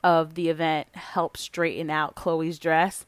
of 0.05 0.35
the 0.35 0.47
event 0.47 0.87
help 0.93 1.35
straighten 1.35 1.89
out 1.89 2.15
Chloe's 2.15 2.59
dress 2.59 3.05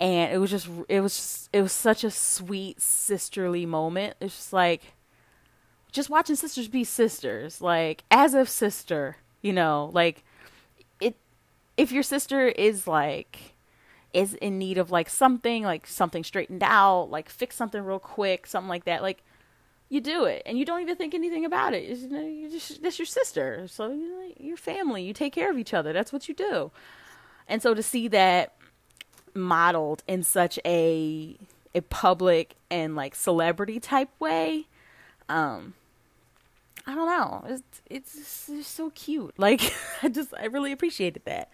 and 0.00 0.32
it 0.32 0.38
was 0.38 0.50
just 0.50 0.68
it 0.88 1.00
was 1.00 1.14
just, 1.14 1.48
it 1.52 1.60
was 1.60 1.72
such 1.72 2.04
a 2.04 2.10
sweet 2.10 2.80
sisterly 2.80 3.66
moment 3.66 4.14
it's 4.20 4.36
just 4.36 4.52
like 4.52 4.94
just 5.94 6.10
watching 6.10 6.36
sisters 6.36 6.68
be 6.68 6.84
sisters 6.84 7.60
like 7.60 8.04
as 8.10 8.34
a 8.34 8.44
sister 8.44 9.16
you 9.42 9.52
know 9.52 9.90
like 9.92 10.24
it 11.00 11.16
if 11.76 11.92
your 11.92 12.02
sister 12.02 12.46
is 12.48 12.86
like 12.86 13.54
is 14.12 14.34
in 14.34 14.58
need 14.58 14.78
of 14.78 14.90
like 14.90 15.08
something 15.08 15.64
like 15.64 15.86
something 15.86 16.22
straightened 16.22 16.62
out 16.62 17.10
like 17.10 17.28
fix 17.28 17.56
something 17.56 17.82
real 17.82 17.98
quick 17.98 18.46
something 18.46 18.68
like 18.68 18.84
that 18.84 19.02
like 19.02 19.22
you 19.88 20.00
do 20.00 20.24
it 20.24 20.42
and 20.44 20.58
you 20.58 20.64
don't 20.64 20.80
even 20.80 20.96
think 20.96 21.14
anything 21.14 21.44
about 21.44 21.72
it. 21.72 21.84
You 21.84 22.08
know, 22.08 22.26
you 22.26 22.50
just 22.50 22.82
that's 22.82 22.98
your 22.98 23.06
sister, 23.06 23.66
so 23.68 23.90
you 23.90 24.08
know, 24.08 24.32
your 24.38 24.56
family. 24.56 25.04
You 25.04 25.12
take 25.12 25.32
care 25.32 25.50
of 25.50 25.58
each 25.58 25.72
other. 25.72 25.92
That's 25.92 26.12
what 26.12 26.28
you 26.28 26.34
do. 26.34 26.72
And 27.46 27.62
so 27.62 27.74
to 27.74 27.82
see 27.82 28.08
that 28.08 28.54
modeled 29.34 30.02
in 30.08 30.22
such 30.22 30.58
a 30.64 31.36
a 31.74 31.82
public 31.82 32.56
and 32.70 32.96
like 32.96 33.14
celebrity 33.14 33.78
type 33.78 34.10
way, 34.18 34.66
um, 35.28 35.74
I 36.86 36.94
don't 36.94 37.06
know. 37.06 37.44
It's 37.48 37.82
it's, 37.90 38.48
it's 38.48 38.68
so 38.68 38.90
cute. 38.90 39.34
Like 39.38 39.72
I 40.02 40.08
just 40.08 40.34
I 40.38 40.46
really 40.46 40.72
appreciated 40.72 41.22
that. 41.24 41.50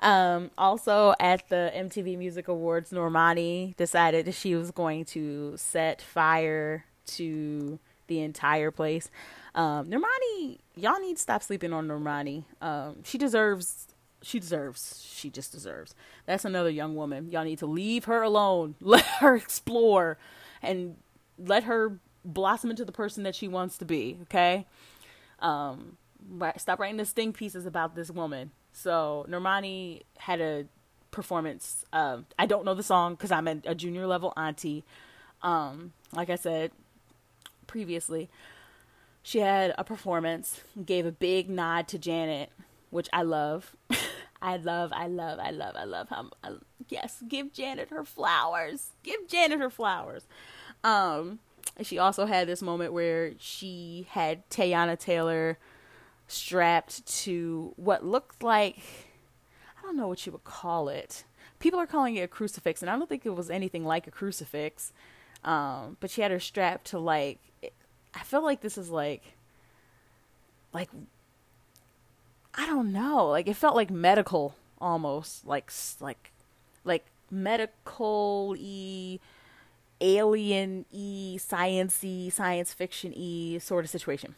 Um, 0.00 0.50
also 0.58 1.14
at 1.20 1.48
the 1.48 1.70
MTV 1.74 2.18
Music 2.18 2.48
Awards, 2.48 2.90
Normani 2.90 3.76
decided 3.76 4.26
that 4.26 4.34
she 4.34 4.54
was 4.54 4.72
going 4.72 5.04
to 5.06 5.54
set 5.56 6.02
fire 6.02 6.84
to 7.06 7.78
the 8.08 8.20
entire 8.20 8.70
place. 8.70 9.10
Um, 9.54 9.88
Normani, 9.88 10.58
y'all 10.74 11.00
need 11.00 11.16
to 11.16 11.22
stop 11.22 11.42
sleeping 11.42 11.72
on 11.72 11.86
Normani. 11.86 12.44
Um, 12.60 13.04
she 13.04 13.16
deserves, 13.16 13.88
she 14.22 14.40
deserves, 14.40 15.00
she 15.08 15.30
just 15.30 15.52
deserves. 15.52 15.94
That's 16.26 16.44
another 16.44 16.70
young 16.70 16.96
woman. 16.96 17.30
Y'all 17.30 17.44
need 17.44 17.58
to 17.60 17.66
leave 17.66 18.06
her 18.06 18.22
alone. 18.22 18.74
Let 18.80 19.04
her 19.20 19.36
explore 19.36 20.18
and 20.62 20.96
let 21.38 21.64
her 21.64 21.98
blossom 22.24 22.70
into 22.70 22.84
the 22.84 22.92
person 22.92 23.22
that 23.24 23.34
she 23.34 23.48
wants 23.48 23.78
to 23.78 23.84
be. 23.84 24.18
Okay. 24.22 24.66
Um, 25.40 25.96
stop 26.56 26.78
writing 26.78 26.96
the 26.96 27.04
sting 27.04 27.32
pieces 27.32 27.66
about 27.66 27.94
this 27.94 28.10
woman. 28.10 28.50
So 28.72 29.26
Normani 29.28 30.02
had 30.18 30.40
a 30.40 30.66
performance. 31.10 31.84
Um, 31.92 32.26
I 32.38 32.46
don't 32.46 32.64
know 32.64 32.74
the 32.74 32.82
song 32.82 33.14
because 33.14 33.30
I'm 33.30 33.46
a, 33.46 33.74
junior 33.74 34.06
level 34.06 34.32
auntie. 34.36 34.84
Um, 35.42 35.92
like 36.12 36.30
I 36.30 36.36
said, 36.36 36.72
previously, 37.66 38.30
she 39.22 39.38
had 39.38 39.74
a 39.78 39.84
performance, 39.84 40.60
gave 40.84 41.06
a 41.06 41.12
big 41.12 41.48
nod 41.48 41.88
to 41.88 41.98
Janet, 41.98 42.50
which 42.90 43.08
I 43.12 43.22
love. 43.22 43.76
I 44.42 44.56
love, 44.56 44.92
I 44.92 45.06
love, 45.06 45.38
I 45.38 45.50
love, 45.52 45.76
I 45.76 45.84
love 45.84 46.08
how. 46.08 46.30
I, 46.42 46.54
yes, 46.88 47.22
give 47.28 47.52
Janet 47.52 47.90
her 47.90 48.04
flowers. 48.04 48.90
Give 49.04 49.28
Janet 49.28 49.60
her 49.60 49.70
flowers. 49.70 50.26
Um, 50.82 51.38
and 51.76 51.86
she 51.86 51.98
also 51.98 52.26
had 52.26 52.46
this 52.46 52.62
moment 52.62 52.92
where 52.92 53.32
she 53.38 54.06
had 54.10 54.48
Teyana 54.50 54.98
Taylor 54.98 55.58
strapped 56.28 57.06
to 57.06 57.72
what 57.76 58.04
looked 58.04 58.42
like 58.42 58.78
I 59.78 59.86
don't 59.86 59.96
know 59.96 60.08
what 60.08 60.24
you 60.24 60.32
would 60.32 60.44
call 60.44 60.88
it, 60.88 61.24
people 61.58 61.80
are 61.80 61.86
calling 61.86 62.16
it 62.16 62.22
a 62.22 62.28
crucifix, 62.28 62.82
and 62.82 62.90
I 62.90 62.96
don't 62.96 63.08
think 63.08 63.26
it 63.26 63.34
was 63.34 63.50
anything 63.50 63.84
like 63.84 64.06
a 64.06 64.10
crucifix. 64.10 64.92
Um, 65.44 65.96
but 65.98 66.10
she 66.10 66.22
had 66.22 66.30
her 66.30 66.38
strapped 66.38 66.86
to 66.88 66.98
like, 66.98 67.40
I 68.14 68.20
feel 68.22 68.44
like 68.44 68.60
this 68.60 68.78
is 68.78 68.90
like, 68.90 69.22
like, 70.72 70.88
I 72.54 72.66
don't 72.66 72.92
know, 72.92 73.26
like 73.26 73.48
it 73.48 73.56
felt 73.56 73.74
like 73.74 73.90
medical 73.90 74.54
almost, 74.80 75.46
like 75.46 75.72
like, 76.00 76.30
like 76.84 77.06
medical 77.30 78.50
y, 78.58 79.18
alien 80.02 80.84
y, 80.92 81.38
sciency, 81.38 82.30
science 82.30 82.74
fiction 82.74 83.12
e 83.14 83.58
sort 83.58 83.84
of 83.84 83.90
situation. 83.90 84.34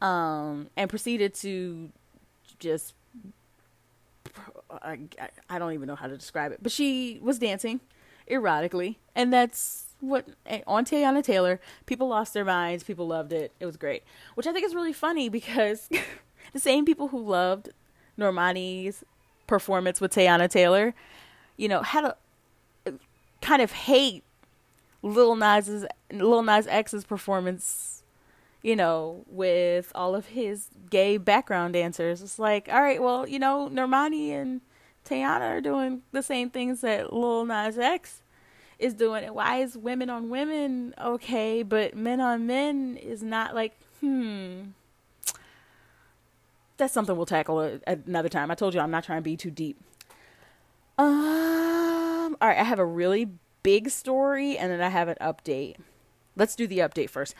Um, 0.00 0.70
and 0.76 0.88
proceeded 0.88 1.34
to 1.34 1.90
just 2.58 2.94
I, 4.70 4.98
I 5.48 5.58
don't 5.58 5.72
even 5.72 5.86
know 5.86 5.94
how 5.96 6.06
to 6.06 6.16
describe 6.16 6.52
it, 6.52 6.62
but 6.62 6.72
she 6.72 7.18
was 7.22 7.38
dancing 7.38 7.80
erotically, 8.30 8.96
and 9.14 9.32
that's 9.32 9.86
what 10.00 10.26
on 10.66 10.84
Teyana 10.84 11.22
Taylor. 11.22 11.60
People 11.86 12.08
lost 12.08 12.34
their 12.34 12.44
minds. 12.44 12.84
People 12.84 13.06
loved 13.06 13.32
it. 13.32 13.52
It 13.60 13.66
was 13.66 13.76
great, 13.76 14.02
which 14.34 14.46
I 14.46 14.52
think 14.52 14.64
is 14.64 14.74
really 14.74 14.92
funny 14.92 15.28
because 15.28 15.88
the 16.52 16.60
same 16.60 16.84
people 16.84 17.08
who 17.08 17.20
loved 17.20 17.70
Normani's 18.18 19.04
performance 19.46 20.00
with 20.00 20.12
Teyana 20.12 20.48
Taylor, 20.48 20.94
you 21.56 21.68
know, 21.68 21.82
had 21.82 22.04
a 22.04 22.16
kind 23.40 23.62
of 23.62 23.72
hate 23.72 24.24
Lil 25.02 25.36
Nas's 25.36 25.86
Lil 26.12 26.42
Nas 26.42 26.66
X's 26.66 27.04
performance 27.04 27.98
you 28.62 28.74
know, 28.74 29.24
with 29.28 29.92
all 29.94 30.14
of 30.14 30.26
his 30.26 30.68
gay 30.90 31.16
background 31.16 31.74
dancers. 31.74 32.22
It's 32.22 32.38
like, 32.38 32.68
all 32.70 32.82
right, 32.82 33.00
well, 33.00 33.28
you 33.28 33.38
know, 33.38 33.68
Normani 33.72 34.30
and 34.30 34.60
Teyana 35.04 35.56
are 35.56 35.60
doing 35.60 36.02
the 36.12 36.22
same 36.22 36.50
things 36.50 36.80
that 36.80 37.12
Lil 37.12 37.44
Nas 37.44 37.78
X 37.78 38.22
is 38.78 38.94
doing. 38.94 39.24
And 39.24 39.34
why 39.34 39.58
is 39.58 39.76
women 39.76 40.10
on 40.10 40.28
women 40.28 40.94
okay, 41.00 41.62
but 41.62 41.96
men 41.96 42.20
on 42.20 42.46
men 42.46 42.96
is 42.96 43.22
not 43.22 43.54
like, 43.54 43.76
hmm. 44.00 44.62
That's 46.76 46.92
something 46.92 47.16
we'll 47.16 47.26
tackle 47.26 47.80
another 47.86 48.28
time. 48.28 48.52
I 48.52 48.54
told 48.54 48.72
you 48.72 48.80
I'm 48.80 48.90
not 48.90 49.02
trying 49.02 49.18
to 49.18 49.24
be 49.24 49.36
too 49.36 49.50
deep. 49.50 49.80
Um, 50.96 51.57
all 52.40 52.48
right, 52.48 52.58
I 52.58 52.64
have 52.64 52.78
a 52.78 52.86
really 52.86 53.28
big 53.62 53.90
story 53.90 54.56
and 54.56 54.70
then 54.70 54.80
I 54.80 54.88
have 54.88 55.08
an 55.08 55.16
update. 55.20 55.76
Let's 56.36 56.54
do 56.54 56.66
the 56.66 56.78
update 56.78 57.10
first. 57.10 57.34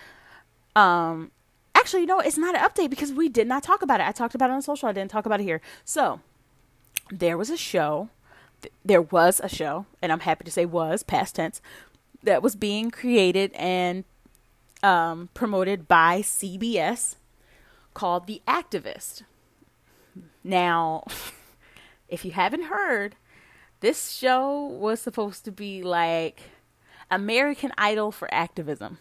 Um, 0.74 1.30
actually, 1.74 2.06
no, 2.06 2.20
it's 2.20 2.38
not 2.38 2.54
an 2.56 2.62
update 2.62 2.90
because 2.90 3.12
we 3.12 3.28
did 3.28 3.46
not 3.46 3.62
talk 3.62 3.82
about 3.82 4.00
it. 4.00 4.06
I 4.06 4.12
talked 4.12 4.34
about 4.34 4.50
it 4.50 4.54
on 4.54 4.62
social. 4.62 4.88
I 4.88 4.92
didn't 4.92 5.10
talk 5.10 5.26
about 5.26 5.40
it 5.40 5.44
here. 5.44 5.60
So 5.84 6.20
there 7.10 7.38
was 7.38 7.50
a 7.50 7.56
show. 7.56 8.10
There 8.84 9.02
was 9.02 9.40
a 9.42 9.48
show, 9.48 9.86
and 10.02 10.10
I'm 10.10 10.20
happy 10.20 10.44
to 10.44 10.50
say 10.50 10.66
was 10.66 11.02
past 11.02 11.36
tense 11.36 11.62
that 12.22 12.42
was 12.42 12.56
being 12.56 12.90
created 12.90 13.52
and 13.52 14.04
um, 14.82 15.28
promoted 15.34 15.86
by 15.86 16.20
CBS 16.20 17.16
called 17.94 18.26
The 18.26 18.42
Activist. 18.46 19.22
Now, 20.42 21.04
if 22.08 22.24
you 22.24 22.32
haven't 22.32 22.64
heard, 22.64 23.16
this 23.80 24.10
show 24.10 24.64
was 24.64 25.00
supposed 25.00 25.44
to 25.44 25.52
be 25.52 25.82
like 25.82 26.40
American 27.10 27.72
Idol 27.78 28.10
for 28.10 28.32
activism. 28.32 28.98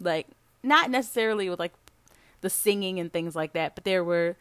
Like 0.00 0.26
not 0.62 0.90
necessarily 0.90 1.48
with 1.48 1.58
like 1.58 1.72
the 2.40 2.50
singing 2.50 2.98
and 3.00 3.12
things 3.12 3.34
like 3.34 3.52
that, 3.52 3.74
but 3.74 3.84
there 3.84 4.04
were 4.04 4.36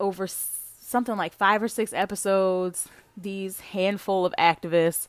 over 0.00 0.26
something 0.26 1.16
like 1.16 1.34
five 1.34 1.62
or 1.62 1.68
six 1.68 1.92
episodes. 1.92 2.88
These 3.16 3.60
handful 3.60 4.24
of 4.26 4.34
activists 4.38 5.08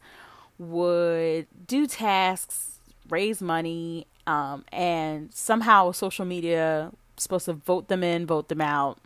would 0.57 1.47
do 1.67 1.87
tasks, 1.87 2.79
raise 3.09 3.41
money, 3.41 4.07
um, 4.25 4.65
and 4.71 5.33
somehow 5.33 5.91
social 5.91 6.25
media 6.25 6.91
supposed 7.15 7.45
to 7.45 7.53
vote 7.53 7.87
them 7.87 8.03
in, 8.03 8.25
vote 8.25 8.49
them 8.49 8.61
out, 8.61 8.99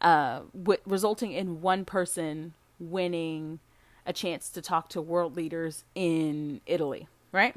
uh, 0.00 0.40
resulting 0.84 1.32
in 1.32 1.60
one 1.60 1.84
person 1.84 2.54
winning 2.78 3.58
a 4.06 4.12
chance 4.12 4.48
to 4.50 4.62
talk 4.62 4.88
to 4.90 5.02
world 5.02 5.36
leaders 5.36 5.84
in 5.94 6.60
Italy, 6.66 7.08
right? 7.32 7.54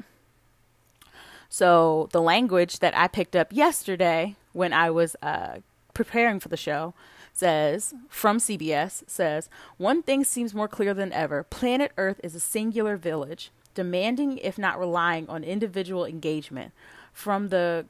So 1.48 2.08
the 2.12 2.20
language 2.22 2.78
that 2.78 2.96
I 2.96 3.08
picked 3.08 3.34
up 3.34 3.52
yesterday 3.52 4.36
when 4.52 4.72
I 4.72 4.90
was 4.90 5.16
uh, 5.22 5.58
preparing 5.94 6.40
for 6.40 6.48
the 6.48 6.56
show 6.56 6.94
says 7.32 7.94
from 8.08 8.38
CBS 8.38 9.02
says 9.06 9.48
one 9.76 10.02
thing 10.02 10.24
seems 10.24 10.54
more 10.54 10.68
clear 10.68 10.94
than 10.94 11.12
ever: 11.12 11.42
planet 11.42 11.92
Earth 11.96 12.20
is 12.22 12.34
a 12.34 12.40
singular 12.40 12.96
village, 12.96 13.50
demanding, 13.74 14.38
if 14.38 14.58
not 14.58 14.78
relying 14.78 15.28
on 15.28 15.42
individual 15.42 16.04
engagement. 16.04 16.72
From 17.12 17.48
the 17.48 17.86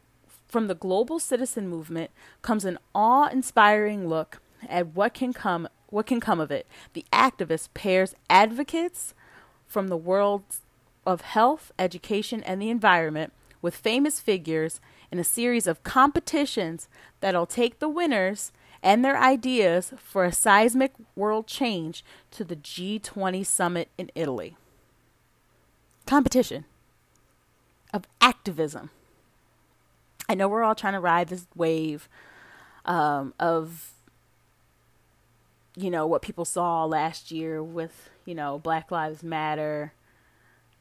from 0.49 0.67
the 0.67 0.75
global 0.75 1.19
citizen 1.19 1.69
movement 1.69 2.11
comes 2.43 2.65
an 2.65 2.79
awe-inspiring 2.95 4.09
look 4.09 4.41
at 4.69 4.89
what 4.89 5.15
can 5.15 5.33
come 5.33 5.69
what 5.91 6.07
can 6.07 6.21
come 6.21 6.41
of 6.41 6.51
it. 6.51 6.67
The 6.93 7.05
activist 7.13 7.69
pairs 7.75 8.15
advocates 8.29 9.15
from 9.67 9.89
the 9.89 9.97
world 9.97 10.43
of 11.07 11.21
health, 11.23 11.73
education, 11.79 12.43
and 12.43 12.61
the 12.61 12.71
environment 12.71 13.33
with 13.63 13.75
famous 13.75 14.21
figures 14.21 14.81
in 15.11 15.19
a 15.19 15.25
series 15.25 15.67
of 15.67 15.83
competitions 15.83 16.89
that'll 17.21 17.47
take 17.47 17.79
the 17.79 17.89
winners 17.89 18.53
and 18.83 19.05
their 19.05 19.19
ideas 19.19 19.93
for 19.99 20.25
a 20.25 20.33
seismic 20.33 20.93
world 21.15 21.47
change 21.47 22.05
to 22.31 22.45
the 22.45 22.57
G20 22.57 23.45
summit 23.45 23.89
in 23.99 24.11
Italy. 24.15 24.57
Competition 26.07 26.65
of 27.93 28.07
activism. 28.21 28.91
I 30.29 30.35
know 30.35 30.49
we're 30.49 30.63
all 30.63 30.75
trying 30.75 30.95
to 30.95 31.01
ride 31.01 31.29
this 31.29 31.47
wave 31.55 32.09
um, 32.85 33.35
of, 33.39 33.93
you 35.81 35.91
know, 35.91 36.07
what 36.07 36.23
people 36.23 36.45
saw 36.45 36.85
last 36.85 37.31
year 37.31 37.63
with, 37.63 38.11
you 38.25 38.35
know, 38.35 38.59
Black 38.59 38.91
Lives 38.91 39.23
Matter, 39.23 39.93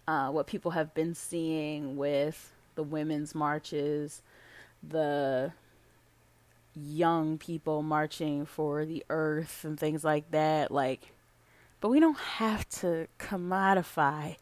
uh, 0.08 0.30
what 0.30 0.48
people 0.48 0.72
have 0.72 0.94
been 0.94 1.16
seeing 1.16 1.96
with 1.96 2.52
the 2.76 2.84
women's 2.84 3.34
marches, 3.34 4.22
the 4.88 5.54
young 6.76 7.38
people 7.38 7.82
marching 7.82 8.46
for 8.46 8.86
the 8.86 9.04
earth 9.10 9.64
and 9.64 9.80
things 9.80 10.04
like 10.04 10.30
that 10.32 10.72
like 10.72 11.14
but 11.82 11.90
we 11.90 12.00
don't 12.00 12.18
have 12.18 12.68
to 12.70 13.08
commodify 13.18 14.36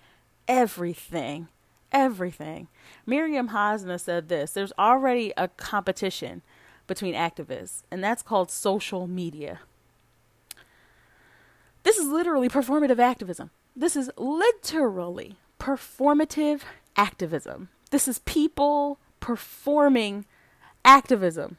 everything 0.48 1.48
everything. 1.92 2.68
Miriam 3.06 3.48
hasna 3.48 3.98
said 3.98 4.28
this 4.28 4.52
there's 4.52 4.74
already 4.78 5.34
a 5.38 5.48
competition 5.48 6.42
between 6.86 7.16
activists 7.16 7.84
and 7.90 8.04
that's 8.04 8.22
called 8.22 8.52
social 8.52 9.08
media 9.08 9.62
this 11.88 11.98
is 11.98 12.08
literally 12.08 12.50
performative 12.50 13.00
activism 13.00 13.50
this 13.76 13.96
is 13.96 14.12
literally 14.18 15.38
performative 15.60 16.62
activism 16.96 17.70
this 17.90 18.08
is 18.08 18.20
people 18.20 19.00
performing 19.20 20.26
activism, 20.84 21.58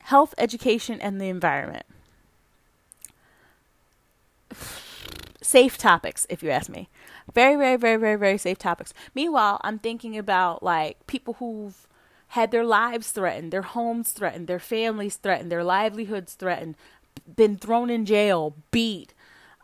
health, 0.00 0.34
education, 0.38 1.00
and 1.00 1.20
the 1.20 1.28
environment. 1.28 1.84
Safe 5.42 5.78
topics, 5.78 6.26
if 6.28 6.42
you 6.42 6.50
ask 6.50 6.68
me. 6.68 6.88
Very, 7.32 7.56
very, 7.56 7.76
very, 7.76 7.96
very, 7.96 8.16
very 8.16 8.38
safe 8.38 8.58
topics. 8.58 8.92
Meanwhile, 9.14 9.60
I'm 9.62 9.78
thinking 9.78 10.16
about 10.18 10.62
like 10.62 11.06
people 11.06 11.34
who've 11.34 11.86
had 12.28 12.50
their 12.50 12.64
lives 12.64 13.12
threatened, 13.12 13.52
their 13.52 13.62
homes 13.62 14.10
threatened, 14.10 14.48
their 14.48 14.58
families 14.58 15.16
threatened, 15.16 15.52
their 15.52 15.62
livelihoods 15.62 16.34
threatened, 16.34 16.76
been 17.36 17.56
thrown 17.56 17.90
in 17.90 18.06
jail, 18.06 18.54
beat, 18.70 19.14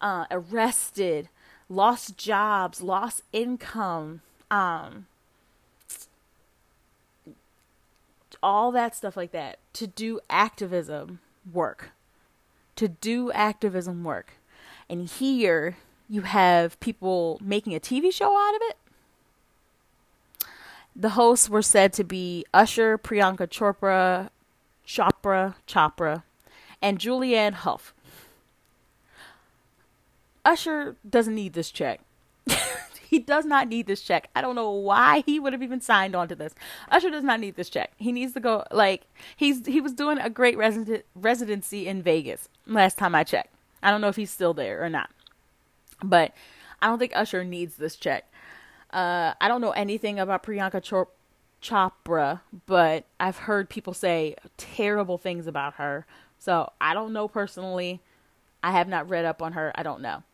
uh, 0.00 0.26
arrested, 0.30 1.28
lost 1.68 2.16
jobs, 2.16 2.82
lost 2.82 3.22
income, 3.32 4.20
um, 4.50 5.06
all 8.42 8.72
that 8.72 8.94
stuff 8.94 9.16
like 9.16 9.32
that 9.32 9.58
to 9.72 9.86
do 9.86 10.20
activism 10.28 11.20
work. 11.50 11.90
To 12.76 12.88
do 12.88 13.30
activism 13.32 14.02
work. 14.02 14.32
And 14.88 15.08
here 15.08 15.76
you 16.08 16.22
have 16.22 16.78
people 16.80 17.38
making 17.42 17.74
a 17.74 17.80
TV 17.80 18.12
show 18.12 18.36
out 18.36 18.54
of 18.54 18.60
it. 18.62 18.76
The 20.94 21.10
hosts 21.10 21.48
were 21.48 21.62
said 21.62 21.92
to 21.94 22.04
be 22.04 22.44
Usher, 22.52 22.98
Priyanka 22.98 23.48
Chopra, 23.48 24.28
Chopra, 24.86 25.54
Chopra, 25.66 26.22
and 26.82 26.98
Julianne 26.98 27.54
Hough. 27.54 27.94
Usher 30.44 30.96
doesn't 31.08 31.34
need 31.34 31.52
this 31.54 31.70
check. 31.70 32.00
He 33.12 33.18
does 33.18 33.44
not 33.44 33.68
need 33.68 33.86
this 33.86 34.00
check. 34.00 34.30
I 34.34 34.40
don't 34.40 34.54
know 34.54 34.70
why 34.70 35.22
he 35.26 35.38
would 35.38 35.52
have 35.52 35.62
even 35.62 35.82
signed 35.82 36.16
on 36.16 36.28
to 36.28 36.34
this. 36.34 36.54
Usher 36.90 37.10
does 37.10 37.22
not 37.22 37.40
need 37.40 37.56
this 37.56 37.68
check. 37.68 37.92
He 37.98 38.10
needs 38.10 38.32
to 38.32 38.40
go 38.40 38.64
like 38.70 39.02
he's 39.36 39.66
he 39.66 39.82
was 39.82 39.92
doing 39.92 40.16
a 40.16 40.30
great 40.30 40.56
resident 40.56 41.04
residency 41.14 41.86
in 41.86 42.02
Vegas 42.02 42.48
last 42.66 42.96
time 42.96 43.14
I 43.14 43.22
checked. 43.22 43.54
I 43.82 43.90
don't 43.90 44.00
know 44.00 44.08
if 44.08 44.16
he's 44.16 44.30
still 44.30 44.54
there 44.54 44.82
or 44.82 44.88
not. 44.88 45.10
But 46.02 46.32
I 46.80 46.86
don't 46.86 46.98
think 46.98 47.12
Usher 47.14 47.44
needs 47.44 47.76
this 47.76 47.96
check. 47.96 48.32
Uh, 48.90 49.34
I 49.38 49.46
don't 49.46 49.60
know 49.60 49.72
anything 49.72 50.18
about 50.18 50.42
Priyanka 50.42 50.82
Chop- 50.82 51.12
Chopra, 51.62 52.40
but 52.64 53.04
I've 53.20 53.36
heard 53.40 53.68
people 53.68 53.92
say 53.92 54.36
terrible 54.56 55.18
things 55.18 55.46
about 55.46 55.74
her. 55.74 56.06
So 56.42 56.72
I 56.80 56.92
don't 56.92 57.12
know 57.12 57.28
personally. 57.28 58.00
I 58.64 58.72
have 58.72 58.88
not 58.88 59.08
read 59.08 59.24
up 59.24 59.40
on 59.40 59.52
her. 59.52 59.70
I 59.76 59.84
don't 59.84 60.02
know. 60.02 60.24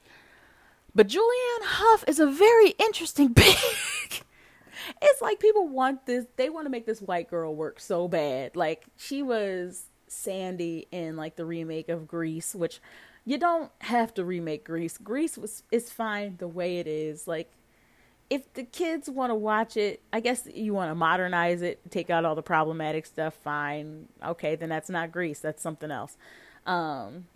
But 0.95 1.09
Julianne 1.09 1.65
Hough 1.65 2.03
is 2.09 2.19
a 2.19 2.27
very 2.27 2.71
interesting 2.79 3.35
pick. 3.37 4.25
it's 5.03 5.21
like 5.21 5.39
people 5.39 5.69
want 5.69 6.07
this, 6.07 6.25
they 6.37 6.49
want 6.49 6.65
to 6.65 6.71
make 6.71 6.87
this 6.87 7.03
white 7.03 7.29
girl 7.29 7.55
work 7.55 7.79
so 7.79 8.09
bad. 8.09 8.57
Like 8.57 8.87
she 8.97 9.23
was 9.23 9.85
Sandy 10.07 10.89
in 10.91 11.19
like 11.19 11.37
the 11.37 11.45
remake 11.45 11.91
of 11.91 12.09
Grease, 12.09 12.55
which 12.55 12.81
you 13.27 13.37
don't 13.37 13.71
have 13.83 14.15
to 14.15 14.25
remake 14.25 14.65
Grease. 14.65 14.97
Grease 14.97 15.37
was 15.37 15.63
is 15.71 15.91
fine 15.91 16.37
the 16.39 16.49
way 16.49 16.79
it 16.79 16.87
is. 16.87 17.29
Like 17.29 17.51
if 18.31 18.53
the 18.53 18.65
kids 18.65 19.09
want 19.09 19.31
to 19.31 19.35
watch 19.35 19.77
it, 19.77 20.03
I 20.13 20.21
guess 20.21 20.47
you 20.53 20.75
want 20.75 20.91
to 20.91 20.95
modernize 20.95 21.63
it, 21.63 21.81
take 21.91 22.11
out 22.11 22.25
all 22.25 22.35
the 22.35 22.43
problematic 22.43 23.07
stuff, 23.07 23.35
fine. 23.35 24.09
Okay, 24.25 24.55
then 24.55 24.69
that's 24.69 24.91
not 24.91 25.13
Grease, 25.13 25.41
that's 25.41 25.63
something 25.63 25.91
else. 25.91 26.17
Um 26.67 27.27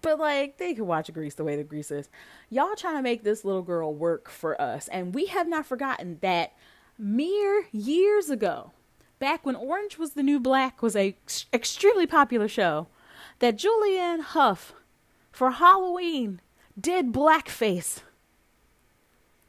but 0.00 0.18
like 0.18 0.58
they 0.58 0.74
could 0.74 0.84
watch 0.84 1.12
Grease 1.12 1.34
the 1.34 1.44
way 1.44 1.56
the 1.56 1.64
Grease 1.64 1.90
is. 1.90 2.08
Y'all 2.50 2.74
trying 2.76 2.96
to 2.96 3.02
make 3.02 3.22
this 3.22 3.44
little 3.44 3.62
girl 3.62 3.94
work 3.94 4.28
for 4.28 4.60
us, 4.60 4.88
and 4.88 5.14
we 5.14 5.26
have 5.26 5.48
not 5.48 5.66
forgotten 5.66 6.18
that 6.20 6.52
mere 6.98 7.66
years 7.72 8.30
ago, 8.30 8.72
back 9.18 9.44
when 9.44 9.56
Orange 9.56 9.98
was 9.98 10.12
the 10.12 10.22
New 10.22 10.38
Black 10.38 10.82
was 10.82 10.94
a 10.94 11.16
extremely 11.52 12.06
popular 12.06 12.48
show, 12.48 12.86
that 13.40 13.56
Julianne 13.56 14.22
Hough 14.22 14.74
for 15.32 15.52
Halloween 15.52 16.40
did 16.80 17.12
blackface 17.12 18.00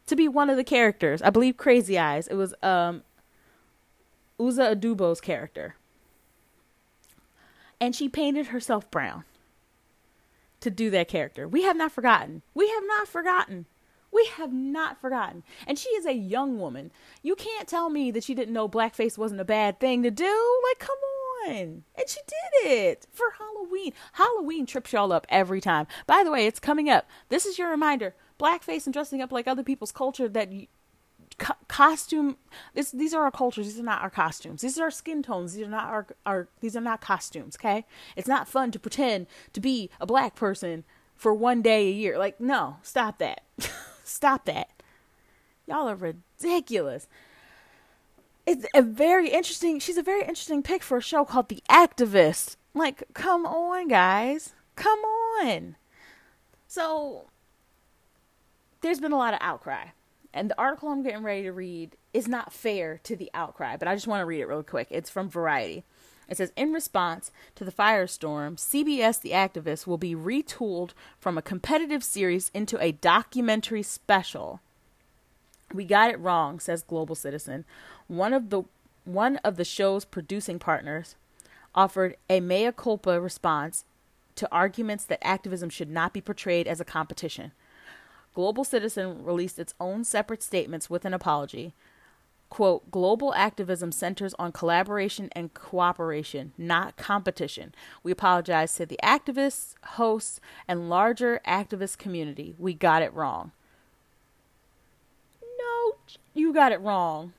to 0.08 0.16
be 0.16 0.28
one 0.28 0.50
of 0.50 0.58
the 0.58 0.64
characters. 0.64 1.22
I 1.22 1.30
believe 1.30 1.58
Crazy 1.58 1.98
Eyes. 1.98 2.28
It 2.28 2.36
was 2.36 2.54
um 2.62 3.04
Uzo 4.40 4.76
Aduba's 4.76 5.22
character. 5.22 5.76
And 7.80 7.96
she 7.96 8.08
painted 8.08 8.48
herself 8.48 8.90
brown 8.90 9.26
to 10.62 10.70
do 10.70 10.90
that 10.92 11.10
character. 11.10 11.48
We 11.48 11.64
have 11.64 11.76
not 11.76 11.92
forgotten. 11.92 12.42
We 12.54 12.70
have 12.70 12.84
not 12.88 13.08
forgotten. 13.08 13.66
We 14.12 14.30
have 14.38 14.54
not 14.54 15.02
forgotten. 15.02 15.44
And 15.68 15.78
she 15.78 15.90
is 15.90 16.06
a 16.06 16.14
young 16.14 16.60
woman. 16.60 16.92
You 17.22 17.36
can't 17.36 17.68
tell 17.68 17.90
me 17.90 18.12
that 18.12 18.24
she 18.24 18.36
didn't 18.36 18.54
know 18.54 18.70
blackface 18.70 19.18
wasn't 19.18 19.42
a 19.42 19.46
bad 19.46 19.80
thing 19.80 20.04
to 20.04 20.12
do. 20.12 20.62
Like, 20.70 20.80
come 20.80 20.98
on. 21.48 21.84
And 21.96 22.08
she 22.08 22.20
did 22.28 22.72
it 22.72 23.08
for 23.12 23.34
Halloween. 23.38 23.92
Halloween 24.14 24.66
trips 24.66 24.94
y'all 24.94 25.12
up 25.12 25.26
every 25.30 25.60
time. 25.60 25.88
By 26.08 26.24
the 26.24 26.32
way, 26.32 26.46
it's 26.46 26.60
coming 26.60 26.90
up. 26.90 27.08
This 27.30 27.46
is 27.46 27.58
your 27.58 27.70
reminder 27.70 28.14
blackface 28.44 28.86
and 28.86 28.94
dressing 28.94 29.22
up 29.22 29.32
like 29.32 29.48
other 29.48 29.64
people's 29.64 29.92
culture 29.92 30.28
that 30.28 30.50
co- 31.38 31.56
costume 31.68 32.38
this 32.74 32.92
these 32.92 33.14
are 33.14 33.24
our 33.24 33.32
cultures 33.32 33.68
these 33.68 33.80
are 33.80 33.84
not 33.84 34.02
our 34.02 34.10
costumes. 34.10 34.62
These 34.62 34.78
are 34.80 34.84
our 34.84 34.92
skin 34.92 35.24
tones 35.24 35.54
these 35.54 35.66
are 35.66 35.70
not 35.70 35.86
our, 35.86 36.08
our 36.26 36.48
these 36.60 36.76
are 36.76 36.82
not 36.82 37.02
costumes 37.02 37.56
okay? 37.60 37.86
It's 38.16 38.28
not 38.28 38.48
fun 38.48 38.72
to 38.72 38.80
pretend 38.80 39.28
to 39.54 39.62
be 39.62 39.90
a 40.00 40.06
black 40.06 40.36
person 40.36 40.84
for 41.16 41.34
one 41.34 41.62
day 41.62 41.88
a 41.88 41.92
year. 41.92 42.18
Like 42.18 42.40
no 42.40 42.78
stop 42.84 43.18
that. 43.20 43.44
Stop 44.06 44.44
that. 44.46 44.70
Y'all 45.66 45.88
are 45.88 45.96
ridiculous. 45.96 47.08
It's 48.46 48.66
a 48.76 48.82
very 48.82 49.30
interesting 49.30 49.80
she's 49.80 49.98
a 49.98 50.04
very 50.04 50.22
interesting 50.22 50.62
pick 50.62 50.84
for 50.84 50.98
a 50.98 51.02
show 51.02 51.24
called 51.24 51.48
the 51.50 51.64
activist. 51.70 52.58
Like 52.74 53.04
come 53.14 53.46
on 53.46 53.88
guys. 53.88 54.54
Come 54.76 55.00
on. 55.00 55.78
So 56.68 57.28
there's 58.84 59.00
been 59.00 59.12
a 59.12 59.18
lot 59.18 59.34
of 59.34 59.40
outcry 59.42 59.88
and 60.34 60.50
the 60.50 60.60
article 60.60 60.90
I'm 60.90 61.04
getting 61.04 61.24
ready 61.24 61.44
to 61.44 61.52
read 61.52 61.96
is 62.14 62.28
not 62.28 62.52
fair 62.52 63.00
to 63.04 63.16
the 63.16 63.30
outcry, 63.34 63.78
but 63.78 63.88
I 63.88 63.94
just 63.94 64.08
want 64.08 64.22
to 64.22 64.26
read 64.26 64.42
it 64.42 64.48
real 64.48 64.64
quick. 64.64 64.88
It's 64.90 65.10
from 65.10 65.30
Variety. 65.30 65.84
It 66.28 66.38
says, 66.38 66.52
in 66.56 66.74
response 66.74 67.32
to 67.56 67.64
the 67.64 67.72
firestorm, 67.72 68.56
CBS 68.56 69.22
The 69.22 69.32
Activist 69.32 69.86
will 69.86 69.98
be 69.98 70.16
retooled 70.16 70.92
from 71.20 71.38
a 71.38 71.44
competitive 71.44 72.04
series 72.04 72.50
into 72.54 72.82
a 72.82 72.94
documentary 72.94 73.84
special. 73.84 74.60
We 75.72 75.86
got 75.86 76.10
it 76.10 76.20
wrong, 76.20 76.60
says 76.60 76.82
Global 76.82 77.16
Citizen. 77.16 77.66
One 78.08 78.34
of 78.34 78.50
the 78.50 78.64
one 79.06 79.36
of 79.38 79.58
the 79.58 79.66
show's 79.66 80.06
producing 80.06 80.60
partners 80.60 81.16
offered 81.76 82.16
a 82.30 82.40
mea 82.40 82.72
culpa 82.72 83.20
response 83.20 83.84
to 84.36 84.48
arguments 84.50 85.04
that 85.06 85.26
activism 85.28 85.70
should 85.70 85.90
not 85.90 86.14
be 86.14 86.22
portrayed 86.22 86.68
as 86.68 86.80
a 86.80 86.86
competition. 86.86 87.52
Global 88.34 88.64
Citizen 88.64 89.24
released 89.24 89.60
its 89.60 89.76
own 89.80 90.04
separate 90.04 90.42
statements 90.42 90.90
with 90.90 91.06
an 91.06 91.14
apology. 91.14 91.74
Quote, 92.50 92.92
global 92.92 93.34
activism 93.34 93.92
centers 93.92 94.36
on 94.36 94.52
collaboration 94.52 95.30
and 95.32 95.54
cooperation, 95.54 96.54
not 96.58 96.98
competition. 96.98 97.74
We 98.04 98.12
apologize 98.12 98.76
to 98.76 98.86
the 98.86 99.00
activists, 99.04 99.74
hosts, 99.84 100.40
and 100.68 100.90
larger 100.90 101.42
activist 101.48 101.98
community. 101.98 102.56
We 102.60 102.74
got 102.74 103.02
it 103.02 103.14
wrong. 103.14 103.52
No, 105.42 105.96
you 106.36 106.54
got 106.54 106.72
it 106.72 106.82
wrong. 106.82 107.34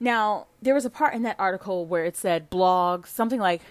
Now, 0.00 0.46
there 0.62 0.74
was 0.74 0.84
a 0.84 0.90
part 0.90 1.14
in 1.14 1.22
that 1.22 1.36
article 1.38 1.86
where 1.86 2.04
it 2.04 2.16
said 2.16 2.50
blog, 2.50 3.06
something 3.06 3.38
like, 3.38 3.62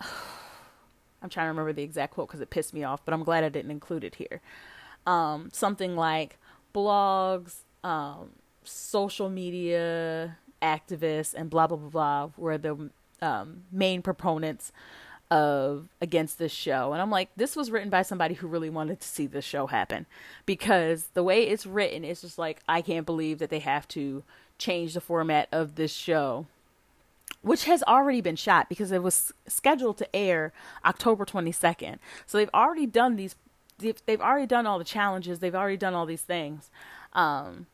I'm 0.00 1.30
trying 1.30 1.46
to 1.46 1.50
remember 1.50 1.72
the 1.72 1.82
exact 1.82 2.14
quote 2.14 2.28
because 2.28 2.40
it 2.40 2.50
pissed 2.50 2.74
me 2.74 2.82
off, 2.82 3.04
but 3.04 3.14
I'm 3.14 3.22
glad 3.22 3.44
I 3.44 3.48
didn't 3.48 3.70
include 3.70 4.04
it 4.04 4.16
here 4.16 4.40
um, 5.06 5.50
something 5.52 5.96
like 5.96 6.38
blogs, 6.74 7.60
um, 7.84 8.30
social 8.64 9.28
media 9.28 10.36
activists, 10.62 11.34
and 11.34 11.48
blah 11.48 11.66
blah 11.66 11.76
blah 11.76 11.90
blah 11.90 12.30
were 12.36 12.58
the 12.58 12.90
um, 13.22 13.62
main 13.72 14.02
proponents 14.02 14.72
of 15.30 15.88
against 16.00 16.38
this 16.38 16.52
show. 16.52 16.92
And 16.92 17.02
i'm 17.02 17.10
like 17.10 17.30
this 17.36 17.56
was 17.56 17.70
written 17.70 17.90
by 17.90 18.02
somebody 18.02 18.34
who 18.34 18.46
really 18.46 18.70
wanted 18.70 19.00
to 19.00 19.08
see 19.08 19.26
this 19.26 19.44
show 19.44 19.66
happen. 19.66 20.06
Because 20.44 21.08
the 21.14 21.22
way 21.22 21.42
it's 21.48 21.66
written 21.66 22.04
it's 22.04 22.20
just 22.20 22.38
like 22.38 22.60
i 22.68 22.80
can't 22.80 23.06
believe 23.06 23.38
that 23.38 23.50
they 23.50 23.58
have 23.58 23.88
to 23.88 24.22
change 24.58 24.94
the 24.94 25.00
format 25.00 25.48
of 25.52 25.74
this 25.74 25.92
show. 25.92 26.46
Which 27.42 27.64
has 27.64 27.82
already 27.84 28.20
been 28.20 28.36
shot 28.36 28.68
because 28.68 28.90
it 28.90 29.02
was 29.02 29.32
scheduled 29.46 29.98
to 29.98 30.16
air 30.16 30.52
october 30.84 31.24
22nd 31.24 31.98
so 32.24 32.38
they've 32.38 32.50
already 32.54 32.86
done 32.86 33.16
these 33.16 33.34
they've, 33.78 34.00
they've 34.06 34.20
already 34.20 34.46
done 34.46 34.66
all 34.66 34.78
the 34.78 34.84
challenges. 34.84 35.38
They've 35.38 35.54
already 35.54 35.76
done 35.76 35.94
all 35.94 36.06
these 36.06 36.22
things. 36.22 36.70
Um, 37.12 37.66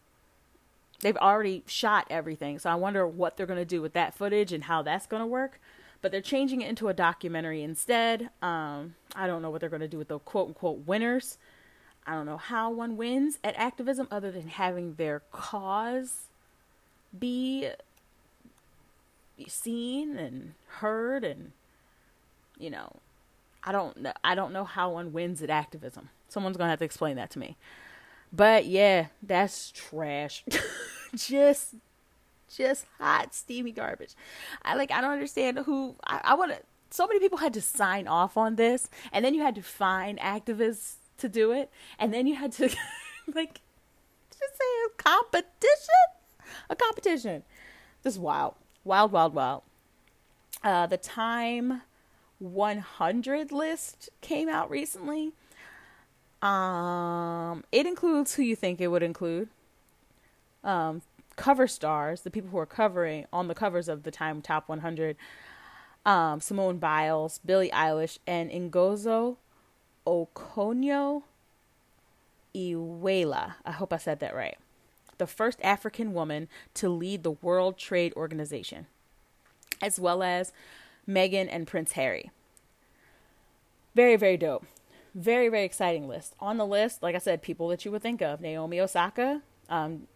they've 1.01 1.17
already 1.17 1.63
shot 1.67 2.07
everything. 2.11 2.59
So 2.59 2.71
I 2.71 2.75
wonder 2.75 3.07
what 3.07 3.37
they're 3.37 3.47
going 3.47 3.59
to 3.59 3.65
do 3.65 3.83
with 3.83 3.93
that 3.95 4.15
footage 4.15 4.53
and 4.53 4.65
how 4.65 4.83
that's 4.83 5.07
going 5.07 5.23
to 5.23 5.27
work. 5.27 5.61
But 6.01 6.11
they're 6.11 6.21
changing 6.21 6.63
it 6.63 6.69
into 6.69 6.89
a 6.89 6.95
documentary 6.95 7.63
instead. 7.63 8.31
Um, 8.41 8.97
I 9.15 9.27
don't 9.27 9.43
know 9.43 9.51
what 9.51 9.61
they're 9.61 9.71
going 9.71 9.81
to 9.81 9.89
do 9.89 9.99
with 9.99 10.09
the 10.09 10.19
quote 10.19 10.49
unquote 10.49 10.87
winners. 10.87 11.39
I 12.07 12.15
don't 12.15 12.27
know 12.27 12.37
how 12.37 12.71
one 12.71 12.97
wins 12.97 13.39
at 13.45 13.55
activism 13.57 14.09
other 14.11 14.33
than 14.33 14.49
having 14.49 14.95
their 14.95 15.23
cause 15.31 16.29
be 17.17 17.71
seen 19.47 20.17
and 20.17 20.55
heard 20.67 21.25
and 21.25 21.53
you 22.59 22.71
know 22.71 22.97
I 23.65 23.73
don't 23.73 23.97
know. 23.99 24.13
I 24.25 24.35
don't 24.35 24.53
know 24.53 24.65
how 24.65 24.91
one 24.91 25.13
wins 25.13 25.43
at 25.43 25.51
activism. 25.51 26.09
Someone's 26.29 26.57
gonna 26.57 26.71
have 26.71 26.79
to 26.81 26.85
explain 26.85 27.17
that 27.17 27.31
to 27.33 27.39
me. 27.39 27.57
But 28.33 28.67
yeah, 28.67 29.07
that's 29.23 29.71
trash. 29.71 30.45
just, 31.15 31.75
just 32.55 32.87
hot, 32.99 33.35
steamy 33.35 33.73
garbage. 33.73 34.15
I 34.63 34.75
like. 34.75 34.91
I 34.91 35.01
don't 35.01 35.13
understand 35.13 35.59
who. 35.59 35.97
I, 36.05 36.21
I 36.25 36.35
want 36.35 36.53
to. 36.53 36.59
So 36.91 37.07
many 37.07 37.21
people 37.21 37.39
had 37.39 37.55
to 37.55 37.61
sign 37.61 38.07
off 38.09 38.37
on 38.37 38.57
this, 38.57 38.89
and 39.13 39.25
then 39.25 39.35
you 39.35 39.43
had 39.43 39.55
to 39.55 39.63
find 39.63 40.19
activists 40.19 40.95
to 41.19 41.29
do 41.29 41.53
it, 41.53 41.71
and 41.99 42.13
then 42.13 42.27
you 42.27 42.35
had 42.35 42.53
to 42.53 42.65
like 43.35 43.61
just 44.31 44.59
say 44.59 44.65
a 44.87 45.03
competition, 45.03 46.09
a 46.69 46.77
competition. 46.77 47.43
This 48.03 48.15
is 48.15 48.19
wild, 48.19 48.55
wild, 48.85 49.13
wild, 49.13 49.35
wild. 49.35 49.63
Uh, 50.65 50.87
the 50.87 50.97
time 50.97 51.83
100 52.43 53.53
list 53.53 54.11
came 54.21 54.49
out 54.49 54.69
recently. 54.69 55.33
Um, 56.43 57.63
it 57.71 57.87
includes 57.87 58.35
who 58.35 58.43
you 58.43 58.57
think 58.57 58.81
it 58.81 58.89
would 58.89 59.03
include. 59.03 59.49
Um, 60.65 61.03
cover 61.37 61.69
stars, 61.69 62.23
the 62.23 62.31
people 62.31 62.51
who 62.51 62.59
are 62.59 62.67
covering 62.67 63.27
on 63.33 63.47
the 63.47 63.55
covers 63.55 63.89
of 63.89 64.03
the 64.03 64.11
Time 64.11 64.43
Top 64.43 64.69
100. 64.69 65.17
Um, 66.05 66.41
Simone 66.41 66.79
Biles, 66.79 67.41
Billie 67.45 67.71
Eilish, 67.71 68.19
and 68.27 68.51
Ngozi 68.51 69.37
Okonjo 70.05 71.23
Iweala. 72.55 73.55
I 73.65 73.71
hope 73.71 73.93
I 73.93 73.99
said 73.99 74.19
that 74.19 74.35
right. 74.35 74.59
The 75.19 75.29
first 75.29 75.61
African 75.63 76.13
woman 76.13 76.49
to 76.75 76.89
lead 76.89 77.23
the 77.23 77.31
World 77.31 77.79
Trade 77.79 78.13
Organization, 78.17 78.87
as 79.81 80.01
well 80.01 80.25
as 80.25 80.53
Meghan 81.09 81.49
and 81.51 81.67
Prince 81.67 81.93
Harry. 81.93 82.31
Very, 83.95 84.17
very 84.17 84.37
dope. 84.37 84.65
very, 85.15 85.49
very 85.49 85.65
exciting 85.65 86.09
list. 86.09 86.35
On 86.41 86.57
the 86.57 86.67
list, 86.67 87.03
like 87.03 87.15
I 87.15 87.19
said, 87.19 87.43
people 87.43 87.69
that 87.69 87.85
you 87.85 87.91
would 87.91 88.03
think 88.03 88.23
of 88.23 88.41
Naomi 88.41 88.81
Osaka, 88.81 89.43
um, 89.69 90.07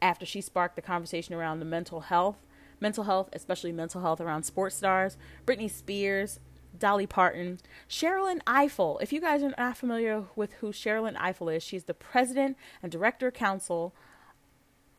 after 0.00 0.24
she 0.24 0.40
sparked 0.40 0.76
the 0.76 0.82
conversation 0.82 1.34
around 1.34 1.58
the 1.58 1.64
mental 1.66 2.00
health, 2.00 2.36
mental 2.80 3.04
health, 3.04 3.28
especially 3.32 3.72
mental 3.72 4.00
health 4.00 4.20
around 4.20 4.44
sports 4.44 4.76
stars, 4.76 5.16
Britney 5.46 5.70
Spears, 5.70 6.40
Dolly 6.78 7.06
Parton, 7.06 7.58
Sherrilyn 7.88 8.40
Ifill. 8.44 9.02
If 9.02 9.12
you 9.12 9.20
guys 9.20 9.42
are 9.42 9.52
not 9.58 9.76
familiar 9.76 10.24
with 10.36 10.52
who 10.54 10.68
Sherrilyn 10.72 11.16
Ifill 11.16 11.54
is, 11.56 11.62
she's 11.62 11.84
the 11.84 11.94
president 11.94 12.56
and 12.82 12.92
director 12.92 13.30
counsel 13.30 13.94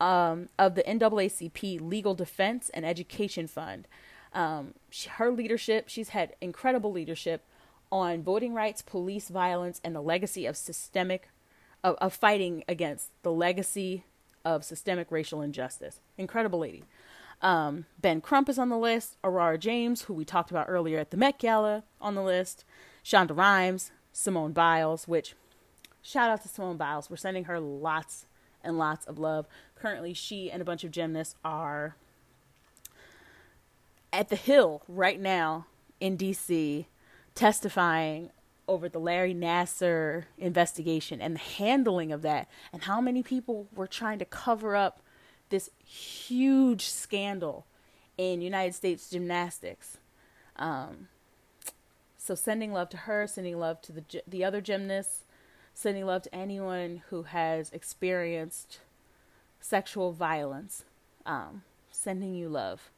um, 0.00 0.48
of 0.58 0.74
the 0.74 0.82
NAACP 0.82 1.80
Legal 1.80 2.14
Defense 2.14 2.70
and 2.74 2.84
Education 2.84 3.46
Fund. 3.46 3.88
Um, 4.32 4.74
she, 4.90 5.08
her 5.08 5.30
leadership, 5.30 5.88
she's 5.88 6.10
had 6.10 6.34
incredible 6.40 6.92
leadership 6.92 7.44
on 7.90 8.22
voting 8.22 8.54
rights, 8.54 8.82
police 8.82 9.28
violence, 9.28 9.80
and 9.82 9.94
the 9.94 10.00
legacy 10.00 10.46
of 10.46 10.56
systemic, 10.56 11.28
of, 11.82 11.96
of 11.96 12.12
fighting 12.12 12.62
against 12.68 13.10
the 13.22 13.32
legacy 13.32 14.04
of 14.44 14.64
systemic 14.64 15.10
racial 15.10 15.42
injustice. 15.42 16.00
Incredible 16.16 16.60
lady. 16.60 16.84
Um, 17.42 17.86
ben 18.00 18.20
Crump 18.20 18.48
is 18.48 18.58
on 18.58 18.68
the 18.68 18.78
list. 18.78 19.16
Aurora 19.24 19.58
James, 19.58 20.02
who 20.02 20.14
we 20.14 20.24
talked 20.24 20.50
about 20.50 20.66
earlier 20.68 20.98
at 20.98 21.10
the 21.10 21.16
Met 21.16 21.38
Gala, 21.38 21.84
on 22.00 22.14
the 22.14 22.22
list. 22.22 22.64
Shonda 23.04 23.36
Rhimes, 23.36 23.90
Simone 24.12 24.52
Biles, 24.52 25.08
which 25.08 25.34
shout 26.02 26.30
out 26.30 26.42
to 26.42 26.48
Simone 26.48 26.76
Biles. 26.76 27.08
We're 27.08 27.16
sending 27.16 27.44
her 27.44 27.58
lots 27.58 28.26
and 28.62 28.78
lots 28.78 29.06
of 29.06 29.18
love. 29.18 29.46
Currently, 29.74 30.12
she 30.14 30.50
and 30.50 30.60
a 30.60 30.66
bunch 30.66 30.84
of 30.84 30.90
gymnasts 30.90 31.34
are 31.44 31.96
at 34.12 34.28
the 34.28 34.36
Hill 34.36 34.82
right 34.88 35.20
now 35.20 35.66
in 36.00 36.16
DC 36.16 36.86
testifying 37.34 38.30
over 38.66 38.88
the 38.88 38.98
Larry 38.98 39.34
Nassar 39.34 40.24
investigation 40.38 41.20
and 41.20 41.34
the 41.34 41.40
handling 41.40 42.12
of 42.12 42.22
that, 42.22 42.48
and 42.72 42.84
how 42.84 43.00
many 43.00 43.22
people 43.22 43.66
were 43.74 43.86
trying 43.86 44.18
to 44.20 44.24
cover 44.24 44.76
up 44.76 45.02
this 45.48 45.70
huge 45.84 46.86
scandal 46.86 47.66
in 48.16 48.40
United 48.40 48.74
States 48.74 49.10
gymnastics. 49.10 49.98
Um, 50.56 51.08
so 52.16 52.34
sending 52.34 52.72
love 52.72 52.90
to 52.90 52.96
her, 52.96 53.26
sending 53.26 53.58
love 53.58 53.80
to 53.82 53.92
the 53.92 54.04
the 54.26 54.44
other 54.44 54.60
gymnasts, 54.60 55.24
sending 55.74 56.06
love 56.06 56.22
to 56.22 56.34
anyone 56.34 57.02
who 57.08 57.24
has 57.24 57.70
experienced 57.72 58.78
sexual 59.60 60.12
violence. 60.12 60.84
Um, 61.26 61.62
sending 61.90 62.34
you 62.34 62.48
love. 62.48 62.90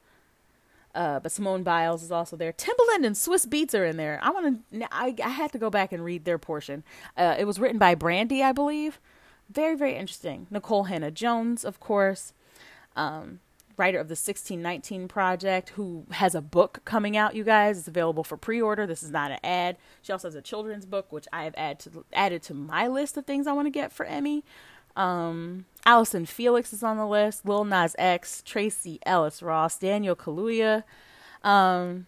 Uh, 0.95 1.21
but 1.21 1.33
Simone 1.33 1.63
Biles 1.63 2.03
is 2.03 2.13
also 2.13 2.37
there. 2.37 2.53
Timbaland 2.53 3.07
and 3.07 3.17
Swizz 3.17 3.47
Beatz 3.47 3.75
are 3.79 3.85
in 3.85 3.97
there. 3.97 4.19
I 4.23 4.31
want 4.31 4.71
to. 4.73 4.95
I, 4.95 5.15
I 5.25 5.31
had 5.31 5.53
to 5.53 5.59
go 5.59 5.71
back 5.71 5.93
and 5.93 6.05
read 6.05 6.25
their 6.25 6.39
portion. 6.39 6.85
Uh, 7.17 7.35
it 7.39 7.47
was 7.47 7.59
written 7.59 7.79
by 7.79 7.95
Brandy, 7.95 8.43
I 8.43 8.53
believe. 8.53 9.01
Very 9.51 9.75
very 9.75 9.97
interesting. 9.97 10.47
Nikole 10.53 10.89
Hannah-Jones, 10.89 11.65
of 11.65 11.81
course, 11.81 12.33
um, 12.95 13.41
writer 13.77 13.99
of 13.99 14.09
the 14.09 14.13
1619 14.13 15.09
Project, 15.09 15.71
who 15.71 16.05
has 16.13 16.35
a 16.35 16.41
book 16.43 16.81
coming 16.85 17.17
out. 17.17 17.35
You 17.35 17.45
guys, 17.45 17.79
it's 17.79 17.89
available 17.89 18.25
for 18.25 18.37
pre-order. 18.37 18.87
This 18.87 19.03
is 19.03 19.11
not 19.11 19.31
an 19.31 19.39
ad. 19.43 19.77
She 20.03 20.13
also 20.13 20.29
has 20.29 20.35
a 20.35 20.43
children's 20.43 20.87
book, 20.87 21.11
which 21.11 21.27
I 21.33 21.45
have 21.45 21.55
add 21.57 21.81
to, 21.81 22.05
added 22.13 22.43
to 22.45 22.55
my 22.55 22.87
list 22.87 23.17
of 23.17 23.27
things 23.27 23.47
I 23.47 23.53
want 23.53 23.67
to 23.67 23.71
get 23.71 23.93
for 23.93 24.05
Emmy. 24.05 24.45
Um, 24.97 25.65
Allyson 25.85 26.27
Felix 26.27 26.73
is 26.73 26.83
on 26.83 26.97
the 26.97 27.07
list. 27.07 27.47
Lil 27.47 27.65
Nas 27.65 27.97
X, 27.99 28.43
Tracee 28.45 29.01
Ellis 29.05 29.43
Ross, 29.43 29.79
Daniel 29.79 30.15
Kaluuya, 30.15 30.85
um, 31.43 32.07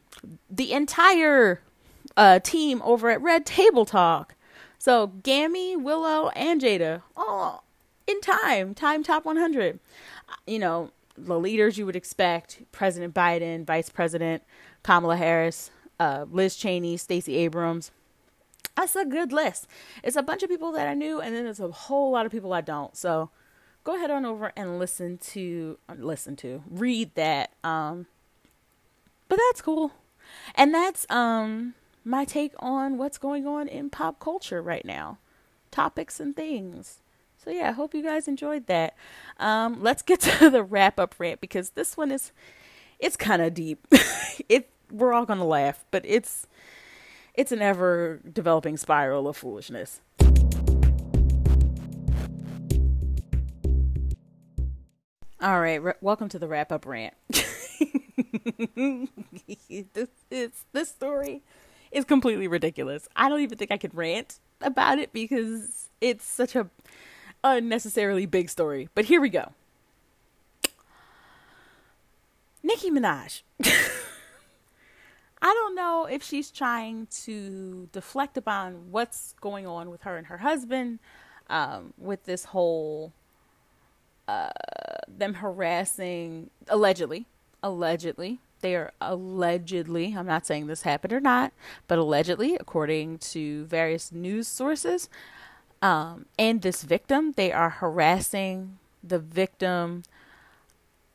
the 0.51 0.72
entire 0.72 1.61
uh, 2.16 2.39
team 2.39 2.80
over 2.85 3.11
at 3.11 3.20
Red 3.20 3.45
Table 3.47 3.85
Talk. 3.85 4.35
So 4.78 5.09
Gammy, 5.09 5.76
Willow, 5.76 6.28
and 6.30 6.61
Jada, 6.61 7.03
all 7.16 7.64
in 8.07 8.20
time, 8.20 8.74
time 8.74 9.03
top 9.03 9.24
100. 9.24 9.80
You 10.47 10.59
know, 10.59 10.91
the 11.16 11.39
leaders 11.39 11.78
you 11.78 11.87
would 11.87 11.97
expect: 11.97 12.62
President 12.70 13.14
Biden, 13.14 13.64
Vice 13.64 13.89
President 13.89 14.43
Kamala 14.82 15.16
Harris, 15.16 15.70
uh, 15.99 16.26
Liz 16.30 16.57
Cheney, 16.57 16.97
Stacey 16.97 17.37
Abrams. 17.37 17.91
That's 18.76 18.96
a 18.96 19.04
good 19.04 19.32
list. 19.32 19.66
It's 20.02 20.16
a 20.16 20.22
bunch 20.22 20.42
of 20.42 20.48
people 20.48 20.72
that 20.72 20.88
I 20.88 20.94
knew, 20.94 21.20
and 21.20 21.34
then 21.34 21.44
there's 21.44 21.60
a 21.60 21.70
whole 21.70 22.10
lot 22.10 22.26
of 22.26 22.32
people 22.32 22.52
I 22.52 22.60
don't. 22.60 22.96
So 22.96 23.30
go 23.84 23.96
ahead 23.96 24.10
on 24.10 24.24
over 24.24 24.52
and 24.56 24.78
listen 24.78 25.18
to 25.18 25.78
listen 25.96 26.36
to 26.36 26.62
read 26.68 27.14
that. 27.14 27.52
Um, 27.62 28.06
but 29.28 29.38
that's 29.48 29.62
cool, 29.62 29.92
and 30.54 30.74
that's 30.74 31.06
um 31.10 31.74
my 32.04 32.24
take 32.24 32.52
on 32.58 32.98
what's 32.98 33.18
going 33.18 33.46
on 33.46 33.68
in 33.68 33.90
pop 33.90 34.18
culture 34.18 34.60
right 34.60 34.84
now, 34.84 35.18
topics 35.70 36.20
and 36.20 36.34
things. 36.34 37.00
So 37.42 37.50
yeah, 37.50 37.68
I 37.68 37.72
hope 37.72 37.94
you 37.94 38.02
guys 38.02 38.26
enjoyed 38.26 38.66
that. 38.66 38.94
Um, 39.38 39.82
let's 39.82 40.02
get 40.02 40.20
to 40.38 40.50
the 40.50 40.62
wrap 40.62 40.98
up 40.98 41.14
rant 41.18 41.40
because 41.40 41.70
this 41.70 41.96
one 41.96 42.10
is 42.10 42.32
it's 42.98 43.16
kind 43.16 43.42
of 43.42 43.54
deep. 43.54 43.86
it 44.48 44.70
we're 44.90 45.12
all 45.12 45.26
gonna 45.26 45.46
laugh, 45.46 45.84
but 45.90 46.02
it's 46.06 46.46
it's 47.35 47.53
an 47.53 47.61
ever 47.61 48.20
developing 48.32 48.76
spiral 48.76 49.26
of 49.28 49.37
foolishness. 49.37 50.01
All 55.41 55.61
right, 55.61 56.03
welcome 56.03 56.28
to 56.30 56.39
the 56.39 56.49
wrap 56.49 56.72
up 56.72 56.87
rant. 56.87 57.14
this 59.93 60.09
this 60.72 60.89
story 60.89 61.43
is 61.93 62.05
completely 62.05 62.49
ridiculous. 62.49 63.09
I 63.14 63.28
don't 63.28 63.41
even 63.41 63.59
think 63.59 63.70
I 63.70 63.76
could 63.76 63.95
rant 63.95 64.39
about 64.62 64.99
it 64.99 65.12
because 65.12 65.91
it's 66.01 66.24
such 66.24 66.57
a 66.57 66.70
unnecessarily 67.43 68.24
big 68.24 68.49
story. 68.49 68.89
But 68.95 69.05
here 69.07 69.20
we 69.20 69.28
go. 69.28 69.53
Nicki 72.62 72.91
Minaj. 72.91 73.43
I 75.45 75.53
don't 75.53 75.74
know 75.74 76.07
if 76.07 76.22
she's 76.22 76.51
trying 76.51 77.07
to 77.24 77.86
deflect 77.92 78.38
upon 78.38 78.90
what's 78.90 79.34
going 79.42 79.66
on 79.66 79.90
with 79.90 80.01
her 80.03 80.16
and 80.16 80.28
her 80.28 80.38
husband, 80.38 81.01
um, 81.51 81.92
with 81.99 82.24
this 82.24 82.47
whole 82.47 83.12
uh, 84.26 84.49
them 85.07 85.34
harassing 85.34 86.49
allegedly, 86.68 87.26
allegedly. 87.62 88.40
They 88.62 88.74
are 88.74 88.92
allegedly, 89.03 90.14
I'm 90.16 90.26
not 90.26 90.47
saying 90.47 90.66
this 90.66 90.80
happened 90.80 91.12
or 91.12 91.20
not, 91.20 91.53
but 91.88 91.99
allegedly, 91.99 92.57
according 92.59 93.18
to 93.18 93.66
various 93.66 94.11
news 94.11 94.49
sources, 94.49 95.11
um, 95.82 96.24
and 96.38 96.62
this 96.62 96.82
victim, 96.82 97.32
they 97.32 97.53
are 97.53 97.68
harassing 97.68 98.78
the 99.03 99.18
victim 99.18 100.05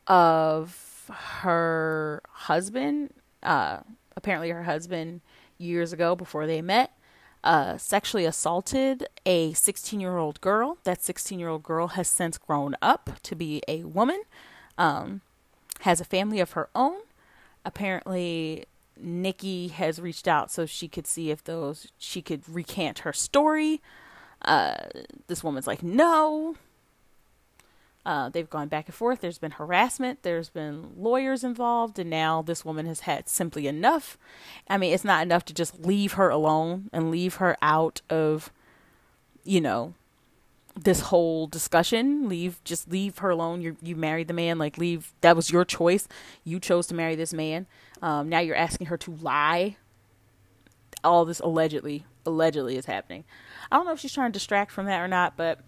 of 0.05 1.09
her 1.41 2.21
husband. 2.29 3.11
Uh, 3.41 3.79
apparently 4.19 4.49
her 4.49 4.63
husband 4.63 5.21
years 5.57 5.91
ago 5.91 6.15
before 6.15 6.45
they 6.45 6.61
met 6.61 6.91
uh, 7.43 7.77
sexually 7.77 8.25
assaulted 8.25 9.07
a 9.25 9.53
16 9.53 9.99
year 9.99 10.17
old 10.17 10.41
girl. 10.41 10.77
That 10.83 11.01
16 11.01 11.39
year 11.39 11.49
old 11.49 11.63
girl 11.63 11.89
has 11.89 12.07
since 12.07 12.37
grown 12.37 12.75
up 12.81 13.11
to 13.23 13.35
be 13.35 13.61
a 13.67 13.83
woman, 13.83 14.23
um, 14.77 15.21
has 15.81 16.01
a 16.01 16.05
family 16.05 16.39
of 16.39 16.51
her 16.51 16.69
own. 16.75 16.97
Apparently, 17.65 18.65
Nicki 18.97 19.69
has 19.69 20.01
reached 20.01 20.27
out 20.27 20.51
so 20.51 20.65
she 20.65 20.87
could 20.87 21.07
see 21.07 21.31
if 21.31 21.43
those 21.43 21.91
she 21.97 22.21
could 22.21 22.47
recant 22.47 22.99
her 22.99 23.13
story. 23.13 23.81
Uh, 24.43 24.75
this 25.27 25.43
woman's 25.43 25.67
like, 25.67 25.83
no, 25.83 26.55
uh, 28.05 28.29
they've 28.29 28.49
gone 28.49 28.69
back 28.69 28.87
and 28.87 28.95
forth. 28.95 29.21
There's 29.21 29.37
been 29.37 29.51
harassment. 29.51 30.23
There's 30.23 30.49
been 30.49 30.93
lawyers 30.95 31.43
involved, 31.43 31.99
and 31.99 32.09
now 32.09 32.41
this 32.41 32.63
woman 32.63 32.85
has 32.85 33.01
had 33.01 33.27
simply 33.27 33.67
enough. 33.67 34.17
I 34.69 34.77
mean, 34.77 34.93
it's 34.93 35.03
not 35.03 35.23
enough 35.23 35.45
to 35.45 35.53
just 35.53 35.79
leave 35.79 36.13
her 36.13 36.29
alone 36.29 36.89
and 36.93 37.11
leave 37.11 37.35
her 37.35 37.57
out 37.61 38.01
of, 38.09 38.51
you 39.43 39.59
know, 39.59 39.93
this 40.75 41.01
whole 41.01 41.47
discussion. 41.47 42.29
Leave, 42.29 42.63
just 42.63 42.89
leave 42.89 43.17
her 43.17 43.31
alone. 43.31 43.61
You 43.61 43.75
you 43.81 43.95
married 43.95 44.29
the 44.29 44.33
man. 44.33 44.57
Like 44.57 44.77
leave. 44.77 45.13
That 45.21 45.35
was 45.35 45.51
your 45.51 45.65
choice. 45.65 46.07
You 46.43 46.59
chose 46.59 46.87
to 46.87 46.95
marry 46.95 47.15
this 47.15 47.33
man. 47.33 47.67
Um, 48.01 48.29
now 48.29 48.39
you're 48.39 48.55
asking 48.55 48.87
her 48.87 48.97
to 48.97 49.11
lie. 49.11 49.75
All 51.03 51.25
this 51.25 51.39
allegedly, 51.39 52.05
allegedly 52.25 52.75
is 52.77 52.85
happening. 52.85 53.23
I 53.71 53.77
don't 53.77 53.85
know 53.85 53.93
if 53.93 53.99
she's 53.99 54.13
trying 54.13 54.31
to 54.31 54.39
distract 54.39 54.71
from 54.71 54.85
that 54.85 54.99
or 54.99 55.07
not, 55.07 55.37
but 55.37 55.59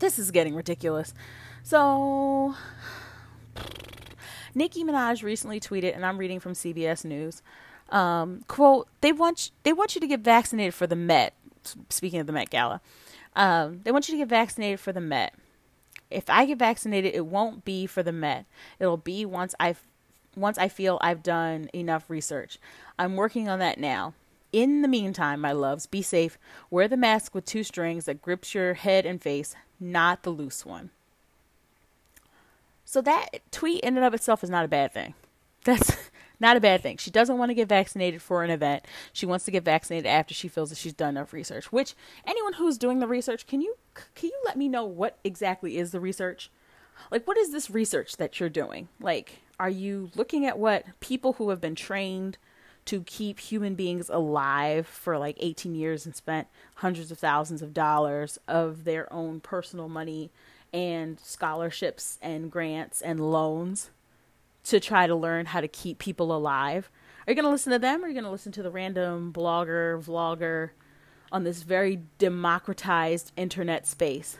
this 0.00 0.18
is 0.18 0.30
getting 0.30 0.54
ridiculous. 0.54 1.14
So, 1.62 2.54
Nicki 4.54 4.82
Minaj 4.82 5.22
recently 5.22 5.60
tweeted, 5.60 5.94
and 5.94 6.04
I'm 6.04 6.18
reading 6.18 6.40
from 6.40 6.54
CBS 6.54 7.04
News. 7.04 7.42
Um, 7.90 8.42
quote: 8.48 8.88
They 9.00 9.12
want 9.12 9.52
they 9.62 9.72
want 9.72 9.94
you 9.94 10.00
to 10.00 10.06
get 10.06 10.20
vaccinated 10.20 10.74
for 10.74 10.86
the 10.86 10.96
Met. 10.96 11.34
Speaking 11.88 12.20
of 12.20 12.26
the 12.26 12.32
Met 12.32 12.50
Gala, 12.50 12.80
um, 13.36 13.80
they 13.84 13.92
want 13.92 14.08
you 14.08 14.14
to 14.14 14.18
get 14.18 14.28
vaccinated 14.28 14.80
for 14.80 14.92
the 14.92 15.00
Met. 15.00 15.34
If 16.10 16.28
I 16.28 16.46
get 16.46 16.58
vaccinated, 16.58 17.14
it 17.14 17.26
won't 17.26 17.64
be 17.64 17.86
for 17.86 18.02
the 18.02 18.12
Met. 18.12 18.46
It'll 18.78 18.96
be 18.96 19.24
once 19.24 19.54
I 19.60 19.76
once 20.36 20.58
I 20.58 20.68
feel 20.68 20.98
I've 21.00 21.22
done 21.22 21.68
enough 21.74 22.08
research. 22.08 22.58
I'm 22.98 23.16
working 23.16 23.48
on 23.48 23.58
that 23.58 23.78
now. 23.78 24.14
In 24.52 24.82
the 24.82 24.88
meantime, 24.88 25.40
my 25.40 25.52
loves, 25.52 25.86
be 25.86 26.02
safe. 26.02 26.38
Wear 26.70 26.88
the 26.88 26.96
mask 26.96 27.34
with 27.34 27.44
two 27.44 27.62
strings 27.62 28.04
that 28.06 28.22
grips 28.22 28.54
your 28.54 28.74
head 28.74 29.06
and 29.06 29.22
face, 29.22 29.54
not 29.78 30.22
the 30.22 30.30
loose 30.30 30.66
one. 30.66 30.90
So 32.84 33.00
that 33.02 33.40
tweet 33.52 33.84
in 33.84 33.96
and 33.96 34.04
of 34.04 34.14
itself 34.14 34.42
is 34.42 34.50
not 34.50 34.64
a 34.64 34.68
bad 34.68 34.92
thing. 34.92 35.14
That's 35.64 35.96
not 36.40 36.56
a 36.56 36.60
bad 36.60 36.82
thing. 36.82 36.96
She 36.96 37.12
doesn't 37.12 37.38
want 37.38 37.50
to 37.50 37.54
get 37.54 37.68
vaccinated 37.68 38.20
for 38.20 38.42
an 38.42 38.50
event. 38.50 38.84
She 39.12 39.26
wants 39.26 39.44
to 39.44 39.52
get 39.52 39.64
vaccinated 39.64 40.06
after 40.06 40.34
she 40.34 40.48
feels 40.48 40.70
that 40.70 40.78
she's 40.78 40.92
done 40.92 41.10
enough 41.10 41.32
research. 41.32 41.70
Which 41.70 41.94
anyone 42.26 42.54
who's 42.54 42.78
doing 42.78 42.98
the 42.98 43.06
research, 43.06 43.46
can 43.46 43.60
you 43.60 43.76
can 44.16 44.30
you 44.30 44.42
let 44.44 44.56
me 44.56 44.68
know 44.68 44.84
what 44.84 45.18
exactly 45.22 45.78
is 45.78 45.92
the 45.92 46.00
research? 46.00 46.50
Like 47.12 47.26
what 47.28 47.36
is 47.36 47.52
this 47.52 47.70
research 47.70 48.16
that 48.16 48.40
you're 48.40 48.48
doing? 48.48 48.88
Like 49.00 49.40
are 49.60 49.70
you 49.70 50.10
looking 50.16 50.44
at 50.44 50.58
what 50.58 50.84
people 50.98 51.34
who 51.34 51.50
have 51.50 51.60
been 51.60 51.76
trained 51.76 52.38
to 52.90 53.04
keep 53.04 53.38
human 53.38 53.76
beings 53.76 54.10
alive 54.10 54.84
for 54.84 55.16
like 55.16 55.36
18 55.38 55.76
years 55.76 56.06
and 56.06 56.16
spent 56.16 56.48
hundreds 56.74 57.12
of 57.12 57.20
thousands 57.20 57.62
of 57.62 57.72
dollars 57.72 58.36
of 58.48 58.82
their 58.82 59.10
own 59.12 59.38
personal 59.38 59.88
money 59.88 60.28
and 60.72 61.20
scholarships 61.20 62.18
and 62.20 62.50
grants 62.50 63.00
and 63.00 63.20
loans 63.20 63.90
to 64.64 64.80
try 64.80 65.06
to 65.06 65.14
learn 65.14 65.46
how 65.46 65.60
to 65.60 65.68
keep 65.68 66.00
people 66.00 66.34
alive. 66.34 66.90
Are 67.28 67.30
you 67.30 67.36
going 67.36 67.44
to 67.44 67.50
listen 67.52 67.70
to 67.70 67.78
them 67.78 68.02
or 68.02 68.06
are 68.06 68.08
you 68.08 68.14
going 68.14 68.24
to 68.24 68.30
listen 68.30 68.50
to 68.50 68.62
the 68.62 68.72
random 68.72 69.32
blogger, 69.32 70.02
vlogger 70.02 70.70
on 71.30 71.44
this 71.44 71.62
very 71.62 72.00
democratized 72.18 73.30
internet 73.36 73.86
space 73.86 74.36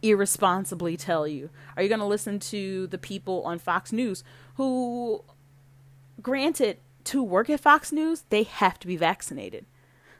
irresponsibly 0.00 0.96
tell 0.96 1.28
you? 1.28 1.50
Are 1.76 1.82
you 1.82 1.90
going 1.90 2.00
to 2.00 2.06
listen 2.06 2.38
to 2.38 2.86
the 2.86 2.96
people 2.96 3.42
on 3.44 3.58
Fox 3.58 3.92
News 3.92 4.24
who, 4.54 5.22
granted, 6.22 6.78
to 7.04 7.22
work 7.22 7.50
at 7.50 7.60
Fox 7.60 7.92
News, 7.92 8.24
they 8.30 8.42
have 8.42 8.78
to 8.80 8.86
be 8.86 8.96
vaccinated. 8.96 9.66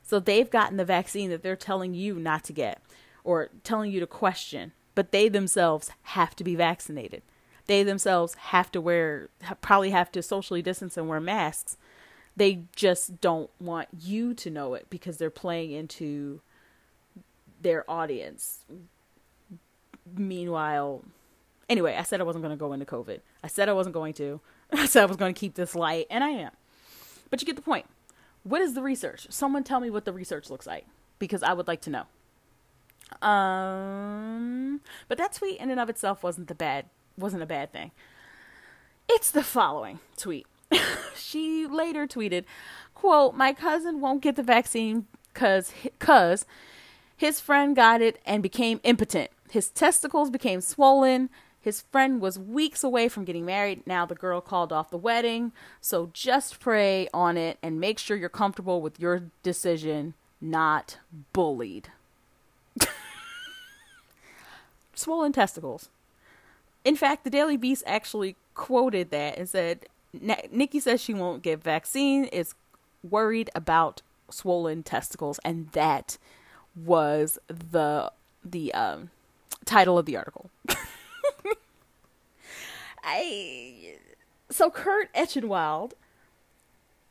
So 0.03 0.19
they've 0.19 0.51
gotten 0.51 0.77
the 0.77 0.85
vaccine 0.85 1.31
that 1.31 1.43
they're 1.43 1.57
telling 1.57 1.95
you 1.95 2.15
not 2.17 2.45
to 2.45 2.53
get 2.53 2.83
or 3.23 3.51
telling 3.65 3.93
you 3.93 4.01
to 4.01 4.07
question, 4.07 4.73
but 4.95 5.13
they 5.13 5.29
themselves 5.29 5.91
have 6.03 6.35
to 6.37 6.45
be 6.45 6.55
vaccinated. 6.57 7.23
They 7.67 7.83
themselves 7.83 8.35
have 8.35 8.73
to 8.73 8.81
wear 8.81 9.29
probably 9.61 9.91
have 9.91 10.11
to 10.13 10.23
socially 10.23 10.63
distance 10.63 10.97
and 10.97 11.09
wear 11.09 11.21
masks. 11.21 11.77
They 12.37 12.65
just 12.75 13.21
don't 13.21 13.51
want 13.61 13.89
you 14.01 14.35
to 14.35 14.51
know 14.51 14.75
it 14.75 14.87
because 14.91 15.19
they're 15.19 15.31
playing 15.31 15.73
into 15.73 16.41
their 17.61 17.89
audience. 17.89 18.65
Meanwhile 20.17 21.05
anyway 21.69 21.95
i 21.97 22.03
said 22.03 22.21
i 22.21 22.25
wasn't 22.25 22.43
going 22.43 22.57
to 22.57 22.61
go 22.61 22.73
into 22.73 22.87
covid. 22.87 23.21
I 23.45 23.47
said 23.47 23.69
i 23.69 23.73
wasn't 23.73 23.95
going 23.95 24.15
to. 24.15 24.41
I 24.73 24.87
said 24.87 25.05
i 25.05 25.07
was 25.07 25.17
going 25.17 25.33
to 25.33 25.39
keep 25.39 25.55
this 25.55 25.77
light 25.77 26.07
and 26.11 26.25
i 26.25 26.31
am 26.31 26.51
but 27.31 27.41
you 27.41 27.47
get 27.47 27.57
the 27.57 27.63
point 27.63 27.87
what 28.43 28.61
is 28.61 28.75
the 28.75 28.83
research 28.83 29.27
someone 29.31 29.65
tell 29.65 29.81
me 29.81 29.91
what 29.91 30.05
the 30.05 30.13
research 30.13 30.51
looks 30.51 30.67
like 30.67 30.87
because 31.19 31.43
i 31.43 31.53
would 31.53 31.69
like 31.69 31.81
to 31.81 31.91
know 31.91 32.05
um 33.27 34.81
but 35.09 35.19
that 35.19 35.33
tweet 35.33 35.59
in 35.59 35.71
and 35.71 35.81
of 35.81 35.89
itself 35.89 36.23
wasn't 36.23 36.47
the 36.49 36.55
bad 36.55 36.87
wasn't 37.21 37.43
a 37.43 37.47
bad 37.47 37.73
thing. 37.73 37.93
It's 39.09 39.31
the 39.31 39.45
following 39.45 40.01
tweet. 40.17 40.47
she 41.17 41.67
later 41.67 42.07
tweeted, 42.07 42.45
quote, 42.95 43.35
My 43.35 43.53
cousin 43.53 44.01
won't 44.01 44.23
get 44.23 44.37
the 44.37 44.43
vaccine 44.43 45.07
cause, 45.35 45.73
cause 45.99 46.47
his 47.17 47.41
friend 47.41 47.77
got 47.77 48.01
it 48.01 48.21
and 48.25 48.43
became 48.43 48.81
impotent. 48.83 49.31
His 49.51 49.69
testicles 49.69 50.31
became 50.31 50.61
swollen. 50.61 51.29
His 51.61 51.83
friend 51.83 52.21
was 52.21 52.39
weeks 52.39 52.83
away 52.83 53.09
from 53.09 53.25
getting 53.25 53.45
married. 53.45 53.87
Now 53.87 54.07
the 54.07 54.15
girl 54.15 54.41
called 54.41 54.73
off 54.73 54.91
the 54.91 54.97
wedding. 54.97 55.53
So 55.81 56.11
just 56.13 56.59
pray 56.59 57.09
on 57.13 57.37
it 57.37 57.59
and 57.63 57.79
make 57.79 57.99
sure 57.99 58.17
you're 58.17 58.29
comfortable 58.31 58.81
with 58.81 58.99
your 58.99 59.25
decision, 59.43 60.15
not 60.41 60.99
bullied. 61.33 61.91
swollen 64.95 65.33
testicles. 65.33 65.91
In 66.85 66.97
fact, 66.97 67.25
the 67.25 67.31
Daily 67.31 67.59
Beast 67.59 67.83
actually 67.87 68.37
quoted 68.55 69.11
that 69.11 69.37
and 69.37 69.49
said, 69.49 69.87
Nicki 70.13 70.81
says 70.81 71.01
she 71.01 71.15
won't 71.15 71.43
get 71.43 71.63
vaccine, 71.63 72.25
is 72.25 72.55
worried 73.09 73.51
about 73.55 74.03
swollen 74.31 74.83
testicles, 74.83 75.39
and 75.45 75.71
that 75.73 76.19
was 76.75 77.39
the 77.49 78.11
the 78.43 78.73
um, 78.73 79.11
title 79.65 79.99
of 79.99 80.07
the 80.07 80.17
article. 80.17 80.51
I 83.03 83.97
so 84.51 84.71
Kurt 84.71 85.13
Eichenwald 85.15 85.93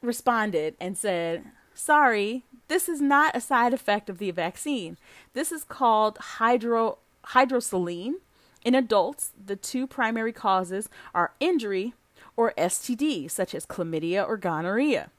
responded 0.02 0.76
and 0.80 0.98
said, 0.98 1.46
"Sorry, 1.74 2.44
this 2.68 2.88
is 2.90 3.02
not 3.02 3.36
a 3.36 3.42
side 3.42 3.74
effect 3.74 4.10
of 4.10 4.18
the 4.18 4.32
vaccine. 4.32 4.98
This 5.34 5.52
is 5.52 5.64
called 5.64 6.18
hydro 6.18 6.98
hydrosaline, 7.28 8.16
in 8.64 8.76
adults, 8.76 9.32
the 9.44 9.56
two 9.56 9.88
primary 9.88 10.34
causes 10.34 10.90
are 11.14 11.34
injury 11.40 11.94
or 12.36 12.54
STD, 12.58 13.30
such 13.30 13.56
as 13.56 13.66
chlamydia 13.66 14.28
or 14.28 14.38
gonorrhea. 14.38 15.10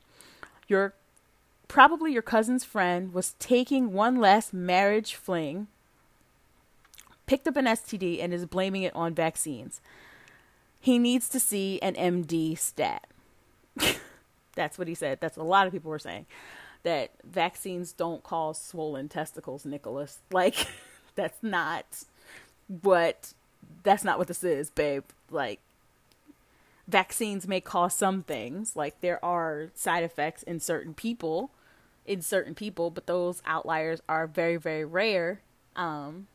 Your 0.68 0.94
probably 1.68 2.12
your 2.12 2.22
cousin's 2.22 2.64
friend 2.64 3.14
was 3.14 3.34
taking 3.38 3.92
one 3.92 4.16
last 4.16 4.52
marriage 4.52 5.14
fling, 5.14 5.68
picked 7.26 7.48
up 7.48 7.56
an 7.56 7.66
STD, 7.66 8.22
and 8.22 8.34
is 8.34 8.44
blaming 8.44 8.82
it 8.82 8.94
on 8.94 9.14
vaccines. 9.14 9.80
He 10.80 10.98
needs 10.98 11.28
to 11.28 11.40
see 11.40 11.80
an 11.82 11.94
MD 11.94 12.58
stat. 12.58 13.06
That's 14.54 14.78
what 14.78 14.88
he 14.88 14.94
said. 14.94 15.18
That's 15.20 15.36
what 15.36 15.44
a 15.44 15.46
lot 15.46 15.66
of 15.66 15.72
people 15.72 15.90
were 15.90 15.98
saying. 15.98 16.26
That 16.82 17.10
vaccines 17.22 17.92
don't 17.92 18.22
cause 18.22 18.60
swollen 18.60 19.08
testicles, 19.08 19.64
Nicholas. 19.64 20.18
Like, 20.30 20.66
that's 21.14 21.42
not 21.42 21.84
but 22.70 23.34
that's 23.82 24.04
not 24.04 24.18
what 24.18 24.28
this 24.28 24.44
is, 24.44 24.70
babe. 24.70 25.04
Like 25.30 25.60
vaccines 26.86 27.48
may 27.48 27.60
cause 27.60 27.94
some 27.94 28.22
things, 28.22 28.76
like 28.76 29.00
there 29.00 29.22
are 29.24 29.70
side 29.74 30.04
effects 30.04 30.42
in 30.44 30.60
certain 30.60 30.94
people, 30.94 31.50
in 32.06 32.22
certain 32.22 32.54
people, 32.54 32.90
but 32.90 33.06
those 33.06 33.42
outliers 33.44 34.00
are 34.08 34.26
very 34.26 34.56
very 34.56 34.84
rare. 34.84 35.40
Um 35.74 36.28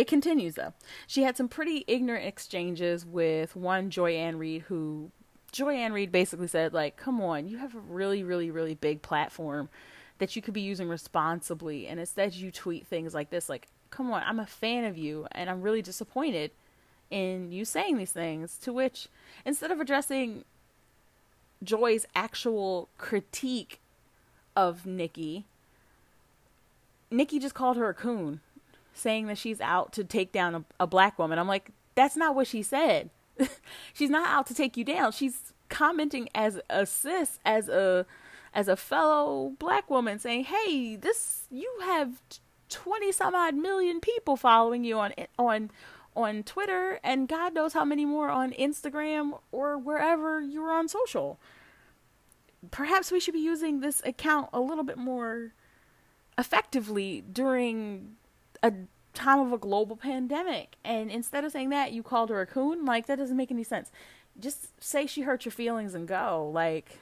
It 0.00 0.06
continues 0.06 0.54
though. 0.54 0.72
She 1.06 1.24
had 1.24 1.36
some 1.36 1.46
pretty 1.46 1.84
ignorant 1.86 2.24
exchanges 2.24 3.04
with 3.04 3.54
one 3.54 3.90
Joy-Ann 3.90 4.38
Reid 4.38 4.62
who 4.62 5.10
Joy-Ann 5.52 5.92
Reid 5.92 6.10
basically 6.10 6.46
said 6.46 6.72
like, 6.72 6.96
"Come 6.96 7.20
on, 7.20 7.46
you 7.46 7.58
have 7.58 7.74
a 7.74 7.80
really 7.80 8.22
really 8.22 8.50
really 8.50 8.74
big 8.74 9.02
platform 9.02 9.68
that 10.16 10.36
you 10.36 10.40
could 10.40 10.54
be 10.54 10.62
using 10.62 10.88
responsibly. 10.88 11.86
And 11.86 12.00
instead, 12.00 12.34
you 12.34 12.50
tweet 12.50 12.86
things 12.86 13.12
like 13.12 13.28
this 13.28 13.48
like, 13.48 13.66
come 13.90 14.10
on, 14.10 14.22
I'm 14.24 14.38
a 14.38 14.46
fan 14.46 14.84
of 14.84 14.96
you, 14.96 15.26
and 15.32 15.50
I'm 15.50 15.60
really 15.60 15.82
disappointed 15.82 16.52
in 17.10 17.52
you 17.52 17.66
saying 17.66 17.98
these 17.98 18.12
things. 18.12 18.56
To 18.58 18.72
which, 18.72 19.08
instead 19.44 19.70
of 19.70 19.80
addressing 19.80 20.44
Joy's 21.62 22.06
actual 22.14 22.88
critique 22.96 23.80
of 24.56 24.86
Nicki, 24.86 25.44
Nicki 27.10 27.38
just 27.38 27.54
called 27.54 27.76
her 27.76 27.88
a 27.88 27.94
coon, 27.94 28.40
saying 28.92 29.26
that 29.26 29.38
she's 29.38 29.60
out 29.60 29.92
to 29.94 30.04
take 30.04 30.32
down 30.32 30.54
a, 30.54 30.64
a 30.80 30.86
black 30.86 31.18
woman. 31.18 31.38
I'm 31.38 31.48
like, 31.48 31.70
that's 31.94 32.16
not 32.16 32.34
what 32.34 32.46
she 32.46 32.62
said. 32.62 33.10
she's 33.92 34.10
not 34.10 34.28
out 34.28 34.46
to 34.46 34.54
take 34.54 34.76
you 34.76 34.84
down. 34.84 35.12
She's 35.12 35.52
commenting 35.68 36.28
as 36.34 36.60
a 36.68 36.86
sis, 36.86 37.38
as 37.44 37.68
a 37.68 38.06
as 38.52 38.66
a 38.66 38.76
fellow 38.76 39.54
black 39.58 39.88
woman 39.88 40.18
saying, 40.18 40.44
"Hey, 40.44 40.96
this 40.96 41.46
you 41.50 41.72
have 41.82 42.20
20 42.68 43.12
some 43.12 43.34
odd 43.34 43.54
million 43.54 44.00
people 44.00 44.36
following 44.36 44.84
you 44.84 44.98
on 44.98 45.12
on 45.38 45.70
on 46.16 46.42
Twitter 46.42 46.98
and 47.04 47.28
God 47.28 47.54
knows 47.54 47.72
how 47.72 47.84
many 47.84 48.04
more 48.04 48.30
on 48.30 48.52
Instagram 48.52 49.38
or 49.52 49.78
wherever 49.78 50.40
you're 50.40 50.72
on 50.72 50.88
social. 50.88 51.38
Perhaps 52.70 53.12
we 53.12 53.20
should 53.20 53.34
be 53.34 53.40
using 53.40 53.80
this 53.80 54.02
account 54.04 54.50
a 54.52 54.60
little 54.60 54.84
bit 54.84 54.98
more 54.98 55.52
effectively 56.36 57.22
during 57.32 58.16
a 58.62 58.72
time 59.14 59.40
of 59.40 59.52
a 59.52 59.58
global 59.58 59.96
pandemic. 59.96 60.76
And 60.84 61.10
instead 61.10 61.44
of 61.44 61.52
saying 61.52 61.70
that, 61.70 61.92
you 61.92 62.02
called 62.02 62.30
her 62.30 62.40
a 62.40 62.46
coon. 62.46 62.84
Like 62.84 63.06
that 63.06 63.18
doesn't 63.18 63.36
make 63.36 63.50
any 63.50 63.64
sense. 63.64 63.90
Just 64.38 64.82
say 64.82 65.06
she 65.06 65.22
hurt 65.22 65.44
your 65.44 65.52
feelings 65.52 65.94
and 65.94 66.06
go. 66.06 66.50
Like 66.52 67.00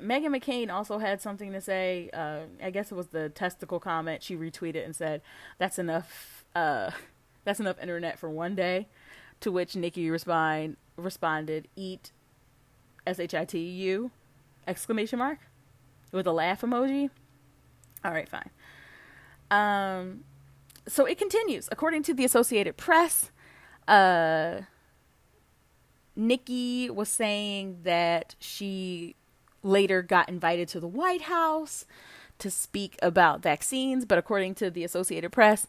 Meghan 0.00 0.36
McCain 0.36 0.70
also 0.70 0.98
had 0.98 1.20
something 1.20 1.52
to 1.52 1.60
say. 1.60 2.10
Uh, 2.12 2.40
I 2.62 2.70
guess 2.70 2.92
it 2.92 2.94
was 2.94 3.08
the 3.08 3.28
testicle 3.28 3.80
comment. 3.80 4.22
She 4.22 4.36
retweeted 4.36 4.84
and 4.84 4.94
said, 4.94 5.22
"That's 5.58 5.78
enough. 5.78 6.44
Uh, 6.54 6.90
that's 7.44 7.60
enough 7.60 7.80
internet 7.80 8.18
for 8.18 8.30
one 8.30 8.54
day." 8.54 8.88
To 9.40 9.50
which 9.50 9.74
Nicki 9.74 10.08
respond 10.10 10.76
responded, 10.96 11.68
"Eat 11.74 12.12
S 13.06 13.18
H 13.18 13.34
I 13.34 13.44
T 13.44 13.58
U 13.58 14.10
exclamation 14.66 15.18
mark 15.18 15.38
with 16.12 16.26
a 16.26 16.32
laugh 16.32 16.60
emoji." 16.60 17.10
All 18.04 18.12
right, 18.12 18.28
fine. 18.28 18.50
Um, 19.52 20.24
so 20.88 21.04
it 21.04 21.18
continues. 21.18 21.68
According 21.70 22.02
to 22.04 22.14
the 22.14 22.24
Associated 22.24 22.76
Press, 22.78 23.30
uh, 23.86 24.62
Nicki 26.16 26.88
was 26.88 27.10
saying 27.10 27.80
that 27.84 28.34
she 28.38 29.14
later 29.62 30.02
got 30.02 30.28
invited 30.28 30.68
to 30.68 30.80
the 30.80 30.88
White 30.88 31.22
House 31.22 31.84
to 32.38 32.50
speak 32.50 32.98
about 33.02 33.42
vaccines, 33.42 34.06
but 34.06 34.18
according 34.18 34.54
to 34.56 34.70
the 34.70 34.84
Associated 34.84 35.30
Press, 35.30 35.66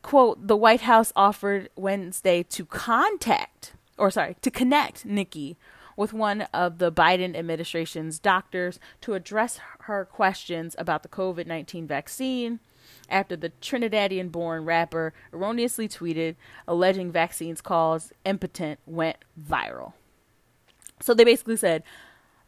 quote, 0.00 0.46
the 0.46 0.56
White 0.56 0.82
House 0.82 1.12
offered 1.16 1.68
Wednesday 1.76 2.44
to 2.44 2.64
contact, 2.64 3.72
or 3.98 4.12
sorry, 4.12 4.36
to 4.42 4.50
connect 4.50 5.04
Nicki 5.04 5.56
with 5.96 6.12
one 6.12 6.42
of 6.54 6.78
the 6.78 6.92
Biden 6.92 7.36
administration's 7.36 8.18
doctors 8.20 8.78
to 9.00 9.14
address 9.14 9.60
her 9.80 10.04
questions 10.04 10.76
about 10.78 11.02
the 11.02 11.08
COVID 11.08 11.46
19 11.46 11.86
vaccine 11.86 12.60
after 13.08 13.36
the 13.36 13.50
Trinidadian 13.60 14.30
born 14.30 14.64
rapper 14.64 15.12
erroneously 15.32 15.88
tweeted 15.88 16.36
alleging 16.66 17.10
vaccines 17.12 17.60
cause 17.60 18.12
impotent 18.24 18.80
went 18.86 19.18
viral. 19.40 19.92
So 21.00 21.14
they 21.14 21.24
basically 21.24 21.56
said 21.56 21.82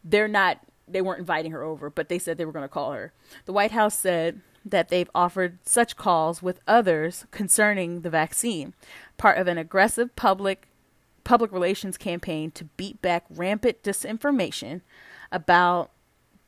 they're 0.03 0.27
not 0.27 0.59
they 0.87 1.01
weren't 1.01 1.19
inviting 1.19 1.51
her 1.51 1.63
over, 1.63 1.89
but 1.89 2.07
they 2.07 2.17
said 2.17 2.37
they 2.37 2.45
were 2.45 2.53
going 2.53 2.63
to 2.63 2.69
call 2.69 2.93
her. 2.93 3.11
The 3.45 3.51
White 3.51 3.71
House 3.71 3.95
said 3.95 4.41
that 4.63 4.89
they've 4.89 5.09
offered 5.13 5.59
such 5.63 5.97
calls 5.97 6.41
with 6.41 6.61
others 6.67 7.25
concerning 7.31 8.01
the 8.01 8.09
vaccine, 8.09 8.73
part 9.17 9.37
of 9.37 9.47
an 9.47 9.57
aggressive 9.57 10.15
public 10.15 10.69
public 11.23 11.51
relations 11.51 11.97
campaign 11.97 12.51
to 12.51 12.63
beat 12.77 13.01
back 13.01 13.25
rampant 13.29 13.83
disinformation 13.83 14.79
about 15.29 15.91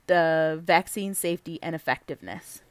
the 0.08 0.62
vaccine 0.64 1.14
safety 1.14 1.60
and 1.62 1.76
effectiveness. 1.76 2.62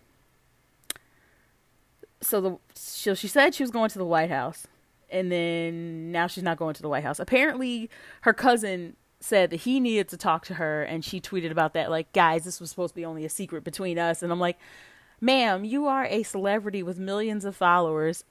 So 2.20 2.40
the 2.40 2.58
so 2.74 3.14
she 3.14 3.28
said 3.28 3.54
she 3.54 3.62
was 3.62 3.70
going 3.70 3.90
to 3.90 3.98
the 3.98 4.04
White 4.04 4.30
House 4.30 4.66
and 5.10 5.30
then 5.32 6.12
now 6.12 6.26
she's 6.26 6.42
not 6.42 6.58
going 6.58 6.74
to 6.74 6.82
the 6.82 6.88
White 6.88 7.04
House. 7.04 7.18
Apparently 7.18 7.88
her 8.22 8.32
cousin 8.32 8.96
said 9.20 9.50
that 9.50 9.60
he 9.60 9.80
needed 9.80 10.08
to 10.08 10.16
talk 10.16 10.44
to 10.46 10.54
her 10.54 10.82
and 10.82 11.04
she 11.04 11.20
tweeted 11.20 11.50
about 11.50 11.74
that 11.74 11.90
like 11.90 12.12
guys 12.12 12.44
this 12.44 12.60
was 12.60 12.70
supposed 12.70 12.92
to 12.92 12.96
be 12.96 13.04
only 13.04 13.24
a 13.24 13.28
secret 13.28 13.64
between 13.64 13.98
us. 13.98 14.22
And 14.22 14.32
I'm 14.32 14.40
like 14.40 14.58
ma'am 15.20 15.64
you 15.64 15.86
are 15.86 16.06
a 16.06 16.22
celebrity 16.22 16.82
with 16.82 16.98
millions 16.98 17.44
of 17.44 17.56
followers. 17.56 18.24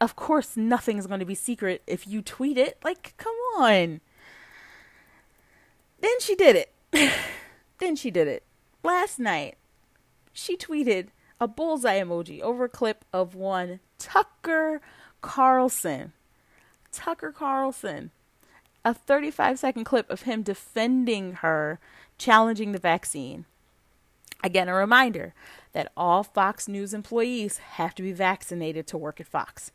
Of 0.00 0.16
course 0.16 0.56
nothing's 0.56 1.06
going 1.06 1.20
to 1.20 1.26
be 1.26 1.34
secret 1.34 1.82
if 1.86 2.06
you 2.06 2.22
tweet 2.22 2.58
it. 2.58 2.78
Like 2.82 3.14
come 3.16 3.36
on. 3.58 4.00
Then 6.00 6.20
she 6.20 6.34
did 6.34 6.56
it. 6.56 6.72
Then 7.78 7.96
she 7.96 8.10
did 8.10 8.28
it. 8.28 8.44
Last 8.82 9.18
night 9.18 9.56
she 10.32 10.56
tweeted 10.56 11.08
a 11.40 11.48
bullseye 11.48 12.00
emoji 12.00 12.40
over 12.40 12.64
a 12.64 12.68
clip 12.68 13.04
of 13.12 13.34
one 13.34 13.80
Tucker 13.98 14.80
Carlson 15.20 16.12
Tucker 16.92 17.32
Carlson 17.32 18.10
a 18.84 18.92
35 18.92 19.58
second 19.58 19.84
clip 19.84 20.10
of 20.10 20.22
him 20.22 20.42
defending 20.42 21.34
her, 21.34 21.80
challenging 22.18 22.72
the 22.72 22.78
vaccine. 22.78 23.46
Again, 24.42 24.68
a 24.68 24.74
reminder 24.74 25.32
that 25.72 25.90
all 25.96 26.22
Fox 26.22 26.68
News 26.68 26.92
employees 26.92 27.58
have 27.58 27.94
to 27.94 28.02
be 28.02 28.12
vaccinated 28.12 28.86
to 28.88 28.98
work 28.98 29.20
at 29.20 29.26
Fox. 29.26 29.72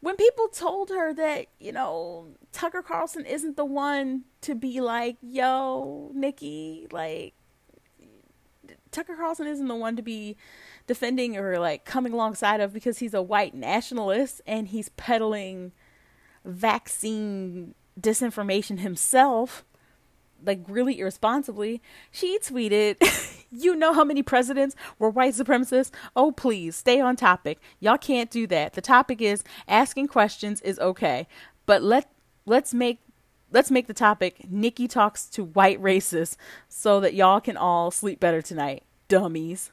When 0.00 0.14
people 0.14 0.46
told 0.46 0.90
her 0.90 1.12
that, 1.14 1.46
you 1.58 1.72
know, 1.72 2.28
Tucker 2.52 2.82
Carlson 2.82 3.26
isn't 3.26 3.56
the 3.56 3.64
one 3.64 4.22
to 4.42 4.54
be 4.54 4.80
like, 4.80 5.16
yo, 5.20 6.12
Nicki, 6.14 6.86
like, 6.92 7.34
Tucker 8.90 9.16
Carlson 9.16 9.46
isn't 9.46 9.68
the 9.68 9.74
one 9.74 9.96
to 9.96 10.02
be 10.02 10.36
defending 10.86 11.36
or 11.36 11.58
like 11.58 11.84
coming 11.84 12.12
alongside 12.12 12.60
of 12.60 12.72
because 12.72 12.98
he's 12.98 13.14
a 13.14 13.22
white 13.22 13.54
nationalist 13.54 14.40
and 14.46 14.68
he's 14.68 14.88
peddling 14.90 15.72
vaccine 16.44 17.74
disinformation 18.00 18.78
himself, 18.78 19.64
like 20.44 20.60
really 20.68 20.98
irresponsibly, 20.98 21.82
she 22.10 22.38
tweeted, 22.38 22.96
You 23.50 23.74
know 23.74 23.94
how 23.94 24.04
many 24.04 24.22
presidents 24.22 24.76
were 24.98 25.08
white 25.08 25.34
supremacists? 25.34 25.90
Oh, 26.14 26.32
please 26.32 26.76
stay 26.76 27.00
on 27.00 27.16
topic. 27.16 27.58
Y'all 27.80 27.96
can't 27.96 28.30
do 28.30 28.46
that. 28.48 28.74
The 28.74 28.82
topic 28.82 29.22
is 29.22 29.42
asking 29.66 30.08
questions 30.08 30.60
is 30.60 30.78
okay, 30.78 31.26
but 31.64 31.82
let 31.82 32.10
let's 32.44 32.74
make 32.74 33.00
let's 33.50 33.70
make 33.70 33.86
the 33.86 33.94
topic 33.94 34.50
Nicki 34.50 34.88
talks 34.88 35.26
to 35.26 35.44
white 35.44 35.80
racists 35.82 36.36
so 36.68 37.00
that 37.00 37.14
y'all 37.14 37.40
can 37.40 37.56
all 37.56 37.90
sleep 37.90 38.20
better 38.20 38.42
tonight, 38.42 38.84
dummies. 39.08 39.70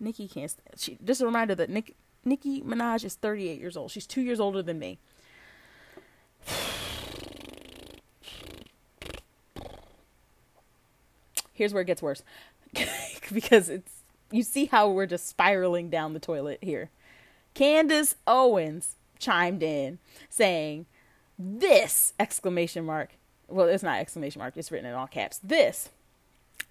Nicki 0.00 0.26
can't. 0.26 0.54
She 0.76 0.98
just 1.04 1.20
a 1.20 1.26
reminder 1.26 1.54
that 1.54 1.70
Nick, 1.70 1.94
Nicki 2.24 2.60
Minaj 2.62 3.04
is 3.04 3.14
38 3.14 3.60
years 3.60 3.76
old. 3.76 3.90
She's 3.90 4.06
two 4.06 4.22
years 4.22 4.40
older 4.40 4.62
than 4.62 4.78
me. 4.78 4.98
here's 11.62 11.72
where 11.72 11.82
it 11.82 11.86
gets 11.86 12.02
worse 12.02 12.22
because 13.32 13.68
it's 13.68 14.02
you 14.30 14.42
see 14.42 14.64
how 14.66 14.88
we're 14.88 15.06
just 15.06 15.28
spiraling 15.28 15.90
down 15.90 16.14
the 16.14 16.18
toilet 16.18 16.58
here. 16.62 16.90
Candace 17.54 18.16
Owens 18.26 18.96
chimed 19.18 19.62
in 19.62 19.98
saying, 20.30 20.86
"This 21.38 22.12
exclamation 22.18 22.84
mark. 22.84 23.10
Well, 23.48 23.68
it's 23.68 23.82
not 23.82 23.98
exclamation 23.98 24.40
mark. 24.40 24.56
It's 24.56 24.70
written 24.70 24.88
in 24.88 24.94
all 24.94 25.06
caps. 25.06 25.38
This." 25.42 25.90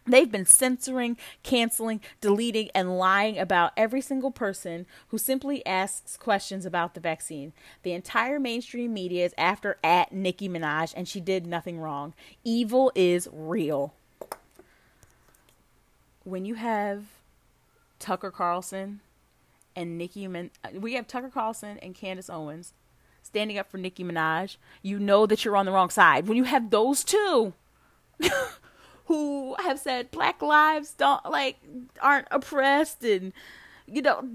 They've 0.07 0.31
been 0.31 0.47
censoring, 0.47 1.15
canceling, 1.43 2.01
deleting, 2.21 2.69
and 2.73 2.97
lying 2.97 3.37
about 3.37 3.71
every 3.77 4.01
single 4.01 4.31
person 4.31 4.87
who 5.09 5.19
simply 5.19 5.63
asks 5.63 6.17
questions 6.17 6.65
about 6.65 6.95
the 6.95 6.99
vaccine. 6.99 7.53
The 7.83 7.91
entire 7.91 8.39
mainstream 8.39 8.95
media 8.95 9.25
is 9.25 9.35
after 9.37 9.77
at 9.83 10.11
Nicki 10.11 10.49
Minaj, 10.49 10.93
and 10.97 11.07
she 11.07 11.21
did 11.21 11.45
nothing 11.45 11.79
wrong. 11.79 12.15
Evil 12.43 12.91
is 12.95 13.29
real 13.31 13.93
when 16.23 16.45
you 16.45 16.55
have 16.55 17.05
Tucker 17.99 18.31
Carlson 18.31 19.01
and 19.75 19.97
Nicki 19.97 20.27
Min- 20.27 20.51
we 20.73 20.93
have 20.93 21.07
Tucker 21.07 21.29
Carlson 21.29 21.77
and 21.79 21.95
Candace 21.95 22.29
Owens 22.29 22.73
standing 23.31 23.57
up 23.57 23.71
for 23.71 23.77
Nicki 23.77 24.03
Minaj, 24.03 24.57
you 24.81 24.99
know 24.99 25.25
that 25.25 25.45
you're 25.45 25.55
on 25.55 25.65
the 25.65 25.71
wrong 25.71 25.89
side. 25.89 26.27
When 26.27 26.35
you 26.35 26.43
have 26.43 26.69
those 26.69 27.03
two 27.03 27.53
who 29.05 29.55
have 29.59 29.79
said 29.79 30.11
black 30.11 30.41
lives 30.41 30.93
don't 30.93 31.25
like 31.25 31.57
aren't 32.01 32.27
oppressed 32.29 33.03
and 33.03 33.31
you 33.87 34.01
know 34.01 34.29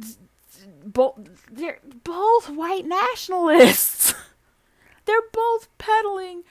both 0.82 1.18
they're 1.52 1.80
both 2.04 2.48
white 2.48 2.86
nationalists. 2.86 4.14
they're 5.04 5.20
both 5.30 5.68
peddling 5.76 6.42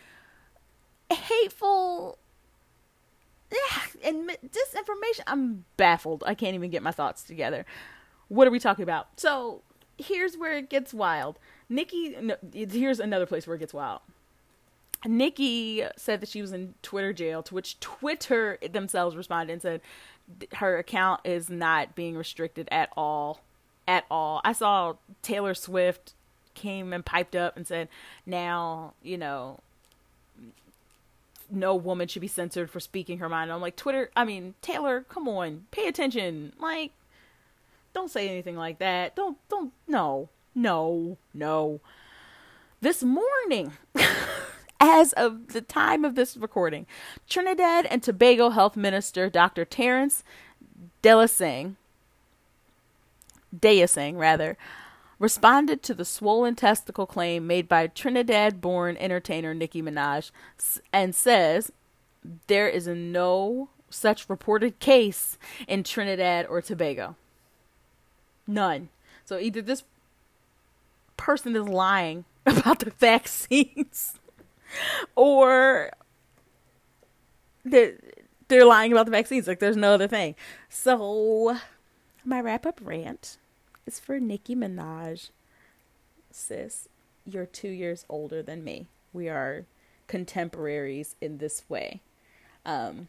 hateful 1.11 2.19
yeah, 3.51 4.09
and 4.09 4.29
disinformation. 4.29 5.21
I'm 5.27 5.65
baffled. 5.77 6.23
I 6.27 6.35
can't 6.35 6.55
even 6.55 6.69
get 6.69 6.83
my 6.83 6.91
thoughts 6.91 7.23
together. 7.23 7.65
What 8.27 8.47
are 8.47 8.51
we 8.51 8.59
talking 8.59 8.83
about? 8.83 9.07
So 9.17 9.61
here's 9.97 10.37
where 10.37 10.57
it 10.57 10.69
gets 10.69 10.93
wild. 10.93 11.39
Nicki, 11.69 12.15
no, 12.21 12.35
here's 12.53 12.99
another 12.99 13.25
place 13.25 13.47
where 13.47 13.55
it 13.55 13.59
gets 13.59 13.73
wild. 13.73 14.01
Nicki 15.05 15.83
said 15.97 16.21
that 16.21 16.29
she 16.29 16.41
was 16.41 16.51
in 16.51 16.73
Twitter 16.81 17.13
jail, 17.13 17.43
to 17.43 17.53
which 17.53 17.79
Twitter 17.79 18.57
themselves 18.71 19.15
responded 19.15 19.53
and 19.53 19.61
said 19.61 19.81
her 20.55 20.77
account 20.77 21.21
is 21.23 21.49
not 21.49 21.95
being 21.95 22.15
restricted 22.15 22.67
at 22.71 22.89
all. 22.97 23.41
At 23.87 24.05
all. 24.09 24.41
I 24.43 24.53
saw 24.53 24.95
Taylor 25.21 25.53
Swift 25.53 26.13
came 26.55 26.91
and 26.91 27.05
piped 27.05 27.35
up 27.35 27.55
and 27.55 27.67
said, 27.67 27.87
now, 28.25 28.93
you 29.03 29.17
know, 29.17 29.59
no 31.51 31.75
woman 31.75 32.07
should 32.07 32.21
be 32.21 32.27
censored 32.27 32.71
for 32.71 32.79
speaking 32.79 33.19
her 33.19 33.29
mind. 33.29 33.51
I'm 33.51 33.61
like, 33.61 33.75
Twitter, 33.75 34.09
I 34.15 34.25
mean, 34.25 34.55
Taylor, 34.61 35.05
come 35.07 35.27
on, 35.27 35.65
pay 35.69 35.87
attention. 35.87 36.53
Like, 36.59 36.91
don't 37.93 38.09
say 38.09 38.27
anything 38.27 38.57
like 38.57 38.79
that. 38.79 39.15
Don't, 39.15 39.37
don't, 39.49 39.71
no, 39.87 40.29
no, 40.55 41.17
no. 41.33 41.81
This 42.81 43.03
morning, 43.03 43.73
as 44.79 45.13
of 45.13 45.49
the 45.49 45.61
time 45.61 46.05
of 46.05 46.15
this 46.15 46.37
recording, 46.37 46.85
Trinidad 47.27 47.85
and 47.85 48.01
Tobago 48.01 48.49
Health 48.49 48.75
Minister 48.77 49.29
Dr. 49.29 49.65
Terrence 49.65 50.23
Delasing, 51.03 51.75
Deyalsingh, 53.55 54.17
rather, 54.17 54.57
responded 55.19 55.81
to 55.83 55.93
the 55.93 56.05
swollen 56.05 56.55
testicle 56.55 57.05
claim 57.05 57.47
made 57.47 57.67
by 57.67 57.87
Trinidad 57.87 58.59
born 58.61 58.97
entertainer 58.97 59.53
Nicki 59.53 59.81
Minaj 59.81 60.31
and 60.91 61.15
says 61.15 61.71
there 62.47 62.67
is 62.67 62.87
no 62.87 63.69
such 63.89 64.29
reported 64.29 64.79
case 64.79 65.37
in 65.67 65.83
Trinidad 65.83 66.45
or 66.47 66.61
Tobago. 66.61 67.15
None. 68.47 68.89
So 69.23 69.39
either 69.39 69.61
this 69.61 69.83
person 71.17 71.55
is 71.55 71.67
lying 71.67 72.25
about 72.45 72.79
the 72.79 72.91
vaccines 72.91 74.19
or 75.15 75.91
they're, 77.63 77.97
they're 78.47 78.65
lying 78.65 78.91
about 78.91 79.05
the 79.05 79.11
vaccines. 79.11 79.47
Like 79.47 79.59
there's 79.59 79.77
no 79.77 79.93
other 79.93 80.07
thing. 80.07 80.35
So 80.69 81.57
my 82.23 82.41
wrap 82.41 82.65
up 82.65 82.79
rant 82.83 83.37
is 83.85 83.99
for 83.99 84.19
Nicki 84.19 84.55
Minaj. 84.55 85.29
Sis, 86.31 86.89
you're 87.25 87.45
two 87.45 87.69
years 87.69 88.05
older 88.09 88.43
than 88.43 88.63
me. 88.63 88.87
We 89.13 89.29
are 89.29 89.65
contemporaries 90.07 91.15
in 91.21 91.37
this 91.37 91.63
way. 91.69 92.01
Um, 92.65 93.07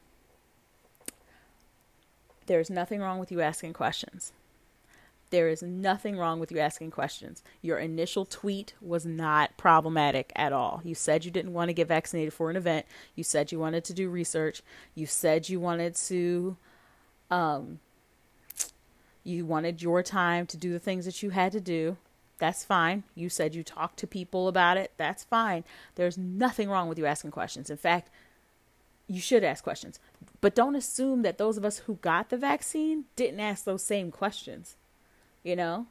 there's 2.46 2.70
nothing 2.70 3.00
wrong 3.00 3.18
with 3.18 3.32
you 3.32 3.40
asking 3.40 3.72
questions. 3.72 4.32
There 5.36 5.50
is 5.50 5.62
nothing 5.62 6.16
wrong 6.16 6.40
with 6.40 6.50
you 6.50 6.60
asking 6.60 6.92
questions. 6.92 7.42
Your 7.60 7.76
initial 7.76 8.24
tweet 8.24 8.72
was 8.80 9.04
not 9.04 9.54
problematic 9.58 10.32
at 10.34 10.50
all. 10.50 10.80
You 10.82 10.94
said 10.94 11.26
you 11.26 11.30
didn't 11.30 11.52
want 11.52 11.68
to 11.68 11.74
get 11.74 11.88
vaccinated 11.88 12.32
for 12.32 12.48
an 12.48 12.56
event. 12.56 12.86
You 13.14 13.22
said 13.22 13.52
you 13.52 13.58
wanted 13.58 13.84
to 13.84 13.92
do 13.92 14.08
research. 14.08 14.62
You 14.94 15.04
said 15.04 15.50
you 15.50 15.60
wanted 15.60 15.94
to 15.94 16.56
um 17.30 17.80
you 19.24 19.44
wanted 19.44 19.82
your 19.82 20.02
time 20.02 20.46
to 20.46 20.56
do 20.56 20.72
the 20.72 20.78
things 20.78 21.04
that 21.04 21.22
you 21.22 21.28
had 21.28 21.52
to 21.52 21.60
do. 21.60 21.98
That's 22.38 22.64
fine. 22.64 23.02
You 23.14 23.28
said 23.28 23.54
you 23.54 23.62
talked 23.62 23.98
to 23.98 24.06
people 24.06 24.48
about 24.48 24.78
it. 24.78 24.92
That's 24.96 25.24
fine. 25.24 25.64
There's 25.96 26.16
nothing 26.16 26.70
wrong 26.70 26.88
with 26.88 26.98
you 26.98 27.04
asking 27.04 27.32
questions. 27.32 27.68
In 27.68 27.76
fact, 27.76 28.08
you 29.06 29.20
should 29.20 29.44
ask 29.44 29.62
questions. 29.62 30.00
But 30.40 30.54
don't 30.54 30.76
assume 30.76 31.20
that 31.20 31.36
those 31.36 31.58
of 31.58 31.64
us 31.66 31.80
who 31.80 31.96
got 31.96 32.30
the 32.30 32.38
vaccine 32.38 33.04
didn't 33.16 33.40
ask 33.40 33.66
those 33.66 33.84
same 33.84 34.10
questions. 34.10 34.76
You 35.46 35.54
know, 35.54 35.86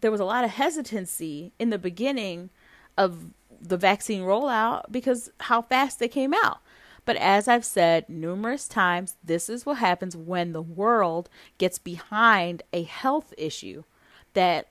there 0.00 0.10
was 0.10 0.20
a 0.20 0.24
lot 0.24 0.44
of 0.44 0.52
hesitancy 0.52 1.52
in 1.58 1.68
the 1.68 1.78
beginning 1.78 2.48
of 2.96 3.26
the 3.60 3.76
vaccine 3.76 4.22
rollout 4.22 4.84
because 4.90 5.30
how 5.40 5.60
fast 5.60 5.98
they 5.98 6.08
came 6.08 6.32
out. 6.32 6.60
But 7.04 7.16
as 7.16 7.46
I've 7.46 7.64
said 7.66 8.08
numerous 8.08 8.66
times, 8.66 9.16
this 9.22 9.50
is 9.50 9.66
what 9.66 9.76
happens 9.76 10.16
when 10.16 10.52
the 10.52 10.62
world 10.62 11.28
gets 11.58 11.78
behind 11.78 12.62
a 12.72 12.84
health 12.84 13.34
issue 13.36 13.84
that 14.32 14.68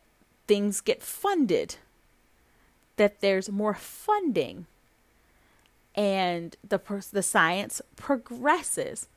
things 0.48 0.82
get 0.82 1.04
funded, 1.04 1.76
that 2.96 3.22
there's 3.22 3.52
more 3.52 3.76
funding, 3.76 4.66
and 5.94 6.56
the 6.68 6.80
the 7.14 7.22
science 7.22 7.80
progresses. 7.96 9.08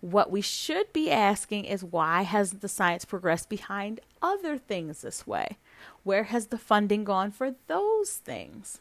What 0.00 0.30
we 0.30 0.40
should 0.40 0.92
be 0.92 1.10
asking 1.10 1.66
is 1.66 1.84
why 1.84 2.22
has 2.22 2.52
the 2.52 2.68
science 2.68 3.04
progressed 3.04 3.48
behind 3.48 4.00
other 4.22 4.56
things 4.56 5.02
this 5.02 5.26
way? 5.26 5.58
Where 6.04 6.24
has 6.24 6.46
the 6.46 6.58
funding 6.58 7.04
gone 7.04 7.30
for 7.30 7.54
those 7.66 8.12
things? 8.12 8.80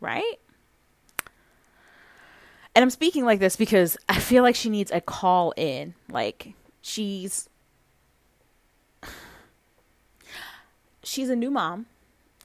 Right? 0.00 0.38
And 2.74 2.84
I'm 2.84 2.90
speaking 2.90 3.24
like 3.24 3.40
this 3.40 3.56
because 3.56 3.96
I 4.08 4.20
feel 4.20 4.42
like 4.44 4.54
she 4.54 4.70
needs 4.70 4.92
a 4.92 5.00
call 5.00 5.52
in. 5.56 5.94
Like 6.08 6.54
she's 6.80 7.48
she's 11.02 11.28
a 11.28 11.36
new 11.36 11.50
mom 11.50 11.86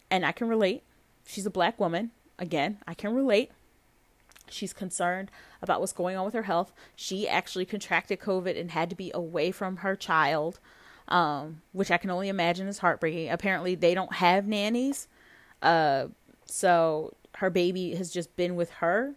and 0.09 0.26
I 0.26 0.32
can 0.32 0.47
relate. 0.47 0.82
She's 1.26 1.45
a 1.45 1.51
black 1.51 1.80
woman. 1.80 2.11
Again, 2.39 2.80
I 2.88 2.95
can 2.95 3.13
relate. 3.13 3.51
She's 4.50 4.74
concerned 4.74 5.32
about 5.62 5.80
what's 5.80 5.93
going 5.93 6.18
on 6.18 6.26
with 6.26 6.34
her 6.34 6.43
health. 6.43 6.74
She 6.96 7.28
actually 7.28 7.66
contracted 7.66 8.20
COVID 8.20 8.60
and 8.60 8.72
had 8.72 8.89
to 8.89 8.96
be 8.96 9.12
away 9.14 9.52
from 9.52 9.78
her 9.78 9.96
child, 9.96 10.60
um, 11.08 11.62
which 11.74 11.91
I 11.91 11.98
can 11.98 12.10
only 12.10 12.30
imagine 12.30 12.68
is 12.68 12.80
heartbreaking. 12.80 13.30
Apparently, 13.30 13.76
they 13.76 13.93
don't 13.93 14.14
have 14.14 14.48
nannies. 14.48 15.08
Uh, 15.62 16.08
so 16.46 17.14
her 17.36 17.50
baby 17.50 17.96
has 17.96 18.12
just 18.12 18.36
been 18.36 18.56
with 18.56 18.72
her. 18.72 19.16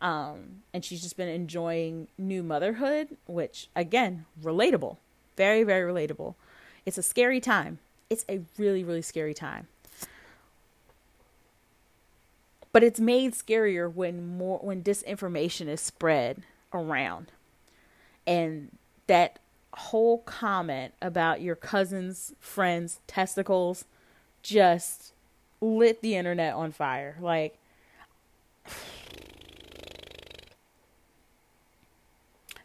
Um, 0.00 0.62
and 0.74 0.84
she's 0.84 1.02
just 1.02 1.16
been 1.16 1.28
enjoying 1.28 2.08
new 2.18 2.42
motherhood, 2.42 3.16
which, 3.26 3.68
again, 3.74 4.26
relatable. 4.42 4.98
Very, 5.36 5.62
very 5.62 5.90
relatable. 5.90 6.34
It's 6.84 6.98
a 6.98 7.02
scary 7.02 7.40
time. 7.40 7.78
It's 8.08 8.24
a 8.28 8.42
really, 8.58 8.84
really 8.84 9.02
scary 9.02 9.34
time 9.34 9.68
but 12.76 12.84
it's 12.84 13.00
made 13.00 13.32
scarier 13.32 13.90
when 13.90 14.36
more 14.36 14.58
when 14.58 14.82
disinformation 14.82 15.66
is 15.66 15.80
spread 15.80 16.42
around. 16.74 17.32
And 18.26 18.76
that 19.06 19.38
whole 19.72 20.18
comment 20.18 20.92
about 21.00 21.40
your 21.40 21.56
cousin's 21.56 22.34
friend's 22.38 23.00
testicles 23.06 23.86
just 24.42 25.14
lit 25.62 26.02
the 26.02 26.16
internet 26.16 26.52
on 26.52 26.70
fire. 26.70 27.16
Like 27.18 27.56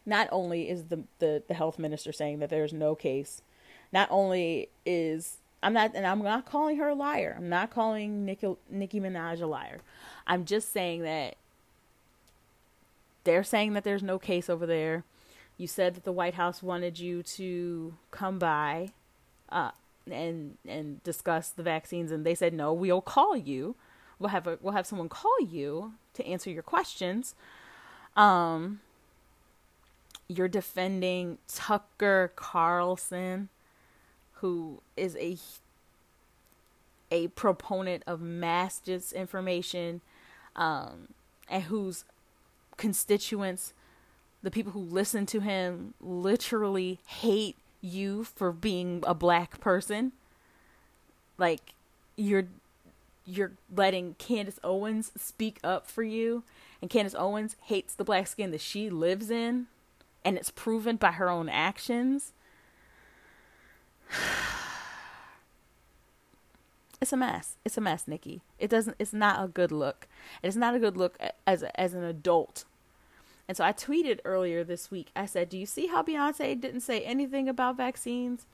not 0.06 0.28
only 0.30 0.70
is 0.70 0.88
the, 0.88 1.04
the, 1.20 1.42
the 1.48 1.54
health 1.54 1.80
minister 1.80 2.12
saying 2.12 2.40
that 2.40 2.50
there's 2.50 2.74
no 2.74 2.96
case 2.96 3.44
not 3.94 4.10
only 4.12 4.68
is 4.86 5.38
I'm 5.64 5.74
not, 5.74 5.92
and 5.94 6.06
I'm 6.06 6.24
not 6.24 6.46
calling 6.46 6.78
her 6.78 6.90
a 6.90 6.96
liar. 6.96 7.36
I'm 7.38 7.50
not 7.50 7.70
calling 7.70 8.26
Nicki, 8.26 8.56
Nicki 8.70 9.00
Minaj 9.00 9.42
a 9.42 9.46
liar. 9.46 9.80
I'm 10.26 10.46
just 10.46 10.74
saying 10.74 11.04
that 11.04 11.36
they're 13.24 13.44
saying 13.44 13.74
that 13.74 13.84
there's 13.84 14.04
no 14.04 14.18
case 14.18 14.50
over 14.50 14.66
there. 14.66 15.04
You 15.58 15.68
said 15.68 15.96
that 15.96 16.04
the 16.04 16.12
White 16.12 16.34
House 16.34 16.64
wanted 16.64 17.00
you 17.00 17.22
to 17.24 17.94
come 18.10 18.40
by, 18.40 18.90
uh, 19.50 19.72
and 20.10 20.58
and 20.68 21.04
discuss 21.04 21.50
the 21.50 21.64
vaccines, 21.64 22.12
and 22.12 22.26
they 22.26 22.34
said 22.34 22.54
no. 22.54 22.74
We'll 22.74 23.02
call 23.02 23.38
you. 23.38 23.76
We'll 24.18 24.30
have 24.30 24.48
a 24.48 24.58
we'll 24.62 24.74
have 24.74 24.88
someone 24.88 25.10
call 25.10 25.40
you 25.40 25.94
to 26.16 26.26
answer 26.26 26.50
your 26.50 26.64
questions. 26.64 27.36
Um, 28.16 28.82
you're 30.28 30.48
defending 30.48 31.38
Tucker 31.48 32.32
Carlson 32.36 33.50
who 34.42 34.82
is 34.98 35.16
a 35.18 35.38
a 37.12 37.28
proponent 37.30 38.04
of 38.08 38.22
mass 38.22 38.82
disinformation, 38.86 40.00
um, 40.56 41.10
and 41.50 41.64
whose 41.64 42.06
constituents, 42.78 43.74
the 44.42 44.52
people 44.52 44.72
who 44.72 44.80
listen 44.80 45.26
to 45.26 45.42
him, 45.42 45.94
literally 46.00 47.00
hate 47.06 47.58
you 47.82 48.24
for 48.24 48.52
being 48.52 49.04
a 49.06 49.14
black 49.14 49.60
person. 49.60 50.14
Like 51.38 51.74
you're 52.16 52.48
you're 53.26 53.52
letting 53.76 54.16
Candace 54.18 54.60
Owens 54.64 55.12
speak 55.16 55.60
up 55.64 55.88
for 55.88 56.04
you, 56.04 56.44
and 56.82 56.90
Candace 56.90 57.16
Owens 57.16 57.56
hates 57.66 57.94
the 57.94 58.04
black 58.04 58.28
skin 58.28 58.52
that 58.52 58.62
she 58.62 58.90
lives 58.90 59.30
in, 59.30 59.68
and 60.26 60.38
it's 60.38 60.50
proven 60.50 60.96
by 60.96 61.12
her 61.12 61.30
own 61.30 61.50
actions. 61.50 62.34
it's 67.02 67.14
a 67.14 67.18
mess. 67.18 67.58
It's 67.66 67.78
a 67.78 67.82
mess, 67.82 68.08
Nicki. 68.08 68.42
It 68.60 68.70
doesn't. 68.70 68.96
It's 69.00 69.14
not 69.14 69.44
a 69.44 69.48
good 69.48 69.72
look. 69.72 70.08
It's 70.44 70.56
not 70.56 70.76
a 70.76 70.80
good 70.80 70.98
look 70.98 71.18
as 71.46 71.64
as 71.76 71.94
an 71.94 72.04
adult. 72.04 72.66
And 73.48 73.58
so 73.58 73.66
I 73.66 73.74
tweeted 73.74 74.20
earlier 74.24 74.64
this 74.64 74.92
week. 74.92 75.10
I 75.16 75.26
said, 75.26 75.50
"Do 75.50 75.58
you 75.58 75.66
see 75.66 75.88
how 75.88 76.04
Beyonce 76.04 76.60
didn't 76.60 76.82
say 76.82 77.02
anything 77.02 77.50
about 77.50 77.78
vaccines? 77.78 78.46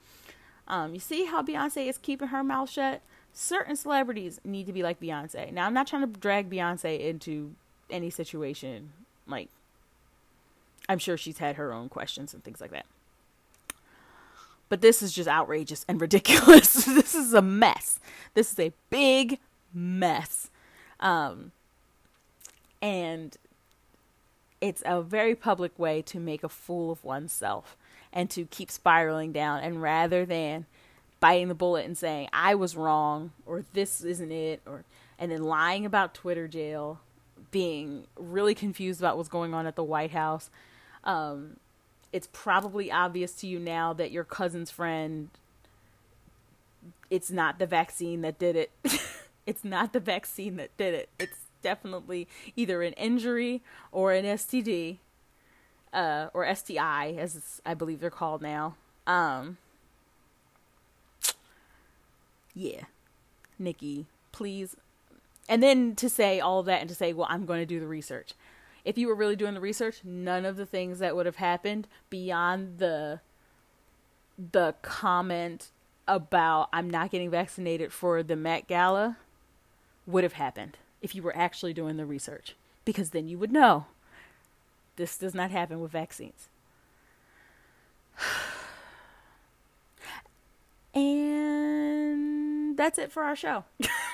Um, 0.68 0.94
you 0.94 1.00
see 1.00 1.26
how 1.26 1.42
Beyonce 1.42 1.88
is 1.88 1.98
keeping 1.98 2.30
her 2.30 2.44
mouth 2.44 2.70
shut. 2.70 3.02
Certain 3.32 3.76
celebrities 3.76 4.42
need 4.44 4.66
to 4.66 4.74
be 4.74 4.84
like 4.84 5.00
Beyonce. 5.00 5.54
Now, 5.54 5.66
I'm 5.66 5.74
not 5.74 5.88
trying 5.88 6.02
to 6.02 6.20
drag 6.20 6.50
Beyonce 6.50 7.00
into 7.00 7.54
any 7.90 8.10
situation. 8.10 8.92
Like, 9.28 9.50
I'm 10.90 10.98
sure 10.98 11.16
she's 11.16 11.38
had 11.38 11.56
her 11.56 11.72
own 11.72 11.90
questions 11.90 12.34
and 12.34 12.44
things 12.44 12.60
like 12.60 12.72
that." 12.72 12.86
But 14.70 14.82
this 14.82 15.02
is 15.02 15.14
just 15.14 15.30
outrageous 15.30 15.86
and 15.88 16.02
ridiculous. 16.02 16.74
this 16.86 17.16
is 17.16 17.34
a 17.34 17.42
mess. 17.42 18.00
This 18.34 18.52
is 18.52 18.60
a 18.60 18.74
big 18.90 19.40
mess. 19.74 20.50
Um, 21.00 21.52
and 22.82 23.38
it's 24.60 24.84
a 24.86 25.02
very 25.02 25.36
public 25.36 25.78
way 25.78 26.02
to 26.04 26.20
make 26.20 26.44
a 26.44 26.50
fool 26.50 26.92
of 26.92 27.04
oneself 27.04 27.78
and 28.12 28.30
to 28.32 28.46
keep 28.46 28.72
spiraling 28.72 29.32
down. 29.32 29.62
And 29.62 29.82
rather 29.82 30.26
than 30.26 30.66
biting 31.20 31.48
the 31.48 31.56
bullet 31.56 31.86
and 31.86 31.98
saying, 31.98 32.30
I 32.34 32.56
was 32.56 32.76
wrong, 32.76 33.32
or 33.46 33.64
this 33.74 34.04
isn't 34.04 34.32
it, 34.32 34.62
or 34.66 34.84
and 35.20 35.32
then 35.32 35.44
lying 35.44 35.86
about 35.86 36.14
Twitter 36.14 36.48
jail, 36.48 37.00
being 37.50 38.06
really 38.16 38.54
confused 38.54 39.02
about 39.02 39.18
what's 39.18 39.30
going 39.30 39.54
on 39.54 39.66
at 39.66 39.76
the 39.76 39.84
White 39.84 40.12
House, 40.12 40.50
um, 41.04 41.58
it's 42.14 42.28
probably 42.32 42.92
obvious 42.92 43.34
to 43.34 43.48
you 43.48 43.60
now 43.60 43.94
that 43.94 44.12
your 44.12 44.24
cousin's 44.24 44.72
friend 44.72 45.30
it's 47.10 47.32
not 47.32 47.60
the 47.60 47.66
vaccine 47.66 48.22
that 48.22 48.38
did 48.38 48.56
it. 48.56 48.72
it's 49.46 49.64
not 49.64 49.94
the 49.94 50.00
vaccine 50.00 50.58
that 50.58 50.76
did 50.78 50.94
it. 50.94 51.10
It's 51.20 51.46
definitely 51.62 52.28
either 52.56 52.82
an 52.82 52.94
injury 52.94 53.62
or 53.92 54.14
an 54.14 54.26
STD 54.26 54.98
uh, 55.94 56.28
or 56.34 56.54
STI 56.54 57.16
as 57.18 57.62
I 57.66 57.74
believe 57.74 58.00
they're 58.00 58.10
called 58.10 58.42
now. 58.42 58.76
Um 59.06 59.58
yeah. 62.54 62.86
Nicki, 63.60 64.08
please 64.32 64.76
and 65.50 65.64
then 65.64 65.96
to 65.96 66.10
say 66.10 66.42
all 66.42 66.62
that 66.64 66.82
and 66.82 66.90
to 66.90 66.96
say, 66.96 67.14
well, 67.14 67.28
I'm 67.30 67.46
going 67.46 67.60
to 67.60 67.66
do 67.66 67.80
the 67.80 67.88
research 67.88 68.34
if 68.88 68.98
you 68.98 69.08
were 69.08 69.16
really 69.16 69.36
doing 69.36 69.54
the 69.54 69.60
research, 69.60 70.00
none 70.06 70.46
of 70.46 70.56
the 70.56 70.66
things 70.66 71.00
that 71.00 71.14
would 71.14 71.26
have 71.26 71.36
happened 71.36 71.88
beyond 72.10 72.80
the 72.80 73.20
the 74.52 74.76
comment 74.82 75.72
about 76.08 76.70
I'm 76.72 76.90
not 76.90 77.12
getting 77.12 77.30
vaccinated 77.30 77.92
for 77.92 78.24
the 78.24 78.38
Met 78.38 78.68
Gala 78.68 79.18
would 80.06 80.24
have 80.24 80.34
happened 80.34 80.78
if 81.02 81.14
you 81.16 81.22
were 81.22 81.36
actually 81.36 81.74
doing 81.74 81.98
the 81.98 82.06
research. 82.06 82.56
because 82.86 83.10
then 83.10 83.28
you 83.28 83.38
would 83.38 83.52
know. 83.52 83.86
This 84.96 85.18
does 85.18 85.36
not 85.36 85.52
happen 85.52 85.82
with 85.82 85.92
vaccines. 85.92 86.48
And 90.94 92.76
that's 92.76 92.98
it 92.98 93.12
for 93.12 93.22
our 93.22 93.36
show. 93.36 93.66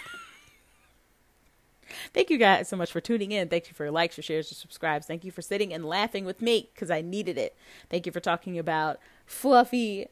Thank 2.13 2.29
you 2.29 2.37
guys 2.37 2.67
so 2.67 2.77
much 2.77 2.91
for 2.91 3.01
tuning 3.01 3.31
in. 3.31 3.49
Thank 3.49 3.67
you 3.67 3.73
for 3.73 3.83
your 3.83 3.91
likes, 3.91 4.17
your 4.17 4.23
shares, 4.23 4.51
your 4.51 4.55
subscribes. 4.55 5.05
Thank 5.05 5.23
you 5.23 5.31
for 5.31 5.41
sitting 5.41 5.73
and 5.73 5.85
laughing 5.85 6.25
with 6.25 6.41
me 6.41 6.69
because 6.73 6.91
I 6.91 7.01
needed 7.01 7.37
it. 7.37 7.55
Thank 7.89 8.05
you 8.05 8.11
for 8.11 8.19
talking 8.19 8.57
about 8.57 8.99
fluffy, 9.25 10.07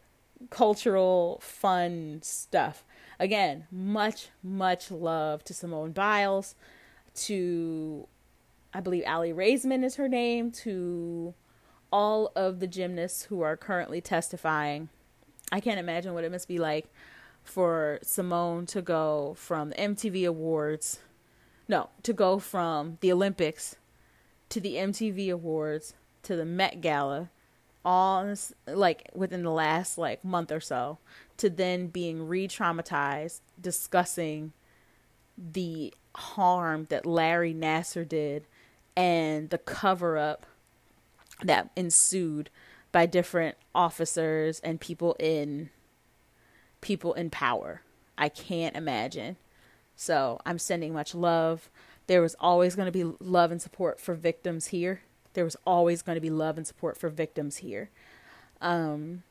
cultural, 0.49 1.39
fun 1.41 2.19
stuff. 2.23 2.83
Again, 3.19 3.67
much, 3.71 4.29
much 4.41 4.89
love 4.89 5.43
to 5.43 5.53
Simone 5.53 5.91
Biles, 5.91 6.55
to, 7.13 8.07
I 8.73 8.79
believe, 8.79 9.03
Aly 9.05 9.33
Raisman 9.33 9.83
is 9.83 9.95
her 9.95 10.07
name, 10.07 10.51
to 10.51 11.35
all 11.91 12.31
of 12.35 12.59
the 12.59 12.67
gymnasts 12.67 13.23
who 13.23 13.41
are 13.41 13.57
currently 13.57 14.01
testifying. 14.01 14.89
I 15.51 15.59
can't 15.59 15.79
imagine 15.79 16.13
what 16.13 16.23
it 16.23 16.31
must 16.31 16.47
be 16.47 16.57
like 16.57 16.87
for 17.43 17.99
Simone 18.01 18.65
to 18.67 18.81
go 18.81 19.35
from 19.37 19.71
MTV 19.71 20.27
Awards, 20.27 20.99
no, 21.67 21.89
to 22.03 22.13
go 22.13 22.39
from 22.39 22.97
the 23.01 23.11
Olympics 23.11 23.75
to 24.49 24.59
the 24.59 24.75
MTV 24.75 25.31
Awards 25.31 25.93
to 26.23 26.35
the 26.35 26.45
Met 26.45 26.81
Gala, 26.81 27.29
all 27.83 28.33
like 28.67 29.09
within 29.13 29.43
the 29.43 29.51
last 29.51 29.97
like 29.97 30.23
month 30.23 30.51
or 30.51 30.59
so, 30.59 30.99
to 31.37 31.49
then 31.49 31.87
being 31.87 32.27
re-traumatized, 32.27 33.39
discussing 33.59 34.53
the 35.37 35.93
harm 36.15 36.85
that 36.89 37.05
Larry 37.05 37.53
Nassar 37.53 38.07
did 38.07 38.45
and 38.95 39.49
the 39.49 39.57
cover 39.57 40.17
up 40.17 40.45
that 41.41 41.71
ensued 41.75 42.49
by 42.91 43.05
different 43.05 43.55
officers 43.73 44.59
and 44.59 44.79
people 44.79 45.15
in 45.19 45.69
people 46.81 47.13
in 47.13 47.29
power. 47.29 47.81
I 48.17 48.29
can't 48.29 48.75
imagine. 48.75 49.37
So 50.01 50.41
I'm 50.47 50.57
sending 50.57 50.93
much 50.93 51.13
love. 51.13 51.69
There 52.07 52.23
was 52.23 52.35
always 52.39 52.75
going 52.75 52.87
to 52.87 52.91
be 52.91 53.03
love 53.19 53.51
and 53.51 53.61
support 53.61 53.99
for 53.99 54.15
victims 54.15 54.67
here. 54.67 55.01
There 55.35 55.43
was 55.43 55.55
always 55.63 56.01
going 56.01 56.15
to 56.15 56.19
be 56.19 56.31
love 56.31 56.57
and 56.57 56.65
support 56.65 56.97
for 56.97 57.07
victims 57.07 57.57
here. 57.57 57.91
Um, 58.61 59.21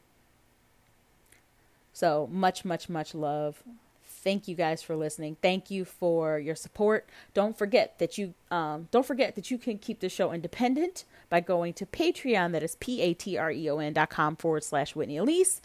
so 1.92 2.28
much, 2.30 2.64
much, 2.64 2.88
much 2.88 3.16
love. 3.16 3.64
Thank 4.04 4.46
you 4.46 4.54
guys 4.54 4.80
for 4.80 4.94
listening. 4.94 5.36
Thank 5.42 5.72
you 5.72 5.84
for 5.84 6.38
your 6.38 6.54
support. 6.54 7.08
Don't 7.34 7.58
forget 7.58 7.98
that 7.98 8.16
you 8.16 8.34
um, 8.52 8.86
don't 8.92 9.04
forget 9.04 9.34
that 9.34 9.50
you 9.50 9.58
can 9.58 9.76
keep 9.76 9.98
the 9.98 10.08
show 10.08 10.30
independent 10.30 11.04
by 11.28 11.40
going 11.40 11.72
to 11.74 11.84
Patreon. 11.84 12.52
That 12.52 12.62
is 12.62 12.76
p 12.76 13.02
a 13.02 13.12
t 13.12 13.36
r 13.36 13.50
e 13.50 13.68
o 13.68 13.78
n 13.78 13.92
dot 13.92 14.10
com 14.10 14.36
forward 14.36 14.62
slash 14.62 14.94
Whitney 14.94 15.16
Alese. 15.16 15.60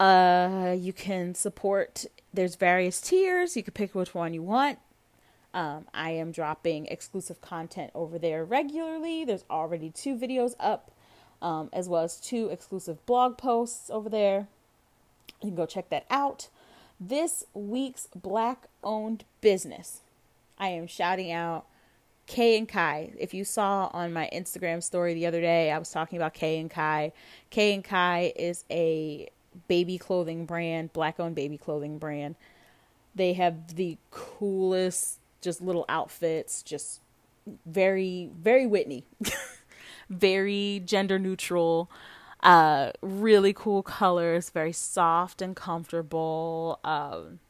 Uh, 0.00 0.74
you 0.78 0.94
can 0.94 1.34
support. 1.34 2.06
There's 2.34 2.56
various 2.56 3.00
tiers. 3.00 3.56
You 3.56 3.62
can 3.62 3.72
pick 3.72 3.94
which 3.94 4.14
one 4.14 4.34
you 4.34 4.42
want. 4.42 4.78
Um, 5.52 5.86
I 5.94 6.10
am 6.10 6.32
dropping 6.32 6.86
exclusive 6.86 7.40
content 7.40 7.92
over 7.94 8.18
there 8.18 8.44
regularly. 8.44 9.24
There's 9.24 9.44
already 9.48 9.90
two 9.90 10.16
videos 10.16 10.54
up, 10.58 10.90
um, 11.40 11.70
as 11.72 11.88
well 11.88 12.02
as 12.02 12.20
two 12.20 12.48
exclusive 12.48 13.06
blog 13.06 13.38
posts 13.38 13.88
over 13.88 14.08
there. 14.08 14.48
You 15.40 15.50
can 15.50 15.54
go 15.54 15.64
check 15.64 15.90
that 15.90 16.06
out. 16.10 16.48
This 16.98 17.44
week's 17.54 18.08
black 18.16 18.66
owned 18.82 19.24
business. 19.40 20.00
I 20.58 20.68
am 20.68 20.88
shouting 20.88 21.30
out 21.30 21.66
Kay 22.26 22.58
and 22.58 22.68
Kai. 22.68 23.12
If 23.16 23.32
you 23.32 23.44
saw 23.44 23.90
on 23.92 24.12
my 24.12 24.28
Instagram 24.32 24.82
story 24.82 25.14
the 25.14 25.26
other 25.26 25.40
day, 25.40 25.70
I 25.70 25.78
was 25.78 25.90
talking 25.90 26.18
about 26.18 26.34
Kay 26.34 26.58
and 26.58 26.70
Kai. 26.70 27.12
Kay 27.50 27.74
and 27.74 27.84
Kai 27.84 28.32
is 28.34 28.64
a 28.70 29.28
baby 29.68 29.98
clothing 29.98 30.46
brand, 30.46 30.92
black 30.92 31.18
owned 31.20 31.34
baby 31.34 31.58
clothing 31.58 31.98
brand. 31.98 32.36
They 33.14 33.34
have 33.34 33.76
the 33.76 33.96
coolest 34.10 35.18
just 35.40 35.60
little 35.60 35.84
outfits, 35.88 36.62
just 36.62 37.00
very 37.66 38.30
very 38.36 38.66
Whitney. 38.66 39.04
very 40.10 40.82
gender 40.84 41.18
neutral. 41.18 41.90
Uh, 42.42 42.90
really 43.00 43.52
cool 43.52 43.82
colors, 43.82 44.50
very 44.50 44.72
soft 44.72 45.40
and 45.40 45.56
comfortable. 45.56 46.78
Um, 46.84 47.40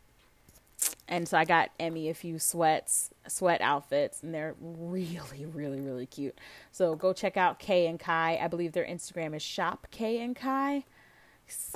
and 1.09 1.29
so 1.29 1.37
I 1.37 1.45
got 1.45 1.71
Emmy 1.81 2.09
a 2.09 2.15
few 2.15 2.39
sweats, 2.39 3.11
sweat 3.27 3.61
outfits, 3.61 4.23
and 4.23 4.33
they're 4.33 4.55
really, 4.61 5.47
really, 5.47 5.81
really 5.81 6.07
cute. 6.07 6.39
So 6.71 6.95
go 6.95 7.13
check 7.13 7.37
out 7.37 7.59
Kay 7.59 7.87
and 7.87 7.99
Kai. 7.99 8.39
I 8.41 8.47
believe 8.47 8.73
their 8.73 8.87
Instagram 8.87 9.35
is 9.35 9.43
shop 9.43 9.89
Kay 9.91 10.21
and 10.21 10.37
Kai. 10.37 10.85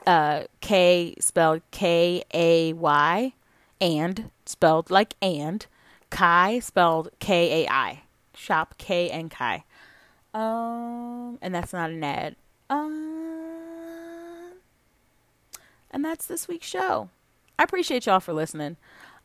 Uh, 0.07 0.45
Kay 0.61 1.15
spelled 1.21 1.63
K 1.71 2.25
A 2.33 2.73
Y, 2.73 3.33
and 3.81 4.31
spelled 4.47 4.91
like 4.91 5.15
and. 5.21 5.67
Kai 6.11 6.59
spelled 6.61 7.11
K 7.19 7.65
A 7.65 7.71
I. 7.71 8.03
Shop 8.35 8.75
Kay 8.79 9.11
and 9.11 9.31
Kai. 9.31 9.65
Um, 10.33 11.39
and 11.43 11.55
that's 11.55 11.73
not 11.73 11.91
an 11.91 12.05
ad. 12.05 12.37
Um, 12.71 14.53
and 15.91 16.05
that's 16.05 16.27
this 16.27 16.47
week's 16.49 16.67
show. 16.67 17.09
I 17.59 17.65
appreciate 17.65 18.07
y'all 18.07 18.21
for 18.21 18.33
listening. 18.33 18.77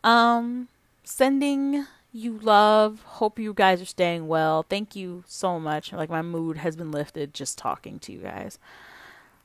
Um, 0.04 0.70
sending 1.04 1.86
you 2.12 2.40
love. 2.40 3.04
Hope 3.04 3.38
you 3.38 3.54
guys 3.54 3.82
are 3.82 3.86
staying 3.86 4.28
well. 4.28 4.66
Thank 4.68 4.96
you 4.96 5.24
so 5.28 5.60
much. 5.60 5.94
Like 5.94 6.10
my 6.10 6.22
mood 6.22 6.58
has 6.58 6.76
been 6.76 6.92
lifted 6.92 7.34
just 7.34 7.58
talking 7.58 8.00
to 8.00 8.12
you 8.12 8.20
guys. 8.20 8.58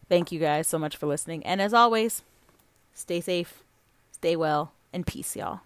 Thank 0.09 0.33
you 0.33 0.41
guys 0.41 0.67
so 0.67 0.79
much 0.79 0.97
for 0.97 1.07
listening. 1.07 1.45
And 1.45 1.61
as 1.61 1.75
always, 1.75 2.23
stay 2.95 3.21
safe, 3.21 3.63
stay 4.13 4.37
well, 4.37 4.73
and 4.93 5.07
peace, 5.07 5.37
y'all. 5.37 5.61